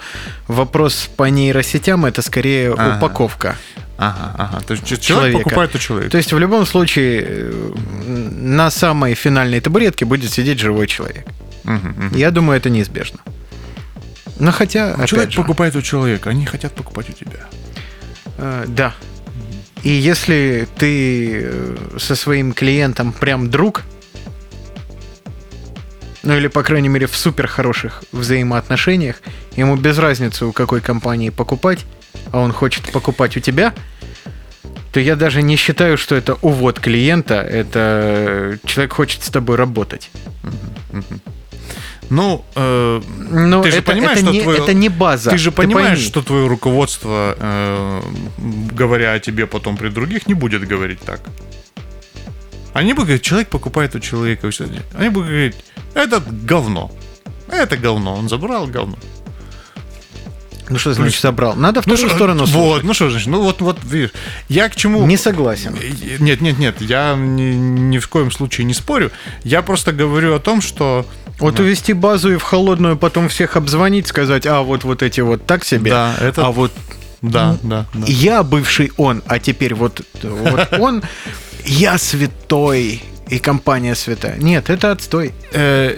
вопрос 0.48 1.08
по 1.16 1.24
нейросетям 1.24 2.04
это 2.04 2.22
скорее 2.22 2.72
ага. 2.72 2.96
упаковка. 2.96 3.56
Ага, 3.98 4.34
ага. 4.38 4.60
То 4.60 4.74
есть 4.74 4.84
человек 4.86 5.04
человека. 5.04 5.38
покупает 5.38 5.74
у 5.74 5.78
человека. 5.78 6.10
То 6.10 6.18
есть 6.18 6.32
в 6.32 6.38
любом 6.38 6.66
случае 6.66 7.24
э, 7.26 7.72
на 8.06 8.70
самой 8.70 9.14
финальной 9.14 9.60
табуретке 9.60 10.04
будет 10.04 10.30
сидеть 10.30 10.58
живой 10.58 10.86
человек. 10.86 11.26
Угу, 11.64 11.74
угу. 11.74 12.16
Я 12.16 12.30
думаю, 12.30 12.58
это 12.58 12.70
неизбежно. 12.70 13.20
Но 14.38 14.52
хотя, 14.52 15.06
человек 15.06 15.30
же, 15.30 15.36
покупает 15.36 15.76
у 15.76 15.82
человека, 15.82 16.30
они 16.30 16.44
хотят 16.44 16.74
покупать 16.74 17.08
у 17.08 17.12
тебя. 17.12 17.40
Э, 18.38 18.64
да. 18.68 18.94
И 19.82 19.90
если 19.90 20.68
ты 20.76 21.42
э, 21.44 21.76
со 21.98 22.16
своим 22.16 22.52
клиентом 22.52 23.12
прям 23.12 23.50
друг, 23.50 23.84
ну 26.26 26.36
или, 26.36 26.48
по 26.48 26.62
крайней 26.62 26.88
мере, 26.88 27.06
в 27.06 27.16
супер 27.16 27.46
хороших 27.46 28.02
взаимоотношениях, 28.10 29.16
ему 29.54 29.76
без 29.76 29.96
разницы, 29.98 30.44
у 30.46 30.52
какой 30.52 30.80
компании 30.80 31.30
покупать, 31.30 31.86
а 32.32 32.40
он 32.40 32.52
хочет 32.52 32.90
покупать 32.90 33.36
у 33.36 33.40
тебя, 33.40 33.72
то 34.92 34.98
я 34.98 35.14
даже 35.14 35.42
не 35.42 35.56
считаю, 35.56 35.96
что 35.96 36.16
это 36.16 36.34
увод 36.42 36.80
клиента, 36.80 37.34
это 37.34 38.58
человек 38.64 38.94
хочет 38.94 39.22
с 39.22 39.30
тобой 39.30 39.56
работать. 39.56 40.10
Ну, 42.10 42.44
э, 42.54 43.02
ну 43.30 43.62
ты 43.62 43.70
же 43.70 43.78
это, 43.78 43.92
понимаешь, 43.92 44.18
это 44.18 44.26
что 44.26 44.32
не, 44.32 44.42
твое... 44.42 44.62
это 44.62 44.74
не 44.74 44.88
база. 44.88 45.30
Ты 45.30 45.38
же 45.38 45.50
понимаешь, 45.50 45.98
ты 45.98 46.04
что 46.04 46.22
твое 46.22 46.46
руководство, 46.46 47.36
э, 47.38 48.02
говоря 48.72 49.12
о 49.12 49.18
тебе 49.20 49.46
потом 49.46 49.76
при 49.76 49.88
других, 49.88 50.26
не 50.26 50.34
будет 50.34 50.66
говорить 50.66 51.00
так. 51.00 51.20
Они 52.74 52.92
будут 52.92 53.06
говорить, 53.06 53.22
человек 53.22 53.48
покупает 53.48 53.94
у 53.94 54.00
человека. 54.00 54.50
Они 54.94 55.08
будут 55.08 55.28
говорить, 55.28 55.56
это 55.96 56.20
говно. 56.20 56.92
Это 57.48 57.76
говно. 57.76 58.14
Он 58.14 58.28
забрал 58.28 58.66
говно. 58.66 58.96
Ну 60.68 60.78
что 60.78 60.92
значит 60.94 61.20
забрал? 61.20 61.54
Надо 61.54 61.80
в 61.80 61.86
ну, 61.86 61.96
ту 61.96 62.08
сторону 62.08 62.46
слушать. 62.46 62.54
Вот, 62.54 62.82
ну 62.82 62.92
что 62.92 63.08
значит? 63.10 63.28
Ну 63.28 63.42
вот, 63.42 63.60
вот, 63.60 63.78
видишь, 63.84 64.10
я 64.48 64.68
к 64.68 64.74
чему... 64.74 65.06
Не 65.06 65.16
согласен. 65.16 65.76
Нет, 66.18 66.40
нет, 66.40 66.58
нет, 66.58 66.80
я 66.80 67.14
ни, 67.14 67.54
ни 67.54 67.98
в 67.98 68.08
коем 68.08 68.32
случае 68.32 68.64
не 68.64 68.74
спорю. 68.74 69.12
Я 69.44 69.62
просто 69.62 69.92
говорю 69.92 70.34
о 70.34 70.40
том, 70.40 70.60
что... 70.60 71.06
Вот 71.38 71.60
увести 71.60 71.92
базу 71.92 72.32
и 72.32 72.36
в 72.36 72.42
холодную 72.42 72.96
потом 72.96 73.28
всех 73.28 73.56
обзвонить, 73.56 74.06
сказать, 74.06 74.46
а 74.46 74.62
вот 74.62 74.84
вот 74.84 75.02
эти 75.02 75.20
вот 75.20 75.46
так 75.46 75.64
себе, 75.64 75.90
да, 75.90 76.14
это... 76.18 76.46
а 76.46 76.50
вот 76.50 76.72
да, 77.20 77.58
да, 77.62 77.86
да. 77.92 78.06
Я 78.06 78.42
бывший 78.42 78.90
он, 78.96 79.22
а 79.26 79.38
теперь 79.38 79.74
вот, 79.74 80.00
вот 80.22 80.72
он, 80.78 81.02
я 81.64 81.98
святой, 81.98 83.02
и 83.28 83.38
компания 83.38 83.94
святая. 83.94 84.36
Нет, 84.38 84.70
это 84.70 84.92
отстой. 84.92 85.32
Э, 85.52 85.96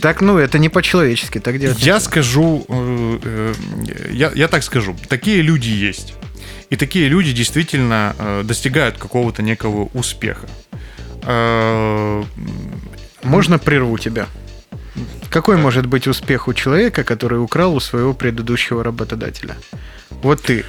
так, 0.00 0.20
ну, 0.20 0.38
это 0.38 0.58
не 0.58 0.68
по-человечески, 0.68 1.38
так 1.40 1.58
делать. 1.58 1.78
Я 1.86 2.00
скажу, 2.00 2.64
э, 2.68 3.18
э, 3.24 3.54
я, 4.12 4.32
я 4.34 4.48
так 4.48 4.62
скажу, 4.62 4.96
такие 5.08 5.42
люди 5.42 5.68
есть. 5.68 6.14
И 6.70 6.76
такие 6.76 7.08
люди 7.08 7.32
действительно 7.32 8.14
э, 8.18 8.42
достигают 8.44 8.96
какого-то 8.96 9.42
некого 9.42 9.90
успеха. 9.92 10.46
Э, 11.24 12.24
Можно 13.22 13.58
прерву 13.58 13.98
тебя? 13.98 14.26
Какой 15.30 15.56
может 15.56 15.86
быть 15.86 16.06
успех 16.06 16.48
у 16.48 16.54
человека, 16.54 17.04
который 17.04 17.38
украл 17.38 17.74
у 17.74 17.80
своего 17.80 18.14
предыдущего 18.14 18.82
работодателя? 18.84 19.56
Вот 20.22 20.42
ты, 20.42 20.64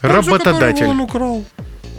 работодатель. 0.00 0.86
Он 0.86 1.00
украл. 1.00 1.44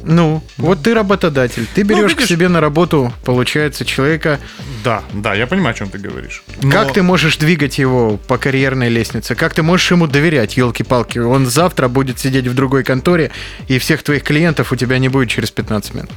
Ну, 0.03 0.43
да. 0.57 0.63
вот 0.63 0.83
ты 0.83 0.93
работодатель. 0.93 1.67
Ты 1.73 1.83
берешь 1.83 2.01
ну, 2.01 2.07
видишь... 2.09 2.25
к 2.25 2.27
себе 2.27 2.47
на 2.47 2.61
работу, 2.61 3.13
получается, 3.25 3.85
человека. 3.85 4.39
Да, 4.83 5.03
да, 5.13 5.33
я 5.33 5.47
понимаю, 5.47 5.73
о 5.75 5.77
чем 5.77 5.89
ты 5.89 5.97
говоришь. 5.97 6.43
Но... 6.61 6.71
Как 6.71 6.93
ты 6.93 7.01
можешь 7.01 7.37
двигать 7.37 7.77
его 7.79 8.17
по 8.17 8.37
карьерной 8.37 8.89
лестнице? 8.89 9.35
Как 9.35 9.53
ты 9.53 9.63
можешь 9.63 9.91
ему 9.91 10.07
доверять, 10.07 10.57
елки-палки? 10.57 11.19
Он 11.19 11.45
завтра 11.45 11.87
будет 11.87 12.19
сидеть 12.19 12.47
в 12.47 12.53
другой 12.53 12.83
конторе, 12.83 13.31
и 13.67 13.79
всех 13.79 14.03
твоих 14.03 14.23
клиентов 14.23 14.71
у 14.71 14.75
тебя 14.75 14.97
не 14.99 15.09
будет 15.09 15.29
через 15.29 15.51
15 15.51 15.93
минут. 15.95 16.11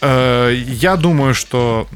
Э, 0.00 0.52
я 0.54 0.96
думаю, 0.96 1.34
что 1.34 1.88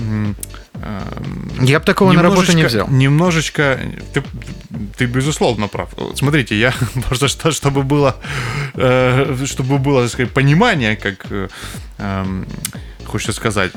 я 1.61 1.79
бы 1.79 1.85
такого 1.85 2.13
на 2.13 2.23
работу 2.23 2.53
не 2.53 2.65
взял. 2.65 2.89
Немножечко, 2.89 3.79
ты, 4.13 4.23
ты 4.97 5.07
безусловно 5.07 5.69
прав. 5.69 5.91
Смотрите, 6.15 6.59
я 6.59 6.75
просто 7.09 7.29
что, 7.29 7.53
чтобы 7.53 7.83
было, 7.83 8.17
э, 8.75 9.37
чтобы 9.47 9.79
было, 9.79 10.03
так 10.03 10.11
сказать, 10.11 10.33
понимание, 10.33 10.97
как 10.97 11.27
э, 11.31 11.49
эм, 11.99 12.47
хочется 13.07 13.33
сказать, 13.33 13.73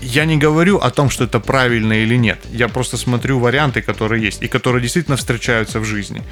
я 0.00 0.24
не 0.24 0.36
говорю 0.36 0.78
о 0.78 0.90
том, 0.90 1.10
что 1.10 1.24
это 1.24 1.40
правильно 1.40 1.92
или 1.92 2.16
нет. 2.16 2.38
Я 2.52 2.68
просто 2.68 2.96
смотрю 2.96 3.38
варианты, 3.38 3.82
которые 3.82 4.22
есть, 4.22 4.42
и 4.42 4.48
которые 4.48 4.82
действительно 4.82 5.16
встречаются 5.16 5.80
в 5.80 5.84
жизни. 5.84 6.22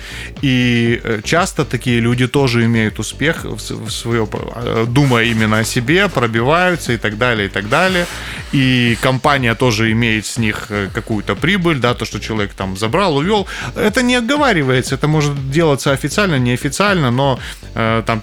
И 0.43 1.01
э, 1.03 1.21
часто 1.25 1.65
такие 1.65 2.01
люди 2.01 2.27
тоже 2.27 2.65
имеют 2.65 2.99
успех 2.99 3.45
в 3.45 3.91
свое, 3.91 4.29
э, 4.33 4.87
думая 4.89 5.25
именно 5.25 5.59
о 5.59 5.65
себе, 5.65 6.09
пробиваются 6.09 6.93
и 6.93 6.97
так 6.97 7.19
далее, 7.19 7.47
и 7.47 7.51
так 7.51 7.69
далее. 7.69 8.07
И 8.53 8.97
компания 9.03 9.55
тоже 9.55 9.91
имеет 9.93 10.27
с 10.27 10.39
них 10.39 10.67
э, 10.71 10.89
какую-то 10.95 11.35
прибыль, 11.35 11.79
да, 11.79 11.95
то, 11.95 12.05
что 12.05 12.21
человек 12.21 12.53
там 12.55 12.77
забрал, 12.77 13.17
увел. 13.17 13.47
Это 13.75 14.03
не 14.03 14.17
оговаривается, 14.17 14.95
это 14.95 15.09
может 15.09 15.51
делаться 15.51 15.93
официально, 15.93 16.39
неофициально, 16.39 17.11
но 17.11 17.39
там 17.75 18.23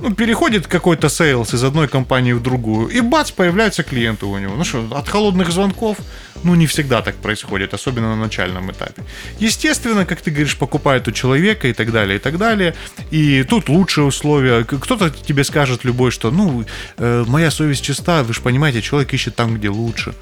ну, 0.00 0.14
переходит 0.14 0.66
какой-то 0.66 1.08
sales 1.08 1.54
из 1.54 1.64
одной 1.64 1.88
компании 1.88 2.32
в 2.32 2.42
другую, 2.42 2.88
и 2.88 3.00
бац, 3.00 3.30
появляются 3.30 3.82
клиенты 3.82 4.26
у 4.26 4.38
него. 4.38 4.54
Ну 4.56 4.64
что, 4.64 4.86
от 4.92 5.08
холодных 5.08 5.50
звонков, 5.50 5.98
ну, 6.44 6.54
не 6.54 6.66
всегда 6.66 7.02
так 7.02 7.16
происходит, 7.16 7.74
особенно 7.74 8.14
на 8.14 8.16
начальном 8.16 8.70
этапе. 8.70 9.02
Естественно, 9.40 10.06
как 10.06 10.20
ты 10.20 10.30
говоришь, 10.30 10.56
покупают 10.56 11.08
у 11.08 11.12
человека 11.12 11.68
и 11.68 11.72
так 11.72 11.90
далее, 11.90 12.16
и 12.16 12.18
так 12.20 12.38
далее. 12.38 12.74
И 13.10 13.42
тут 13.42 13.68
лучшие 13.68 14.04
условия. 14.04 14.64
Кто-то 14.64 15.10
тебе 15.10 15.44
скажет 15.44 15.84
любой, 15.84 16.10
что, 16.10 16.30
ну, 16.30 16.64
э, 16.98 17.24
моя 17.26 17.50
совесть 17.50 17.82
чиста, 17.82 18.22
вы 18.22 18.34
же 18.34 18.40
понимаете, 18.40 18.82
человек 18.82 19.12
ищет 19.12 19.34
там, 19.34 19.54
где 19.54 19.68
лучше. 19.68 20.14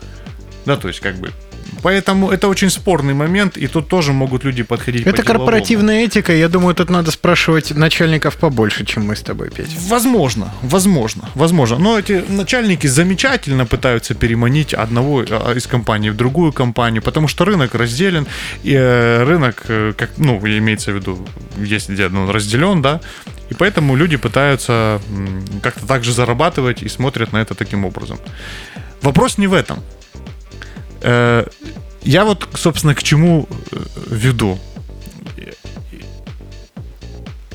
Да, 0.65 0.77
то 0.77 0.89
есть, 0.89 1.01
как 1.01 1.17
бы, 1.17 1.33
Поэтому 1.83 2.31
это 2.31 2.49
очень 2.49 2.71
спорный 2.71 3.15
момент, 3.15 3.57
и 3.57 3.67
тут 3.67 3.89
тоже 3.89 4.13
могут 4.13 4.45
люди 4.45 4.63
подходить 4.63 5.07
Это 5.07 5.23
по 5.23 5.23
корпоративная 5.23 6.05
этика, 6.05 6.33
я 6.33 6.49
думаю, 6.49 6.75
тут 6.75 6.91
надо 6.91 7.11
спрашивать 7.11 7.71
начальников 7.77 8.37
побольше, 8.37 8.85
чем 8.85 9.07
мы 9.07 9.15
с 9.15 9.23
тобой, 9.23 9.51
Петь. 9.51 9.77
Возможно, 9.89 10.53
возможно, 10.63 11.29
возможно. 11.35 11.79
Но 11.79 11.99
эти 11.99 12.25
начальники 12.29 12.87
замечательно 12.87 13.67
пытаются 13.67 14.15
переманить 14.15 14.75
одного 14.75 15.25
а, 15.29 15.55
из 15.55 15.67
компаний 15.67 16.11
в 16.11 16.17
другую 16.17 16.53
компанию, 16.53 17.03
потому 17.03 17.29
что 17.29 17.45
рынок 17.45 17.75
разделен, 17.75 18.27
и 18.65 18.75
э, 18.75 19.25
рынок, 19.25 19.65
э, 19.69 19.93
как, 19.97 20.11
ну, 20.19 20.39
имеется 20.39 20.93
в 20.93 20.97
виду, 20.97 21.27
есть 21.57 21.89
где 21.89 22.07
он 22.07 22.31
разделен, 22.31 22.83
да, 22.83 23.01
и 23.51 23.55
поэтому 23.55 23.97
люди 23.97 24.17
пытаются 24.17 25.01
как-то 25.63 25.87
так 25.87 26.05
же 26.05 26.13
зарабатывать 26.13 26.83
и 26.83 26.89
смотрят 26.89 27.33
на 27.33 27.39
это 27.39 27.55
таким 27.55 27.85
образом. 27.85 28.19
Вопрос 29.03 29.39
не 29.39 29.47
в 29.47 29.55
этом. 29.55 29.79
Э, 31.07 31.47
я 32.03 32.25
вот, 32.25 32.49
собственно, 32.55 32.95
к 32.95 33.03
чему 33.03 33.49
э, 33.71 33.77
веду. 34.11 34.59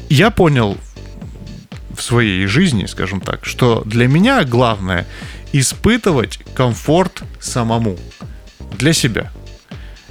Я 0.09 0.31
понял 0.31 0.77
в 1.95 2.01
своей 2.01 2.45
жизни, 2.47 2.85
скажем 2.85 3.19
так, 3.19 3.45
что 3.45 3.83
для 3.85 4.07
меня 4.07 4.43
главное 4.45 5.05
испытывать 5.51 6.39
комфорт 6.53 7.23
самому 7.39 7.97
для 8.77 8.93
себя. 8.93 9.31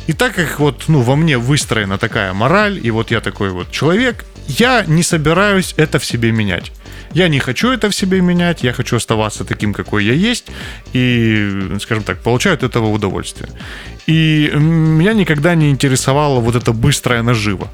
И 0.07 0.13
так 0.13 0.35
как 0.35 0.59
вот, 0.61 0.85
ну, 0.89 1.01
во 1.01 1.17
мне 1.17 1.39
выстроена 1.39 1.97
такая 1.97 2.35
мораль, 2.35 2.79
и 2.83 2.91
вот 2.91 3.11
я 3.11 3.21
такой 3.21 3.51
вот 3.51 3.71
человек, 3.71 4.27
я 4.49 4.85
не 4.87 5.03
собираюсь 5.03 5.75
это 5.79 5.99
в 5.99 6.05
себе 6.05 6.31
менять. 6.31 6.73
Я 7.13 7.29
не 7.29 7.41
хочу 7.41 7.71
это 7.71 7.89
в 7.91 7.95
себе 7.95 8.21
менять, 8.21 8.63
я 8.63 8.73
хочу 8.73 8.97
оставаться 8.97 9.45
таким, 9.45 9.75
какой 9.75 10.05
я 10.05 10.13
есть, 10.13 10.47
и, 10.93 11.77
скажем 11.81 12.05
так, 12.05 12.21
получаю 12.21 12.55
от 12.55 12.63
этого 12.63 12.87
удовольствие. 12.87 13.51
И 14.07 14.51
меня 14.55 15.13
никогда 15.13 15.55
не 15.55 15.71
интересовала 15.71 16.41
вот 16.41 16.55
эта 16.55 16.73
быстрая 16.73 17.23
нажива 17.23 17.69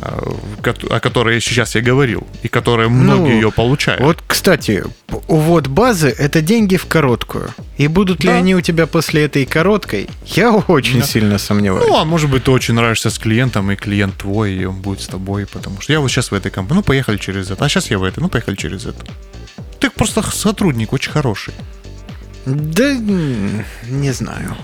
о 0.00 1.00
которой 1.00 1.40
сейчас 1.40 1.74
я 1.74 1.80
говорил, 1.80 2.26
и 2.42 2.48
которая 2.48 2.88
многие 2.88 3.30
ну, 3.30 3.34
ее 3.34 3.52
получают. 3.52 4.00
Вот, 4.00 4.22
кстати, 4.26 4.84
увод 5.26 5.66
базы– 5.66 6.08
это 6.18 6.40
деньги 6.40 6.76
в 6.76 6.86
короткую. 6.86 7.50
И 7.76 7.86
будут 7.88 8.18
да. 8.18 8.24
ли 8.24 8.38
они 8.38 8.54
у 8.54 8.60
тебя 8.60 8.86
после 8.86 9.24
этой 9.24 9.46
короткой, 9.46 10.08
я 10.26 10.52
очень 10.52 11.00
да. 11.00 11.06
сильно 11.06 11.38
сомневаюсь. 11.38 11.86
Ну, 11.88 11.96
а 11.96 12.04
может 12.04 12.30
быть, 12.30 12.44
ты 12.44 12.50
очень 12.50 12.74
нравишься 12.74 13.10
с 13.10 13.18
клиентом, 13.18 13.70
и 13.70 13.76
клиент 13.76 14.16
твой, 14.18 14.54
и 14.54 14.64
он 14.64 14.76
будет 14.76 15.00
с 15.00 15.06
тобой, 15.06 15.46
потому 15.46 15.80
что 15.80 15.92
я 15.92 16.00
вот 16.00 16.08
сейчас 16.08 16.30
в 16.30 16.34
этой 16.34 16.50
компании, 16.50 16.80
ну, 16.80 16.84
поехали 16.84 17.16
через 17.16 17.50
это, 17.50 17.64
а 17.64 17.68
сейчас 17.68 17.90
я 17.90 17.98
в 17.98 18.04
этой, 18.04 18.20
ну, 18.20 18.28
поехали 18.28 18.56
через 18.56 18.86
это. 18.86 19.04
Ты 19.80 19.90
просто 19.90 20.22
сотрудник 20.22 20.92
очень 20.92 21.12
хороший. 21.12 21.54
Да 22.48 22.94
не 22.94 24.12
знаю. 24.12 24.56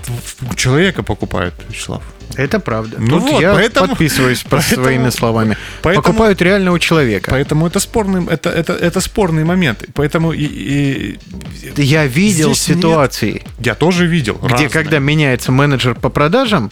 Человека 0.55 1.03
покупают, 1.03 1.53
Вячеслав. 1.69 2.01
Это 2.35 2.59
правда. 2.59 2.97
Ну 2.99 3.19
Тут 3.19 3.31
вот, 3.31 3.41
я 3.41 3.53
поэтому, 3.53 3.89
подписываюсь 3.89 4.41
под 4.41 4.61
поэтому, 4.61 4.83
своими 4.83 5.09
словами. 5.09 5.57
Поэтому, 5.83 6.03
Покупают 6.03 6.41
реально 6.41 6.71
у 6.71 6.79
человека. 6.79 7.31
Поэтому 7.31 7.67
это 7.67 7.79
спорный, 7.79 8.25
это, 8.27 8.49
это, 8.49 8.73
это 8.73 8.99
спорный 8.99 9.43
момент. 9.43 9.85
Поэтому 9.93 10.33
и, 10.33 10.45
и, 10.45 11.19
я 11.77 12.07
видел 12.07 12.55
ситуации. 12.55 13.33
Нет, 13.33 13.67
я 13.67 13.75
тоже 13.75 14.07
видел. 14.07 14.35
Где 14.35 14.49
разные. 14.49 14.69
когда 14.69 14.99
меняется 14.99 15.51
менеджер 15.51 15.95
по 15.95 16.09
продажам, 16.09 16.71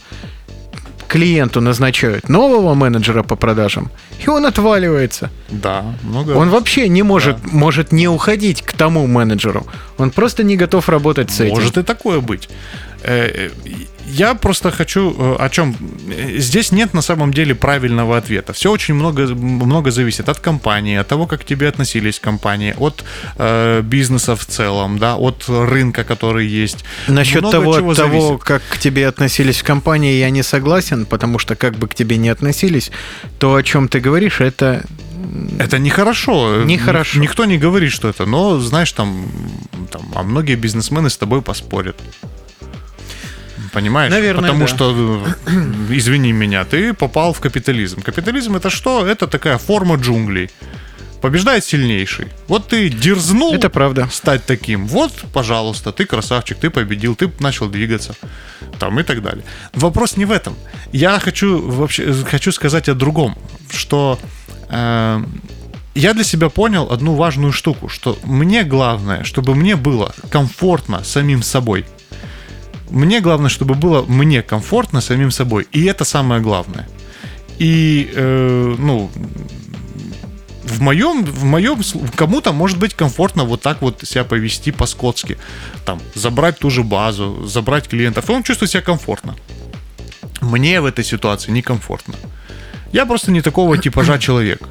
клиенту 1.14 1.61
назначают 1.61 2.28
нового 2.30 2.74
менеджера 2.74 3.22
по 3.24 3.36
продажам, 3.36 3.91
и 4.26 4.30
он 4.30 4.45
отваливается. 4.45 5.30
Да, 5.49 5.84
много. 6.01 6.32
Он 6.32 6.49
вообще 6.49 6.89
не 6.89 7.03
может, 7.03 7.36
да. 7.36 7.49
может 7.51 7.91
не 7.91 8.07
уходить 8.07 8.64
к 8.64 8.74
тому 8.74 9.05
менеджеру. 9.05 9.64
Он 9.99 10.09
просто 10.09 10.43
не 10.43 10.57
готов 10.57 10.89
работать 10.89 11.30
с 11.30 11.39
этим. 11.39 11.55
Может 11.55 11.78
и 11.78 11.84
такое 11.84 12.20
быть. 12.20 12.49
Э, 14.06 14.10
я 14.12 14.34
просто 14.36 14.72
хочу 14.72 15.16
э, 15.18 15.36
о 15.39 15.49
чем. 15.49 15.76
Здесь 16.38 16.72
нет 16.72 16.93
на 16.93 17.01
самом 17.01 17.34
деле 17.34 17.56
правильного 17.56 18.18
ответа. 18.18 18.54
Все 18.54 18.72
очень 18.72 18.93
много, 18.93 19.28
много 19.28 19.91
зависит 19.91 20.30
от 20.30 20.39
компании, 20.39 20.97
от 20.97 21.08
того, 21.08 21.26
как 21.26 21.41
к 21.41 21.45
тебе 21.45 21.68
относились 21.68 22.20
к 22.20 22.24
компании, 22.24 22.76
от 22.78 23.04
э, 23.38 23.82
бизнеса 23.82 24.36
в 24.36 24.45
целом, 24.45 24.97
да, 24.99 25.16
от 25.16 25.45
рынка, 25.47 26.04
который 26.04 26.47
есть. 26.47 26.86
Насчет 27.08 27.41
много 27.41 27.51
того, 27.51 27.91
от 27.91 27.97
того, 27.97 28.38
как 28.38 28.62
к 28.70 28.78
тебе 28.78 29.08
относились 29.08 29.62
в 29.62 29.64
компании, 29.64 30.20
я 30.20 30.30
не 30.30 30.43
согласен, 30.43 31.06
потому 31.06 31.39
что 31.39 31.56
как 31.56 31.76
бы 31.76 31.88
к 31.88 31.95
тебе 31.95 32.18
не 32.18 32.30
относились, 32.30 32.91
то, 33.39 33.56
о 33.56 33.64
чем 33.64 33.88
ты 33.88 33.99
говоришь, 33.99 34.41
это 34.41 34.84
это 35.60 35.80
нехорошо. 35.80 36.64
Нехорошо. 36.64 37.20
Никто 37.20 37.45
не 37.45 37.58
говорит, 37.58 37.91
что 37.91 38.10
это. 38.10 38.26
Но, 38.26 38.60
знаешь, 38.60 38.91
там, 38.91 39.26
там, 39.91 40.01
а 40.16 40.24
многие 40.24 40.56
бизнесмены 40.56 41.10
с 41.10 41.18
тобой 41.18 41.41
поспорят. 41.41 41.95
Понимаешь? 43.74 44.11
Наверное, 44.11 44.51
Потому 44.51 44.65
да. 44.65 44.67
что, 44.67 45.26
э, 45.47 45.51
извини 45.89 46.32
меня, 46.32 46.63
ты 46.63 46.93
попал 46.93 47.34
в 47.34 47.39
капитализм. 47.39 48.01
Капитализм 48.01 48.55
это 48.55 48.69
что? 48.69 49.05
Это 49.05 49.28
такая 49.28 49.57
форма 49.57 49.95
джунглей. 49.95 50.51
Побеждает 51.21 51.65
сильнейший. 51.65 52.28
Вот 52.47 52.67
ты 52.67 52.89
дерзнул 52.89 53.53
Это 53.55 53.69
правда. 53.69 54.07
стать 54.11 54.45
таким. 54.45 54.86
Вот, 54.88 55.11
пожалуйста, 55.34 55.91
ты 55.91 56.05
красавчик, 56.05 56.57
ты 56.57 56.69
победил, 56.69 57.15
ты 57.15 57.32
начал 57.39 57.67
двигаться. 57.67 58.13
Там 58.78 58.99
и 58.99 59.03
так 59.03 59.24
далее. 59.24 59.43
Вопрос 59.74 60.17
не 60.17 60.26
в 60.26 60.32
этом. 60.32 60.55
Я 60.91 61.19
хочу 61.19 61.59
вообще 61.71 62.13
хочу 62.13 62.51
сказать 62.51 62.89
о 62.89 62.93
другом, 62.93 63.38
что 63.71 64.19
э, 64.69 65.24
я 65.95 66.13
для 66.13 66.24
себя 66.24 66.49
понял 66.49 66.91
одну 66.91 67.15
важную 67.15 67.53
штуку, 67.53 67.88
что 67.88 68.19
мне 68.24 68.63
главное, 68.63 69.24
чтобы 69.24 69.55
мне 69.55 69.76
было 69.76 70.13
комфортно 70.30 71.03
самим 71.03 71.41
собой. 71.41 71.86
Мне 72.90 73.22
главное, 73.22 73.50
чтобы 73.50 73.76
было 73.76 74.04
мне 74.04 74.42
комфортно 74.42 75.02
самим 75.02 75.32
собой. 75.32 75.68
И 75.72 75.86
это 75.86 76.06
самое 76.06 76.42
главное. 76.42 76.88
И, 77.60 78.12
э, 78.14 78.76
ну, 78.78 79.10
в 80.64 80.82
моем, 80.82 81.24
в 81.24 81.44
моем, 81.44 81.82
кому-то 82.16 82.54
может 82.54 82.78
быть 82.80 82.94
комфортно 82.94 83.44
вот 83.44 83.62
так 83.62 83.82
вот 83.82 84.02
себя 84.04 84.24
повести 84.24 84.72
по-скотски. 84.72 85.38
Там, 85.86 86.02
забрать 86.16 86.60
ту 86.60 86.70
же 86.70 86.84
базу, 86.84 87.46
забрать 87.46 87.88
клиентов, 87.88 88.30
и 88.30 88.34
он 88.34 88.44
чувствует 88.44 88.72
себя 88.72 88.82
комфортно. 88.82 89.36
Мне 90.42 90.82
в 90.82 90.86
этой 90.86 91.04
ситуации 91.04 91.52
некомфортно. 91.52 92.16
Я 92.92 93.06
просто 93.06 93.32
не 93.32 93.42
такого 93.42 93.78
типажа 93.78 94.18
человек. 94.20 94.62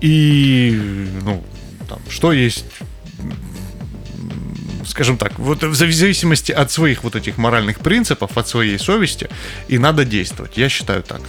И, 0.00 0.78
ну, 1.22 1.44
там, 1.88 1.98
что 2.08 2.32
есть 2.32 2.64
скажем 4.86 5.16
так, 5.16 5.38
вот 5.38 5.62
в 5.62 5.74
зависимости 5.74 6.52
от 6.52 6.70
своих 6.70 7.04
вот 7.04 7.16
этих 7.16 7.38
моральных 7.38 7.80
принципов, 7.80 8.36
от 8.36 8.48
своей 8.48 8.78
совести, 8.78 9.28
и 9.68 9.78
надо 9.78 10.04
действовать. 10.04 10.56
Я 10.56 10.68
считаю 10.68 11.02
так. 11.02 11.20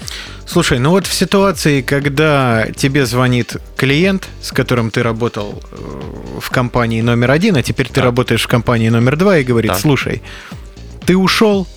Слушай, 0.45 0.79
ну 0.79 0.89
вот 0.91 1.07
в 1.07 1.13
ситуации, 1.13 1.81
когда 1.81 2.67
тебе 2.75 3.05
звонит 3.05 3.57
клиент, 3.77 4.27
с 4.41 4.51
которым 4.51 4.91
ты 4.91 5.03
работал 5.03 5.63
э, 5.71 6.39
в 6.41 6.49
компании 6.49 7.01
номер 7.01 7.31
один, 7.31 7.55
а 7.57 7.63
теперь 7.63 7.87
ты 7.87 7.95
Так. 7.95 8.03
работаешь 8.05 8.43
в 8.43 8.47
компании 8.47 8.89
номер 8.89 9.15
два 9.17 9.37
и 9.37 9.43
говорит, 9.43 9.71
Так. 9.71 9.79
слушай, 9.81 10.21
ты 11.05 11.15
ушел, 11.17 11.67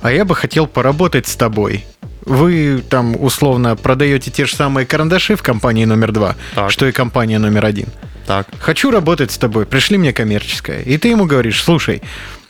а 0.00 0.10
я 0.12 0.24
бы 0.24 0.34
хотел 0.34 0.66
поработать 0.66 1.26
с 1.26 1.36
тобой. 1.36 1.84
Вы 2.24 2.82
там 2.88 3.16
условно 3.20 3.74
продаете 3.76 4.30
те 4.30 4.46
же 4.46 4.54
самые 4.54 4.86
карандаши 4.86 5.34
в 5.36 5.42
компании 5.42 5.84
номер 5.84 6.12
два, 6.12 6.36
Так. 6.54 6.70
что 6.70 6.86
и 6.86 6.92
компания 6.92 7.38
номер 7.38 7.66
один. 7.66 7.88
Так. 8.26 8.48
Хочу 8.60 8.90
работать 8.90 9.30
с 9.32 9.38
тобой, 9.38 9.66
пришли 9.66 9.98
мне 9.98 10.12
коммерческое. 10.12 10.80
И 10.82 10.96
ты 10.98 11.08
ему 11.08 11.26
говоришь, 11.26 11.62
слушай, 11.62 12.02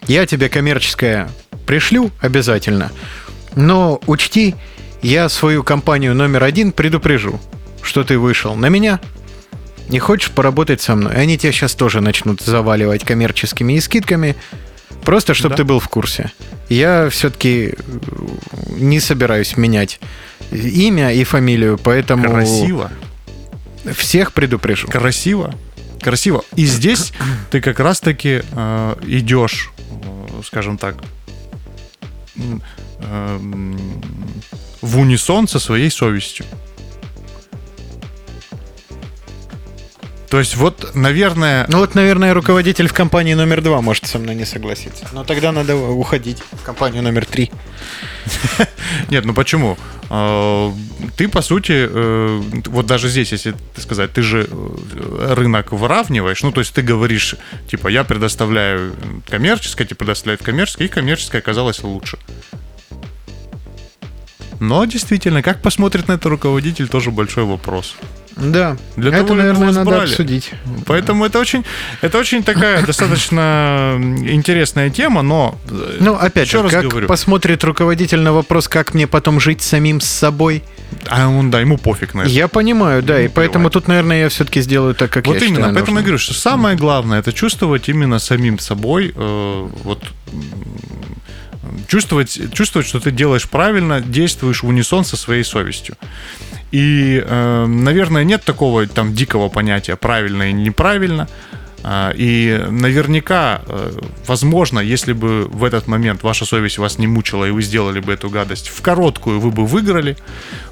я 0.06 0.26
тебе 0.26 0.48
коммерческое 0.48 1.30
пришлю 1.66 2.10
обязательно, 2.20 2.90
но 3.54 4.00
учти, 4.06 4.54
я 5.00 5.28
свою 5.28 5.62
компанию 5.62 6.14
номер 6.14 6.44
один 6.44 6.72
предупрежу, 6.72 7.40
что 7.82 8.04
ты 8.04 8.18
вышел 8.18 8.54
на 8.54 8.68
меня, 8.68 9.00
не 9.88 9.98
хочешь 9.98 10.30
поработать 10.30 10.80
со 10.80 10.94
мной. 10.94 11.14
Они 11.14 11.36
тебя 11.38 11.52
сейчас 11.52 11.74
тоже 11.74 12.00
начнут 12.00 12.40
заваливать 12.40 13.04
коммерческими 13.04 13.74
и 13.74 13.80
скидками, 13.80 14.36
просто 15.04 15.34
чтобы 15.34 15.50
Да. 15.50 15.56
ты 15.56 15.64
был 15.64 15.80
в 15.80 15.88
курсе. 15.88 16.32
Я 16.68 17.08
все-таки 17.10 17.74
не 18.76 19.00
собираюсь 19.00 19.56
менять 19.56 20.00
имя 20.50 21.12
и 21.12 21.24
фамилию, 21.24 21.78
поэтому 21.82 22.30
Красиво. 22.30 22.90
Всех 23.94 24.32
предупрежу. 24.32 24.88
Красиво. 24.88 25.54
Красиво. 26.00 26.44
И 26.56 26.66
здесь 26.66 27.12
ты 27.50 27.60
как 27.60 27.78
раз-таки 27.78 28.42
э, 28.50 28.96
идешь, 29.06 29.70
э, 29.78 30.42
скажем 30.44 30.76
так, 30.76 30.96
э, 32.36 33.38
в 34.80 34.98
унисон 34.98 35.46
со 35.46 35.58
своей 35.60 35.90
совестью. 35.90 36.44
То 40.32 40.38
есть 40.38 40.56
вот, 40.56 40.94
наверное, 40.94 41.66
Ну 41.68 41.76
вот, 41.76 41.94
наверное, 41.94 42.32
руководитель 42.32 42.88
в 42.88 42.94
компании 42.94 43.34
номер 43.34 43.60
два 43.60 43.82
может 43.82 44.06
со 44.06 44.18
мной 44.18 44.34
не 44.34 44.46
согласиться. 44.46 45.06
Но 45.12 45.24
тогда 45.24 45.52
надо 45.52 45.76
уходить 45.76 46.38
в 46.52 46.62
компанию 46.62 47.02
номер 47.02 47.26
три. 47.26 47.50
Нет, 49.10 49.26
ну 49.26 49.34
почему? 49.34 49.76
Э, 50.08 50.72
Ты, 51.18 51.28
по 51.28 51.42
сути, 51.42 51.86
э, 51.86 52.42
вот 52.64 52.86
даже 52.86 53.10
здесь, 53.10 53.32
если 53.32 53.54
сказать, 53.76 54.14
ты 54.14 54.22
же 54.22 54.48
э, 54.50 55.34
рынок 55.34 55.72
выравниваешь, 55.72 56.42
ну, 56.42 56.50
то 56.50 56.60
есть 56.60 56.72
ты 56.72 56.80
говоришь, 56.80 57.36
типа, 57.68 57.88
я 57.88 58.02
предоставляю 58.02 58.94
коммерческое, 59.28 59.86
тебе 59.86 59.96
предоставляют 59.96 60.42
коммерческое, 60.42 60.88
и 60.88 60.90
коммерческое 60.90 61.42
оказалось 61.42 61.82
лучше. 61.82 62.16
Но 64.60 64.82
действительно, 64.86 65.42
как 65.42 65.60
посмотрит 65.60 66.08
на 66.08 66.12
это 66.12 66.30
руководитель, 66.30 66.88
тоже 66.88 67.10
большой 67.10 67.44
вопрос. 67.44 67.96
Да, 68.36 68.76
Для 68.96 69.10
это, 69.10 69.24
того 69.24 69.34
наверное, 69.34 69.66
вас 69.66 69.76
надо 69.76 69.90
брали? 69.90 70.04
обсудить. 70.04 70.50
Поэтому 70.86 71.24
это 71.26 71.38
очень, 71.38 71.64
это 72.00 72.18
очень 72.18 72.42
такая 72.42 72.82
достаточно 72.86 73.96
интересная 74.26 74.90
тема, 74.90 75.22
но 75.22 75.58
э, 75.70 75.96
Ну, 76.00 76.14
опять 76.14 76.48
же, 76.50 76.66
как 76.68 76.84
говорю, 76.88 77.06
посмотрит 77.08 77.62
руководитель 77.64 78.20
на 78.20 78.32
вопрос, 78.32 78.68
как 78.68 78.94
мне 78.94 79.06
потом 79.06 79.38
жить 79.38 79.60
самим 79.62 80.00
с 80.00 80.06
собой, 80.06 80.62
а 81.08 81.28
он, 81.28 81.50
да, 81.50 81.60
ему 81.60 81.76
пофиг 81.78 82.14
на 82.14 82.22
это. 82.22 82.30
я 82.30 82.48
понимаю, 82.48 83.02
да, 83.02 83.20
и 83.20 83.24
Ну, 83.28 83.32
поэтому 83.34 83.64
плевать. 83.64 83.72
тут, 83.74 83.88
наверное, 83.88 84.20
я 84.22 84.28
все-таки 84.28 84.60
сделаю 84.62 84.94
так, 84.94 85.10
как 85.10 85.26
Вот 85.26 85.34
я 85.34 85.40
именно, 85.46 85.56
считаю 85.56 85.74
поэтому 85.74 85.98
я 85.98 86.00
нужным. 86.00 86.04
говорю, 86.04 86.18
что 86.18 86.34
самое 86.34 86.76
главное 86.76 87.18
это 87.20 87.32
чувствовать 87.32 87.88
именно 87.88 88.18
самим 88.18 88.58
собой, 88.58 89.12
э, 89.14 89.68
вот 89.84 90.02
чувствовать, 91.88 92.52
чувствовать, 92.52 92.86
что 92.86 93.00
ты 93.00 93.10
делаешь 93.10 93.48
правильно, 93.48 94.00
действуешь 94.00 94.62
в 94.62 94.68
унисон 94.68 95.04
со 95.04 95.16
своей 95.16 95.44
совестью. 95.44 95.96
И, 96.70 97.22
э, 97.24 97.66
наверное, 97.66 98.24
нет 98.24 98.44
такого 98.44 98.86
там 98.86 99.14
дикого 99.14 99.48
понятия 99.48 99.96
правильно 99.96 100.50
и 100.50 100.52
неправильно. 100.52 101.28
А, 101.84 102.12
И 102.16 102.64
наверняка, 102.70 103.62
э, 103.66 103.92
возможно, 104.26 104.78
если 104.78 105.12
бы 105.12 105.46
в 105.46 105.64
этот 105.64 105.88
момент 105.88 106.22
ваша 106.22 106.44
совесть 106.44 106.78
вас 106.78 106.98
не 106.98 107.08
мучила, 107.08 107.44
и 107.44 107.50
вы 107.50 107.62
сделали 107.62 108.00
бы 108.00 108.12
эту 108.12 108.30
гадость 108.30 108.68
в 108.68 108.80
короткую, 108.82 109.40
вы 109.40 109.50
бы 109.50 109.66
выиграли. 109.66 110.16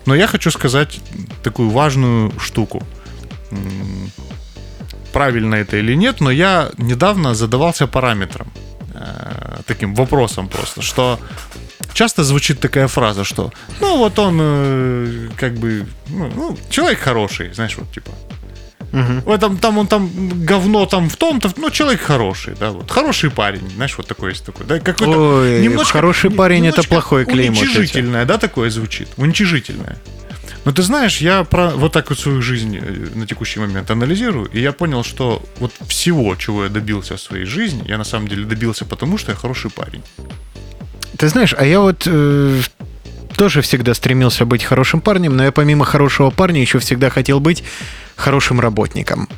Но 0.07 0.15
я 0.15 0.27
хочу 0.27 0.51
сказать 0.51 1.01
такую 1.43 1.71
важную 1.71 2.33
штуку 2.39 2.83
правильно 5.13 5.57
это 5.57 5.77
или 5.77 5.97
нет, 5.97 6.21
но 6.21 6.31
я 6.31 6.71
недавно 6.79 7.35
задавался 7.35 7.87
параметром, 7.87 8.47
э, 8.95 9.61
таким 9.67 9.95
вопросом 9.95 10.49
просто, 10.49 10.83
что 10.83 11.19
часто 11.95 12.25
звучит 12.25 12.61
такая 12.61 12.87
фраза, 12.89 13.25
что 13.25 13.53
ну 13.81 13.99
вот 13.99 14.19
он 14.19 14.39
э, 14.41 15.29
как 15.37 15.55
бы 15.55 15.87
ну, 16.09 16.31
ну, 16.35 16.59
человек 16.71 17.01
хороший, 17.01 17.53
знаешь, 17.53 17.77
вот 17.77 17.91
типа 17.93 18.13
Мгм. 18.93 19.21
в 19.21 19.31
этом 19.31 19.57
там 19.59 19.79
он 19.79 19.87
там 19.87 20.11
говно 20.45 20.85
там 20.87 21.09
в 21.09 21.17
том-то, 21.17 21.53
ну 21.57 21.71
человек 21.71 22.01
хороший, 22.01 22.55
да, 22.59 22.71
вот 22.71 22.91
хороший 22.91 23.31
парень, 23.31 23.71
знаешь, 23.77 23.97
вот 23.97 24.07
такой 24.09 24.31
есть 24.31 24.45
такой, 24.45 24.67
да, 24.67 24.81
какой-то 24.81 25.43
Ой, 25.43 25.85
хороший 25.85 26.31
парень 26.31 26.59
это 26.67 26.71
немножечко 26.71 26.95
плохое 26.95 27.25
клеймо. 27.25 27.55
тетя. 27.55 27.67
Уничижительное, 27.67 28.25
да, 28.25 28.39
такое 28.39 28.69
звучит? 28.71 29.09
Уничижительное. 29.17 29.97
Но 30.65 30.73
ты 30.73 30.83
знаешь, 30.83 31.19
я 31.19 31.45
про 31.45 31.71
вот 31.71 31.93
так 31.93 32.11
вот 32.11 32.19
свою 32.19 32.43
жизнь 32.43 32.77
э, 32.77 33.09
на 33.15 33.27
текущий 33.27 33.61
момент 33.61 33.91
анализирую, 33.91 34.47
и 34.47 34.61
я 34.61 34.73
понял, 34.73 35.03
что 35.05 35.43
вот 35.59 35.73
всего, 35.87 36.37
чего 36.37 36.65
я 36.65 36.71
добился 36.71 37.17
в 37.17 37.21
своей 37.21 37.47
жизни, 37.47 37.83
я 37.89 37.97
на 37.97 38.05
самом 38.05 38.29
деле 38.29 38.45
добился 38.45 38.85
потому, 38.85 39.17
что 39.17 39.33
я 39.33 39.37
хороший 39.37 39.71
парень. 39.71 40.03
Ты 41.17 41.29
знаешь, 41.29 41.55
а 41.57 41.65
я 41.65 41.81
вот 41.81 42.03
э, 42.07 42.61
тоже 43.37 43.63
всегда 43.63 43.95
стремился 43.95 44.45
быть 44.45 44.63
хорошим 44.63 45.01
парнем, 45.01 45.37
но 45.37 45.45
я 45.45 45.53
помимо 45.53 45.85
хорошего 45.85 46.31
парня 46.31 46.61
еще 46.61 46.79
всегда 46.79 47.09
хотел 47.09 47.41
быть 47.41 47.65
хорошим 48.17 48.61
работником. 48.61 49.29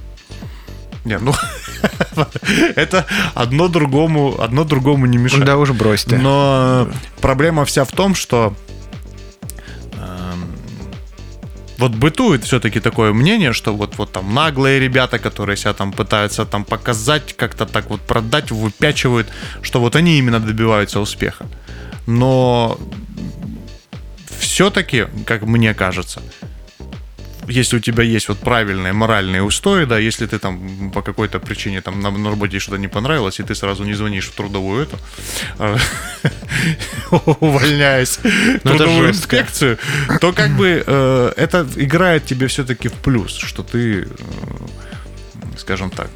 Не, 1.05 1.19
ну, 1.19 1.35
это 2.77 3.07
одно 3.35 3.69
другому, 3.69 4.41
одно 4.41 4.65
другому 4.65 5.07
не 5.07 5.19
мешает. 5.19 5.45
Да 5.45 5.57
уж 5.57 5.71
брось 5.71 6.05
ты. 6.05 6.17
Но 6.19 6.89
проблема 7.21 7.65
вся 7.65 7.85
в 7.85 7.93
том, 7.93 8.15
что 8.15 8.55
вот 11.83 11.93
бытует 11.93 12.45
все-таки 12.45 12.81
такое 12.81 13.13
мнение, 13.13 13.53
что 13.53 13.75
вот, 13.75 13.99
вот 13.99 14.13
там 14.13 14.35
наглые 14.35 14.81
ребята, 14.81 15.19
которые 15.19 15.57
себя 15.57 15.73
там 15.73 15.93
пытаются 15.93 16.45
там 16.45 16.65
показать, 16.65 17.37
как-то 17.37 17.67
так 17.67 17.91
вот 17.91 18.01
продать, 18.01 18.53
выпячивают, 18.53 19.27
что 19.63 19.81
вот 19.81 19.97
они 19.97 20.19
именно 20.19 20.39
добиваются 20.41 21.01
успеха. 21.01 21.47
Но 22.07 22.79
все-таки, 24.41 25.07
как 25.27 25.43
мне 25.43 25.75
кажется, 25.75 26.23
если 27.49 27.77
у 27.77 27.81
тебя 27.81 28.03
есть 28.03 28.29
вот 28.29 28.39
правильные 28.39 28.93
моральные 28.93 29.43
устои, 29.43 29.85
да, 29.85 29.99
если 29.99 30.27
ты 30.27 30.39
там 30.39 30.91
по 30.91 31.03
какой-то 31.03 31.41
причине 31.41 31.81
там 31.81 32.01
на, 32.01 32.11
на 32.11 32.31
работе 32.31 32.59
что-то 32.59 32.79
не 32.79 32.89
понравилось, 32.89 33.41
и 33.41 33.43
ты 33.43 33.55
сразу 33.55 33.85
не 33.85 33.95
звонишь 33.95 34.27
в 34.27 34.35
трудовую 34.35 34.85
эту, 34.85 34.99
а, 35.59 35.77
увольняясь 37.41 38.21
Ну, 38.23 38.71
трудовую 38.71 39.11
инспекцию, 39.11 39.79
то 40.21 40.33
как 40.33 40.51
бы 40.57 40.83
э, 40.87 41.33
это 41.37 41.67
играет 41.77 42.27
тебе 42.27 42.47
все-таки 42.47 42.89
в 42.89 42.95
плюс, 42.95 43.37
что 43.37 43.63
ты, 43.63 44.03
э, 44.03 44.07
скажем 45.59 45.91
так, 45.91 46.11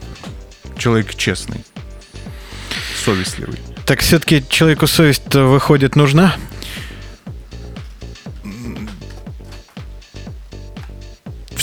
человек 0.79 1.15
честный, 1.15 1.65
совестливый. 3.05 3.59
Так 3.85 4.01
все-таки 4.01 4.45
человеку 4.49 4.87
совесть 4.87 5.35
выходит 5.35 5.97
нужна? 5.97 6.37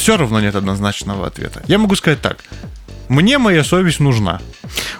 Все 0.04 0.18
равно 0.18 0.42
нет 0.42 0.54
однозначного 0.54 1.28
ответа. 1.28 1.64
Я 1.68 1.78
могу 1.78 1.96
сказать 1.96 2.22
так. 2.22 2.44
Мне 3.08 3.38
моя 3.38 3.64
совесть 3.64 4.02
нужна. 4.02 4.42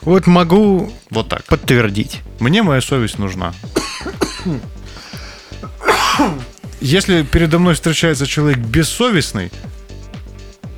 Вот 0.04 0.28
могу 0.28 0.94
вот 1.10 1.28
так. 1.28 1.44
подтвердить. 1.44 2.22
Мне 2.40 2.64
моя 2.64 2.80
совесть 2.80 3.20
нужна. 3.20 3.54
Если 6.80 7.24
передо 7.24 7.60
мной 7.60 7.74
встречается 7.74 8.26
человек 8.26 8.60
бессовестный, 8.60 9.52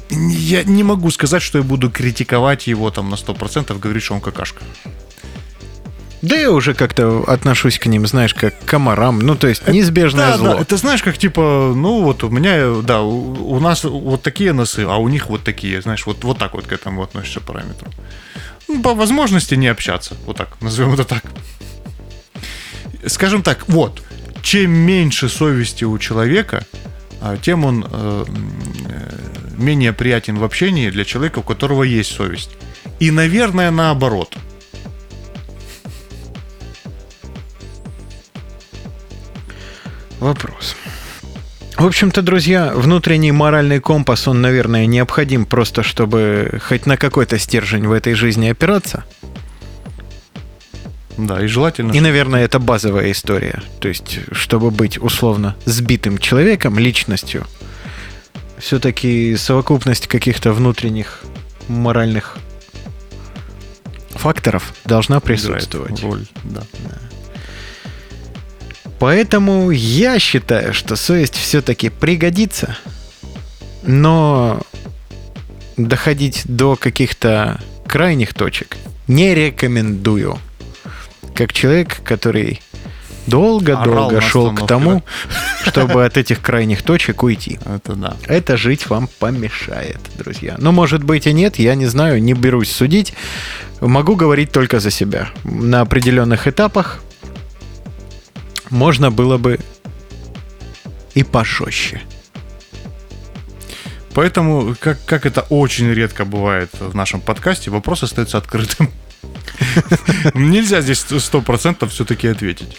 я 0.10 0.64
не 0.64 0.82
могу 0.82 1.12
сказать, 1.12 1.44
что 1.44 1.60
я 1.60 1.64
буду 1.64 1.92
критиковать 1.92 2.66
его 2.66 2.90
там 2.90 3.12
на 3.12 3.16
100%, 3.16 3.78
говорить, 3.78 4.02
что 4.02 4.16
он 4.16 4.22
какашка. 4.22 4.64
Да 6.26 6.36
я 6.36 6.52
уже 6.52 6.74
как-то 6.74 7.24
отношусь 7.28 7.78
к 7.78 7.86
ним, 7.86 8.08
знаешь, 8.08 8.34
как 8.34 8.60
к 8.60 8.66
комарам. 8.66 9.20
Ну, 9.20 9.36
то 9.36 9.48
есть 9.48 9.68
неизбежное 9.68 10.32
да, 10.32 10.38
зло. 10.38 10.54
Да, 10.56 10.62
это 10.62 10.78
знаешь, 10.78 11.04
как 11.04 11.20
типа, 11.20 11.74
ну 11.76 12.02
вот 12.02 12.24
у 12.24 12.30
меня, 12.30 12.82
да, 12.82 13.02
у, 13.02 13.56
у 13.56 13.60
нас 13.60 13.84
вот 13.84 14.24
такие 14.24 14.52
носы, 14.52 14.86
а 14.90 14.98
у 14.98 15.08
них 15.08 15.30
вот 15.30 15.44
такие, 15.44 15.82
знаешь, 15.82 16.06
вот, 16.08 16.24
вот 16.24 16.40
так 16.40 16.54
вот 16.54 16.66
к 16.66 16.72
этому 16.72 17.04
относишься 17.04 17.42
параметру. 17.42 17.92
Ну, 18.68 18.82
по 18.82 18.96
возможности 18.96 19.54
не 19.54 19.68
общаться, 19.68 20.16
вот 20.26 20.38
так, 20.38 20.50
назовем 20.62 20.94
это 20.94 21.04
так. 21.04 21.24
Скажем 23.06 23.44
так, 23.44 23.70
вот, 23.70 24.02
чем 24.42 24.72
меньше 24.72 25.30
совести 25.30 25.84
у 25.84 25.96
человека, 26.00 26.66
а, 27.22 27.38
тем 27.38 27.66
он 27.66 27.86
э, 27.88 28.26
э, 28.90 29.18
менее 29.58 29.94
приятен 29.94 30.38
в 30.38 30.44
общении 30.44 30.90
для 30.90 31.06
человека, 31.06 31.40
у 31.40 31.44
которого 31.44 31.84
есть 31.84 32.16
совесть. 32.16 32.50
И, 33.00 33.12
наверное, 33.12 33.70
наоборот. 33.70 34.36
Вопрос. 40.20 40.76
В 41.78 41.86
общем-то, 41.86 42.22
друзья, 42.22 42.72
внутренний 42.74 43.34
моральный 43.34 43.80
компас, 43.80 44.28
он, 44.28 44.42
наверное, 44.42 44.86
необходим 44.86 45.46
просто, 45.46 45.84
чтобы 45.84 46.62
хоть 46.66 46.86
на 46.86 46.96
какой-то 46.96 47.38
стержень 47.38 47.86
в 47.86 47.92
этой 47.92 48.14
жизни 48.14 48.48
опираться. 48.48 49.04
Да, 51.18 51.44
и 51.44 51.48
желательно... 51.48 51.92
И, 51.92 52.00
наверное, 52.00 52.46
это 52.46 52.60
базовая 52.60 53.12
история. 53.12 53.62
То 53.80 53.90
есть, 53.90 54.20
чтобы 54.32 54.72
быть 54.72 54.98
условно 54.98 55.56
сбитым 55.66 56.18
человеком, 56.18 56.80
личностью, 56.80 57.46
все-таки 58.58 59.36
совокупность 59.36 60.08
каких-то 60.08 60.54
внутренних 60.54 61.24
моральных 61.68 62.38
факторов 64.12 64.74
должна 64.86 65.20
присутствовать. 65.20 66.02
Роль, 66.02 66.26
да. 66.44 66.64
Поэтому 69.00 69.72
я 69.72 70.20
считаю, 70.20 70.74
что 70.74 70.96
совесть 70.96 71.36
все-таки 71.36 71.90
пригодится, 71.90 72.78
но 73.84 74.62
доходить 75.78 76.44
до 76.46 76.76
каких-то 76.76 77.60
крайних 77.88 78.34
точек 78.34 78.78
не 79.08 79.36
рекомендую. 79.36 80.40
Как 81.34 81.52
человек, 81.52 82.02
который 82.04 82.62
долго-долго 83.28 84.22
шел 84.22 84.54
к 84.54 84.68
тому, 84.68 85.04
чтобы 85.64 86.06
от 86.06 86.18
этих 86.18 86.42
крайних 86.42 86.84
точек 86.84 87.24
уйти. 87.24 87.60
Это 87.66 87.96
да. 87.96 88.18
Это 88.28 88.58
жить 88.58 88.90
вам 88.90 89.10
помешает, 89.20 90.00
друзья. 90.18 90.56
Ну, 90.58 90.72
может 90.72 91.04
быть 91.04 91.28
и 91.28 91.34
нет, 91.34 91.58
я 91.58 91.76
не 91.76 91.88
знаю, 91.88 92.22
не 92.22 92.34
берусь 92.34 92.72
судить. 92.72 93.14
Могу 93.82 94.16
говорить 94.16 94.52
только 94.52 94.80
за 94.80 94.92
себя. 94.92 95.30
На 95.44 95.82
определенных 95.82 96.48
этапах 96.48 97.02
можно 98.70 99.12
было 99.12 99.38
бы 99.38 99.60
и 101.14 101.24
пожестче. 101.24 102.02
Поэтому, 104.14 104.76
как, 104.80 105.04
как 105.06 105.26
это 105.26 105.42
очень 105.42 105.92
редко 105.92 106.24
бывает 106.24 106.70
в 106.80 106.96
нашем 106.96 107.20
подкасте, 107.20 107.70
вопрос 107.70 108.04
остается 108.04 108.38
открытым. 108.38 108.90
Нельзя 110.34 110.82
здесь 110.82 111.00
сто 111.00 111.42
процентов 111.42 111.92
все-таки 111.92 112.28
ответить. 112.28 112.78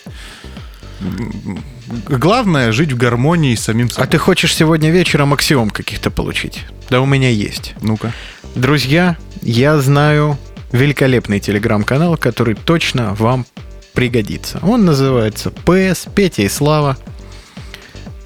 Главное 2.08 2.72
жить 2.72 2.92
в 2.92 2.96
гармонии 2.96 3.54
с 3.54 3.64
самим 3.64 3.90
собой. 3.90 4.06
А 4.06 4.10
ты 4.10 4.16
хочешь 4.16 4.54
сегодня 4.54 4.90
вечером 4.90 5.34
аксиом 5.34 5.68
каких-то 5.68 6.10
получить? 6.10 6.64
Да 6.88 7.02
у 7.02 7.06
меня 7.06 7.28
есть. 7.28 7.74
Ну-ка. 7.82 8.12
Друзья, 8.54 9.18
я 9.42 9.78
знаю 9.78 10.38
великолепный 10.72 11.40
телеграм-канал, 11.40 12.16
который 12.16 12.54
точно 12.54 13.14
вам 13.14 13.44
пригодится. 13.96 14.60
Он 14.62 14.84
называется 14.84 15.52
PS 15.64 16.08
Петя 16.14 16.42
и 16.42 16.48
Слава. 16.48 16.96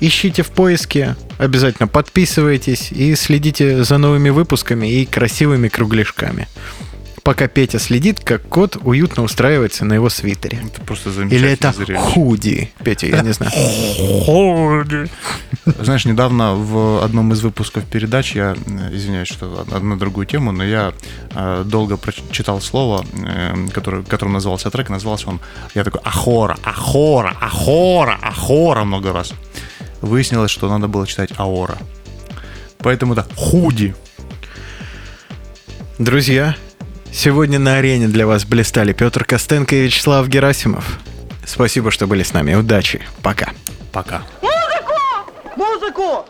Ищите 0.00 0.42
в 0.42 0.50
поиске, 0.50 1.16
обязательно 1.38 1.86
подписывайтесь 1.86 2.90
и 2.90 3.14
следите 3.14 3.84
за 3.84 3.96
новыми 3.98 4.30
выпусками 4.30 4.90
и 4.90 5.06
красивыми 5.06 5.68
кругляшками 5.68 6.48
пока 7.22 7.48
Петя 7.48 7.78
следит, 7.78 8.20
как 8.20 8.42
кот 8.48 8.76
уютно 8.82 9.22
устраивается 9.22 9.84
на 9.84 9.94
его 9.94 10.08
свитере. 10.08 10.58
Это 10.64 10.80
просто 10.82 11.10
Или 11.10 11.50
это 11.50 11.72
зрелище. 11.72 11.98
худи, 11.98 12.72
Петя, 12.84 13.06
я 13.06 13.22
не 13.22 13.32
знаю. 13.32 13.52
Худи. 14.24 15.08
Знаешь, 15.64 16.04
недавно 16.04 16.54
в 16.54 17.04
одном 17.04 17.32
из 17.32 17.42
выпусков 17.42 17.84
передач, 17.84 18.34
я 18.34 18.54
извиняюсь, 18.92 19.28
что 19.28 19.66
на 19.80 19.98
другую 19.98 20.26
тему, 20.26 20.52
но 20.52 20.64
я 20.64 20.92
э, 21.34 21.62
долго 21.66 21.96
прочитал 21.96 22.60
слово, 22.60 23.04
э, 23.26 23.68
которое, 23.72 24.02
которым 24.02 24.32
назывался 24.34 24.70
трек, 24.70 24.88
назывался 24.88 25.28
он, 25.28 25.40
я 25.74 25.84
такой, 25.84 26.00
ахора, 26.04 26.56
ахора, 26.64 27.36
ахора, 27.40 28.18
ахора 28.22 28.84
много 28.84 29.12
раз. 29.12 29.32
Выяснилось, 30.00 30.50
что 30.50 30.68
надо 30.68 30.88
было 30.88 31.06
читать 31.06 31.30
аора. 31.36 31.76
Поэтому 32.78 33.12
это 33.12 33.26
худи. 33.36 33.94
Друзья, 35.98 36.56
Сегодня 37.12 37.58
на 37.58 37.76
арене 37.76 38.08
для 38.08 38.26
вас 38.26 38.44
блистали 38.44 38.92
Петр 38.92 39.24
Костенко 39.24 39.74
и 39.74 39.82
Вячеслав 39.82 40.28
Герасимов. 40.28 40.98
Спасибо, 41.44 41.90
что 41.90 42.06
были 42.06 42.22
с 42.22 42.32
нами. 42.32 42.54
Удачи. 42.54 43.02
Пока. 43.22 43.50
Пока. 43.92 44.22
Музыку! 44.40 44.94
Музыку! 45.56 46.24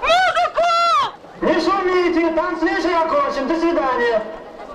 Музыку! 0.00 0.66
Не 1.42 1.54
шумите, 1.54 2.34
танц 2.34 2.62
вечер 2.62 2.96
окончен. 2.96 3.46
До 3.48 3.54
свидания. 3.58 4.22